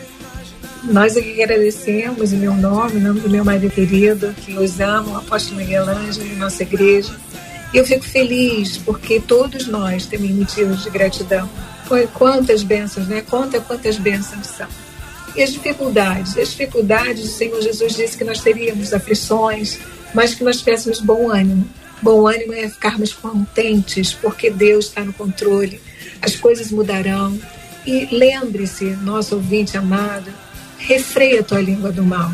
Nós 0.84 1.18
aqui 1.18 1.44
agradecemos 1.44 2.32
em 2.32 2.38
meu 2.38 2.56
nome, 2.56 2.96
em 2.96 3.04
nome 3.04 3.20
do 3.20 3.30
meu 3.30 3.44
marido 3.44 3.70
querido, 3.70 4.34
que 4.34 4.58
os 4.58 4.80
ama, 4.80 5.12
o 5.12 5.18
apóstolo 5.18 5.58
Miguel 5.58 5.84
Ângelo, 5.88 6.34
nossa 6.38 6.64
igreja. 6.64 7.14
E 7.74 7.78
eu 7.78 7.86
fico 7.86 8.06
feliz 8.06 8.78
porque 8.78 9.20
todos 9.20 9.68
nós 9.68 10.06
temos 10.06 10.32
motivos 10.32 10.84
de 10.84 10.90
gratidão. 10.90 11.48
Quantas 12.14 12.64
bênçãos, 12.64 13.06
né? 13.08 13.22
Conta 13.22 13.60
quantas 13.60 13.98
bênçãos 13.98 14.48
são. 14.48 14.68
E 15.36 15.42
as 15.42 15.54
dificuldades? 15.54 16.38
As 16.38 16.50
dificuldades, 16.50 17.24
o 17.24 17.28
Senhor 17.28 17.62
Jesus 17.62 17.96
disse 17.96 18.18
que 18.18 18.24
nós 18.24 18.42
teríamos 18.42 18.94
aflições, 18.94 19.80
mas 20.14 20.36
que 20.36 20.44
nós 20.44 20.58
tivéssemos 20.58 21.00
bom 21.00 21.32
ânimo. 21.32 21.68
Bom 22.02 22.28
ânimo 22.28 22.54
é 22.54 22.68
ficarmos 22.68 23.14
contentes, 23.14 24.12
porque 24.12 24.50
Deus 24.50 24.88
está 24.88 25.04
no 25.04 25.14
controle, 25.14 25.80
as 26.22 26.36
coisas 26.36 26.72
mudarão. 26.72 27.40
E 27.86 28.08
lembre-se, 28.12 28.86
nosso 28.86 29.36
ouvinte 29.36 29.78
amado, 29.78 30.32
refreia 30.78 31.40
a 31.40 31.44
tua 31.44 31.62
língua 31.62 31.92
do 31.92 32.04
mal. 32.04 32.32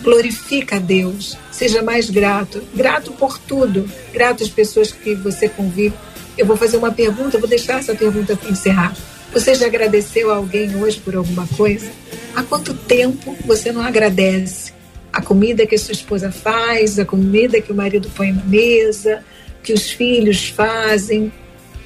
Glorifica 0.00 0.76
a 0.76 0.80
Deus, 0.80 1.36
seja 1.50 1.82
mais 1.82 2.10
grato, 2.10 2.62
grato 2.74 3.12
por 3.12 3.38
tudo, 3.38 3.88
grato 4.12 4.42
às 4.42 4.48
pessoas 4.48 4.90
que 4.90 5.14
você 5.14 5.48
convive. 5.48 5.94
Eu 6.36 6.46
vou 6.46 6.56
fazer 6.56 6.78
uma 6.78 6.90
pergunta, 6.90 7.38
vou 7.38 7.48
deixar 7.48 7.78
essa 7.78 7.94
pergunta 7.94 8.34
para 8.34 8.50
encerrar. 8.50 8.96
Você 9.32 9.54
já 9.54 9.66
agradeceu 9.66 10.30
a 10.30 10.36
alguém 10.36 10.76
hoje 10.76 11.00
por 11.00 11.16
alguma 11.16 11.46
coisa? 11.56 11.90
Há 12.36 12.42
quanto 12.42 12.74
tempo 12.74 13.34
você 13.46 13.72
não 13.72 13.80
agradece? 13.80 14.74
A 15.10 15.22
comida 15.22 15.66
que 15.66 15.74
a 15.74 15.78
sua 15.78 15.92
esposa 15.92 16.30
faz, 16.30 16.98
a 16.98 17.04
comida 17.06 17.60
que 17.60 17.72
o 17.72 17.74
marido 17.74 18.10
põe 18.14 18.30
na 18.30 18.44
mesa, 18.44 19.24
que 19.62 19.72
os 19.72 19.90
filhos 19.90 20.50
fazem. 20.50 21.32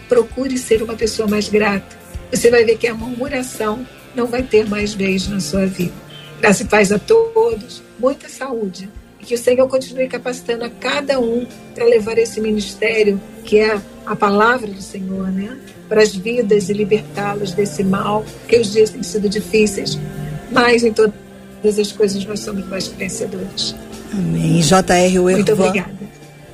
Procure 0.08 0.58
ser 0.58 0.82
uma 0.82 0.94
pessoa 0.94 1.28
mais 1.28 1.48
grata. 1.48 1.96
Você 2.32 2.50
vai 2.50 2.64
ver 2.64 2.78
que 2.78 2.88
a 2.88 2.94
murmuração 2.94 3.86
não 4.12 4.26
vai 4.26 4.42
ter 4.42 4.68
mais 4.68 4.92
vez 4.92 5.28
na 5.28 5.38
sua 5.38 5.66
vida. 5.66 5.94
Graça 6.40 6.64
e 6.64 6.66
paz 6.66 6.90
a 6.90 6.98
todos, 6.98 7.80
muita 7.96 8.28
saúde. 8.28 8.88
Que 9.26 9.34
o 9.34 9.38
Senhor 9.38 9.68
continue 9.68 10.08
capacitando 10.08 10.64
a 10.64 10.70
cada 10.70 11.20
um 11.20 11.46
para 11.74 11.84
levar 11.84 12.16
esse 12.16 12.40
ministério, 12.40 13.20
que 13.44 13.58
é 13.58 13.78
a 14.06 14.16
palavra 14.16 14.68
do 14.68 14.80
Senhor, 14.80 15.30
né? 15.30 15.58
para 15.88 16.02
as 16.02 16.14
vidas 16.14 16.68
e 16.68 16.72
libertá-los 16.72 17.52
desse 17.52 17.82
mal, 17.84 18.24
porque 18.40 18.58
os 18.58 18.72
dias 18.72 18.90
têm 18.90 19.02
sido 19.02 19.28
difíceis, 19.28 19.98
mas 20.50 20.84
em 20.84 20.92
todas 20.92 21.14
as 21.78 21.92
coisas 21.92 22.24
nós 22.24 22.40
somos 22.40 22.66
mais 22.66 22.88
vencedores. 22.88 23.74
Amém. 24.12 24.62
J.R. 24.62 25.18
Muito 25.20 25.52
obrigada. 25.52 25.96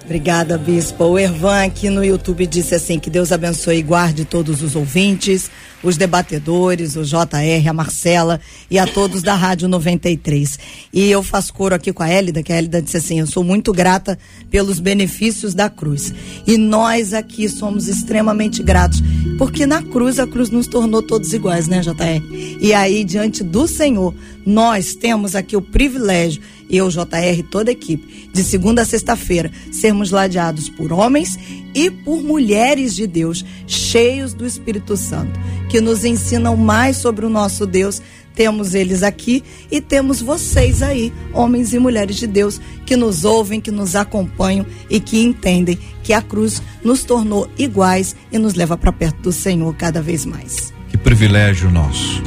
Obrigada, 0.05 0.59
Bispo. 0.59 1.05
O 1.05 1.18
Ervan 1.18 1.64
aqui 1.64 1.89
no 1.89 2.05
YouTube 2.05 2.47
disse 2.47 2.75
assim: 2.75 2.99
que 2.99 3.09
Deus 3.09 3.31
abençoe 3.31 3.79
e 3.79 3.83
guarde 3.83 4.25
todos 4.25 4.62
os 4.62 4.75
ouvintes 4.75 5.51
os 5.83 5.97
debatedores, 5.97 6.97
o 6.97 7.03
JR, 7.03 7.68
a 7.68 7.72
Marcela 7.72 8.41
e 8.70 8.78
a 8.78 8.87
todos 8.87 9.22
da 9.22 9.35
Rádio 9.35 9.68
93. 9.68 10.59
E 10.93 11.11
eu 11.11 11.22
faço 11.22 11.53
coro 11.53 11.74
aqui 11.74 11.93
com 11.93 12.03
a 12.03 12.09
Hélida, 12.09 12.43
que 12.43 12.53
a 12.53 12.57
Hélida 12.57 12.80
disse 12.80 12.97
assim: 12.97 13.20
Eu 13.20 13.26
sou 13.26 13.43
muito 13.43 13.72
grata 13.72 14.18
pelos 14.51 14.78
benefícios 14.78 15.55
da 15.55 15.68
cruz. 15.68 16.12
E 16.47 16.57
nós 16.57 17.12
aqui 17.12 17.49
somos 17.49 17.89
extremamente 17.89 18.62
gratos, 18.62 19.03
porque 19.39 19.66
na 19.66 19.83
cruz 19.83 20.18
a 20.18 20.26
cruz 20.26 20.51
nos 20.51 20.66
tornou 20.66 21.03
todos 21.03 21.33
iguais, 21.33 21.66
né, 21.66 21.80
JR? 21.80 22.22
E 22.61 22.72
aí, 22.72 23.05
diante 23.05 23.43
do 23.43 23.66
Senhor, 23.66 24.14
nós 24.45 24.95
temos 24.95 25.35
aqui 25.35 25.57
o 25.57 25.62
privilégio 25.62 26.43
eu, 26.70 26.88
JR, 26.88 27.42
toda 27.50 27.70
a 27.70 27.72
equipe, 27.72 28.30
de 28.32 28.42
segunda 28.42 28.82
a 28.82 28.84
sexta-feira, 28.84 29.50
sermos 29.70 30.10
ladeados 30.10 30.68
por 30.68 30.92
homens 30.92 31.38
e 31.74 31.90
por 31.90 32.22
mulheres 32.22 32.94
de 32.94 33.06
Deus, 33.06 33.44
cheios 33.66 34.34
do 34.34 34.46
Espírito 34.46 34.96
Santo, 34.96 35.38
que 35.68 35.80
nos 35.80 36.04
ensinam 36.04 36.56
mais 36.56 36.96
sobre 36.96 37.26
o 37.26 37.30
nosso 37.30 37.66
Deus. 37.66 38.00
Temos 38.34 38.74
eles 38.74 39.02
aqui 39.02 39.44
e 39.70 39.78
temos 39.80 40.22
vocês 40.22 40.82
aí, 40.82 41.12
homens 41.34 41.74
e 41.74 41.78
mulheres 41.78 42.16
de 42.16 42.26
Deus, 42.26 42.58
que 42.86 42.96
nos 42.96 43.24
ouvem, 43.24 43.60
que 43.60 43.70
nos 43.70 43.94
acompanham 43.94 44.64
e 44.88 44.98
que 44.98 45.22
entendem 45.22 45.78
que 46.02 46.14
a 46.14 46.22
cruz 46.22 46.62
nos 46.82 47.04
tornou 47.04 47.48
iguais 47.58 48.16
e 48.32 48.38
nos 48.38 48.54
leva 48.54 48.76
para 48.76 48.90
perto 48.90 49.20
do 49.20 49.32
Senhor 49.32 49.74
cada 49.76 50.00
vez 50.00 50.24
mais. 50.24 50.72
Que 50.88 50.96
privilégio 50.96 51.70
nosso. 51.70 52.22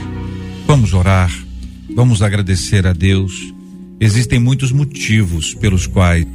Vamos 0.68 0.94
orar, 0.94 1.32
vamos 1.96 2.22
agradecer 2.22 2.86
a 2.86 2.94
Deus. 2.94 3.55
Existem 4.00 4.40
muitos 4.40 4.72
motivos 4.72 5.54
pelos 5.54 5.88
quais 5.88 6.26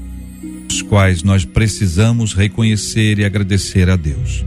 os 0.71 0.83
quais 0.83 1.23
nós 1.23 1.45
precisamos 1.45 2.33
reconhecer 2.33 3.19
e 3.19 3.25
agradecer 3.25 3.91
a 3.91 3.97
Deus. 3.97 4.45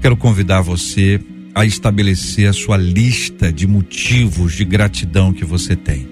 Quero 0.00 0.16
convidar 0.16 0.60
você 0.60 1.20
a 1.54 1.64
estabelecer 1.64 2.48
a 2.48 2.52
sua 2.52 2.76
lista 2.76 3.52
de 3.52 3.66
motivos 3.66 4.54
de 4.54 4.64
gratidão 4.64 5.32
que 5.32 5.44
você 5.44 5.74
tem. 5.74 6.08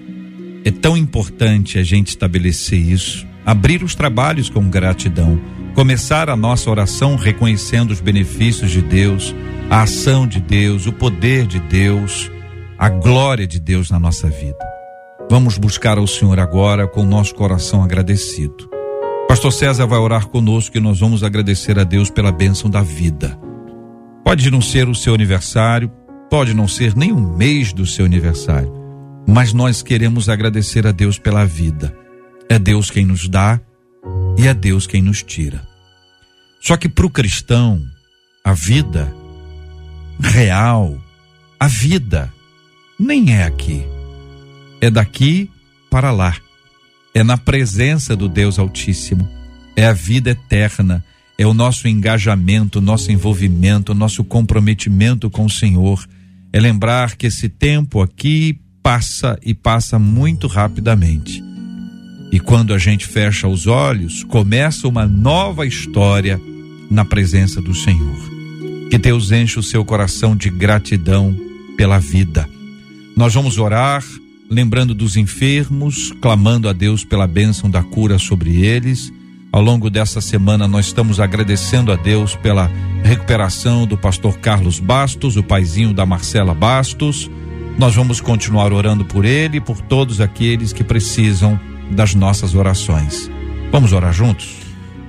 É 0.65 0.71
tão 0.71 0.97
importante 0.97 1.79
a 1.79 1.83
gente 1.83 2.09
estabelecer 2.09 2.79
isso, 2.79 3.25
abrir 3.45 3.83
os 3.83 3.95
trabalhos 3.95 4.49
com 4.49 4.69
gratidão, 4.69 5.39
começar 5.73 6.29
a 6.29 6.35
nossa 6.35 6.69
oração 6.69 7.15
reconhecendo 7.15 7.91
os 7.91 8.01
benefícios 8.01 8.69
de 8.69 8.81
Deus, 8.81 9.33
a 9.69 9.83
ação 9.83 10.27
de 10.27 10.39
Deus, 10.39 10.87
o 10.87 10.93
poder 10.93 11.47
de 11.47 11.59
Deus, 11.59 12.29
a 12.77 12.89
glória 12.89 13.47
de 13.47 13.59
Deus 13.59 13.89
na 13.89 13.99
nossa 13.99 14.29
vida. 14.29 14.82
Vamos 15.33 15.57
buscar 15.57 15.97
ao 15.97 16.05
Senhor 16.05 16.39
agora 16.39 16.87
com 16.87 17.01
o 17.01 17.07
nosso 17.07 17.33
coração 17.33 17.83
agradecido. 17.83 18.69
Pastor 19.27 19.51
César 19.51 19.87
vai 19.87 19.97
orar 19.97 20.27
conosco 20.27 20.77
e 20.77 20.79
nós 20.79 20.99
vamos 20.99 21.23
agradecer 21.23 21.79
a 21.79 21.83
Deus 21.83 22.11
pela 22.11 22.31
bênção 22.31 22.69
da 22.69 22.83
vida. 22.83 23.35
Pode 24.23 24.51
não 24.51 24.61
ser 24.61 24.87
o 24.87 24.93
seu 24.93 25.11
aniversário, 25.15 25.91
pode 26.29 26.53
não 26.53 26.67
ser 26.67 26.95
nem 26.95 27.11
um 27.11 27.35
mês 27.35 27.73
do 27.73 27.83
seu 27.83 28.05
aniversário, 28.05 28.71
mas 29.27 29.53
nós 29.53 29.81
queremos 29.81 30.29
agradecer 30.29 30.85
a 30.85 30.91
Deus 30.91 31.17
pela 31.17 31.47
vida. 31.47 31.97
É 32.47 32.59
Deus 32.59 32.91
quem 32.91 33.03
nos 33.03 33.27
dá 33.27 33.59
e 34.37 34.45
é 34.45 34.53
Deus 34.53 34.85
quem 34.85 35.01
nos 35.01 35.23
tira. 35.23 35.67
Só 36.61 36.77
que 36.77 36.87
para 36.87 37.07
o 37.07 37.09
cristão, 37.09 37.81
a 38.45 38.53
vida 38.53 39.11
real, 40.21 40.95
a 41.59 41.67
vida, 41.67 42.31
nem 42.99 43.33
é 43.33 43.45
aqui. 43.45 43.83
É 44.83 44.89
daqui 44.89 45.49
para 45.89 46.11
lá 46.11 46.35
é 47.13 47.23
na 47.23 47.37
presença 47.37 48.17
do 48.17 48.27
Deus 48.27 48.59
Altíssimo, 48.59 49.25
é 49.77 49.85
a 49.85 49.93
vida 49.93 50.31
eterna, 50.31 51.01
é 51.37 51.47
o 51.47 51.53
nosso 51.53 51.87
engajamento, 51.87 52.81
nosso 52.81 53.09
envolvimento, 53.09 53.93
nosso 53.93 54.25
comprometimento 54.25 55.29
com 55.29 55.45
o 55.45 55.49
Senhor. 55.49 56.05
É 56.51 56.59
lembrar 56.59 57.15
que 57.15 57.27
esse 57.27 57.47
tempo 57.47 58.01
aqui 58.01 58.59
passa 58.81 59.39
e 59.41 59.53
passa 59.53 59.97
muito 59.97 60.47
rapidamente. 60.47 61.41
E 62.29 62.37
quando 62.37 62.73
a 62.73 62.77
gente 62.77 63.07
fecha 63.07 63.47
os 63.47 63.67
olhos, 63.67 64.25
começa 64.25 64.85
uma 64.85 65.07
nova 65.07 65.65
história 65.65 66.37
na 66.91 67.05
presença 67.05 67.61
do 67.61 67.73
Senhor. 67.73 68.17
Que 68.89 68.97
Deus 68.97 69.31
enche 69.31 69.57
o 69.57 69.63
seu 69.63 69.85
coração 69.85 70.35
de 70.35 70.49
gratidão 70.49 71.33
pela 71.77 71.99
vida. 71.99 72.49
Nós 73.15 73.33
vamos 73.33 73.57
orar 73.57 74.03
lembrando 74.53 74.93
dos 74.93 75.17
enfermos, 75.17 76.13
clamando 76.21 76.69
a 76.69 76.73
Deus 76.73 77.03
pela 77.03 77.27
bênção 77.27 77.69
da 77.69 77.81
cura 77.81 78.19
sobre 78.19 78.63
eles. 78.63 79.11
Ao 79.51 79.61
longo 79.61 79.89
dessa 79.89 80.21
semana, 80.21 80.67
nós 80.67 80.87
estamos 80.87 81.19
agradecendo 81.19 81.91
a 81.91 81.95
Deus 81.95 82.35
pela 82.35 82.71
recuperação 83.03 83.85
do 83.85 83.97
pastor 83.97 84.37
Carlos 84.37 84.79
Bastos, 84.79 85.37
o 85.37 85.43
paizinho 85.43 85.93
da 85.93 86.05
Marcela 86.05 86.53
Bastos. 86.53 87.29
Nós 87.77 87.95
vamos 87.95 88.21
continuar 88.21 88.71
orando 88.71 89.03
por 89.03 89.25
ele 89.25 89.57
e 89.57 89.61
por 89.61 89.81
todos 89.81 90.21
aqueles 90.21 90.71
que 90.71 90.83
precisam 90.83 91.59
das 91.91 92.13
nossas 92.13 92.55
orações. 92.55 93.29
Vamos 93.71 93.91
orar 93.91 94.13
juntos? 94.13 94.55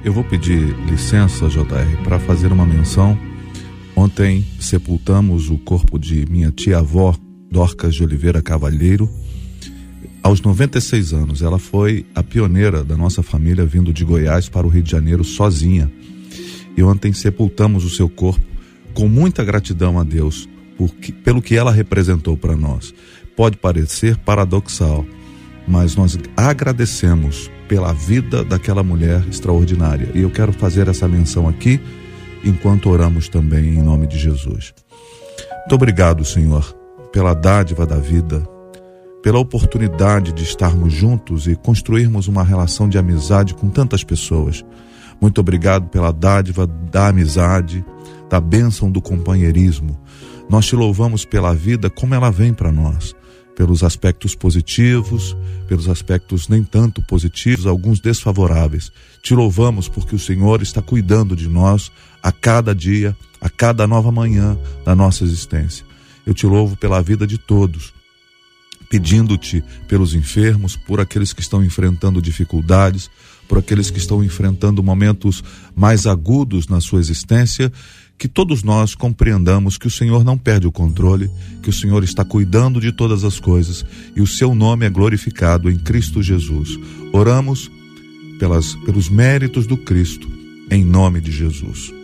Eu 0.03 0.13
vou 0.13 0.25
pedir 0.25 0.75
licença, 0.87 1.49
JR, 1.49 2.03
para 2.03 2.19
fazer 2.19 2.51
uma 2.53 2.67
menção. 2.67 3.19
Ontem 3.95 4.45
sepultamos 4.59 5.51
o 5.51 5.59
corpo 5.59 5.99
de 5.99 6.27
minha 6.31 6.51
tia-avó, 6.51 7.15
Dorcas 7.51 7.95
de 7.95 8.03
Oliveira 8.03 8.43
Cavalheiro 8.43 9.09
aos 10.25 10.41
96 10.41 11.13
anos, 11.13 11.43
ela 11.43 11.59
foi 11.59 12.07
a 12.15 12.23
pioneira 12.23 12.83
da 12.83 12.97
nossa 12.97 13.23
família 13.23 13.67
vindo 13.67 13.93
de 13.93 14.07
Goiás 14.07 14.49
para 14.49 14.67
o 14.67 14.71
Rio 14.71 14.83
de 14.83 14.91
Janeiro 14.91 15.23
sozinha. 15.23 15.93
E 16.75 16.83
ontem 16.83 17.13
sepultamos 17.13 17.85
o 17.85 17.91
seu 17.91 18.09
corpo 18.09 18.41
com 18.95 19.07
muita 19.07 19.45
gratidão 19.45 20.01
a 20.01 20.03
Deus 20.03 20.49
pelo 21.23 21.43
que 21.43 21.55
ela 21.55 21.71
representou 21.71 22.39
para 22.39 22.57
nós. 22.57 22.95
Pode 23.37 23.59
parecer 23.59 24.17
paradoxal, 24.17 25.05
mas 25.69 25.95
nós 25.95 26.19
agradecemos 26.35 27.51
pela 27.69 27.93
vida 27.93 28.43
daquela 28.43 28.83
mulher 28.83 29.23
extraordinária. 29.29 30.09
E 30.15 30.23
eu 30.23 30.31
quero 30.31 30.55
fazer 30.55 30.89
essa 30.89 31.07
menção 31.07 31.47
aqui 31.47 31.79
enquanto 32.43 32.89
oramos 32.89 33.29
também 33.29 33.75
em 33.75 33.83
nome 33.83 34.07
de 34.07 34.19
Jesus. 34.19 34.73
Muito 35.61 35.75
obrigado, 35.75 36.25
Senhor, 36.25 36.65
pela 37.13 37.35
dádiva 37.35 37.85
da 37.87 37.97
vida, 37.97 38.43
pela 39.25 39.39
oportunidade 39.39 40.35
de 40.35 40.43
estarmos 40.43 40.93
juntos 40.93 41.47
e 41.47 41.57
construirmos 41.57 42.29
uma 42.29 42.45
relação 42.45 42.87
de 42.87 42.99
amizade 42.99 43.55
com 43.55 43.71
tantas 43.71 44.05
pessoas. 44.05 44.63
Muito 45.19 45.41
obrigado 45.41 45.89
pela 45.89 46.13
dádiva 46.13 46.67
da 46.67 47.09
amizade, 47.09 47.83
da 48.29 48.39
bênção 48.39 48.91
do 48.91 49.01
companheirismo. 49.01 49.99
Nós 50.47 50.67
te 50.67 50.77
louvamos 50.77 51.25
pela 51.25 51.55
vida 51.55 51.89
como 51.89 52.15
ela 52.15 52.31
vem 52.31 52.53
para 52.53 52.71
nós. 52.71 53.17
pelos 53.57 53.85
aspectos 53.85 54.35
positivos, 54.35 55.37
pelos 55.69 55.89
aspectos 55.89 56.49
nem 56.49 56.65
tanto 56.65 57.01
positivos, 57.03 57.69
alguns 57.69 58.01
desfavoráveis. 58.01 58.91
Te 59.23 59.33
louvamos 59.33 59.89
porque 59.89 60.17
o 60.17 60.19
Senhor 60.19 60.61
está 60.61 60.83
cuidando 60.83 61.37
de 61.37 61.49
nós 61.49 61.93
a 62.21 62.33
cada 62.33 62.75
dia, 62.75 63.17
a 63.41 63.49
cada 63.49 63.87
nova 63.87 64.11
manhã 64.11 64.59
da 64.85 64.93
nossa 64.97 65.23
existência. 65.23 65.87
Eu 66.27 66.35
te 66.35 66.47
louvo 66.47 66.77
pela 66.77 67.01
vida 67.01 67.29
de 67.29 67.39
todos, 67.39 67.95
pedindo-te 68.95 69.61
pelos 69.89 70.15
enfermos, 70.15 70.77
por 70.77 71.01
aqueles 71.01 71.33
que 71.33 71.41
estão 71.41 71.65
enfrentando 71.65 72.23
dificuldades, 72.23 73.11
por 73.49 73.59
aqueles 73.59 73.91
que 73.91 73.99
estão 73.99 74.23
enfrentando 74.23 74.85
momentos 74.85 75.43
mais 75.75 76.07
agudos 76.07 76.69
na 76.69 76.81
sua 76.81 77.01
existência 77.01 77.73
que 78.17 78.29
todos 78.29 78.63
nós 78.63 78.95
compreendamos 78.95 79.77
que 79.77 79.89
o 79.89 79.91
Senhor 79.91 80.23
não 80.23 80.39
perde 80.39 80.69
o 80.69 80.73
controle, 80.73 81.29
que 81.61 81.69
o 81.69 81.73
Senhor 81.73 82.05
está 82.05 82.25
cuidando 82.25 82.81
de 82.81 82.93
todas 82.93 83.25
as 83.25 83.41
coisas 83.41 83.85
e 84.15 84.23
o 84.23 84.29
seu 84.29 84.55
nome 84.55 84.87
é 84.87 84.91
glorificado 84.91 85.69
em 85.69 85.77
Cristo 85.77 86.23
Jesus. 86.23 86.79
Oramos 87.13 87.69
pelas, 88.39 88.77
pelos 88.77 89.09
méritos 89.09 89.67
do 89.67 89.77
Cristo, 89.77 90.31
em 90.71 90.85
nome 90.85 91.21
de 91.21 91.33
Jesus. 91.33 92.04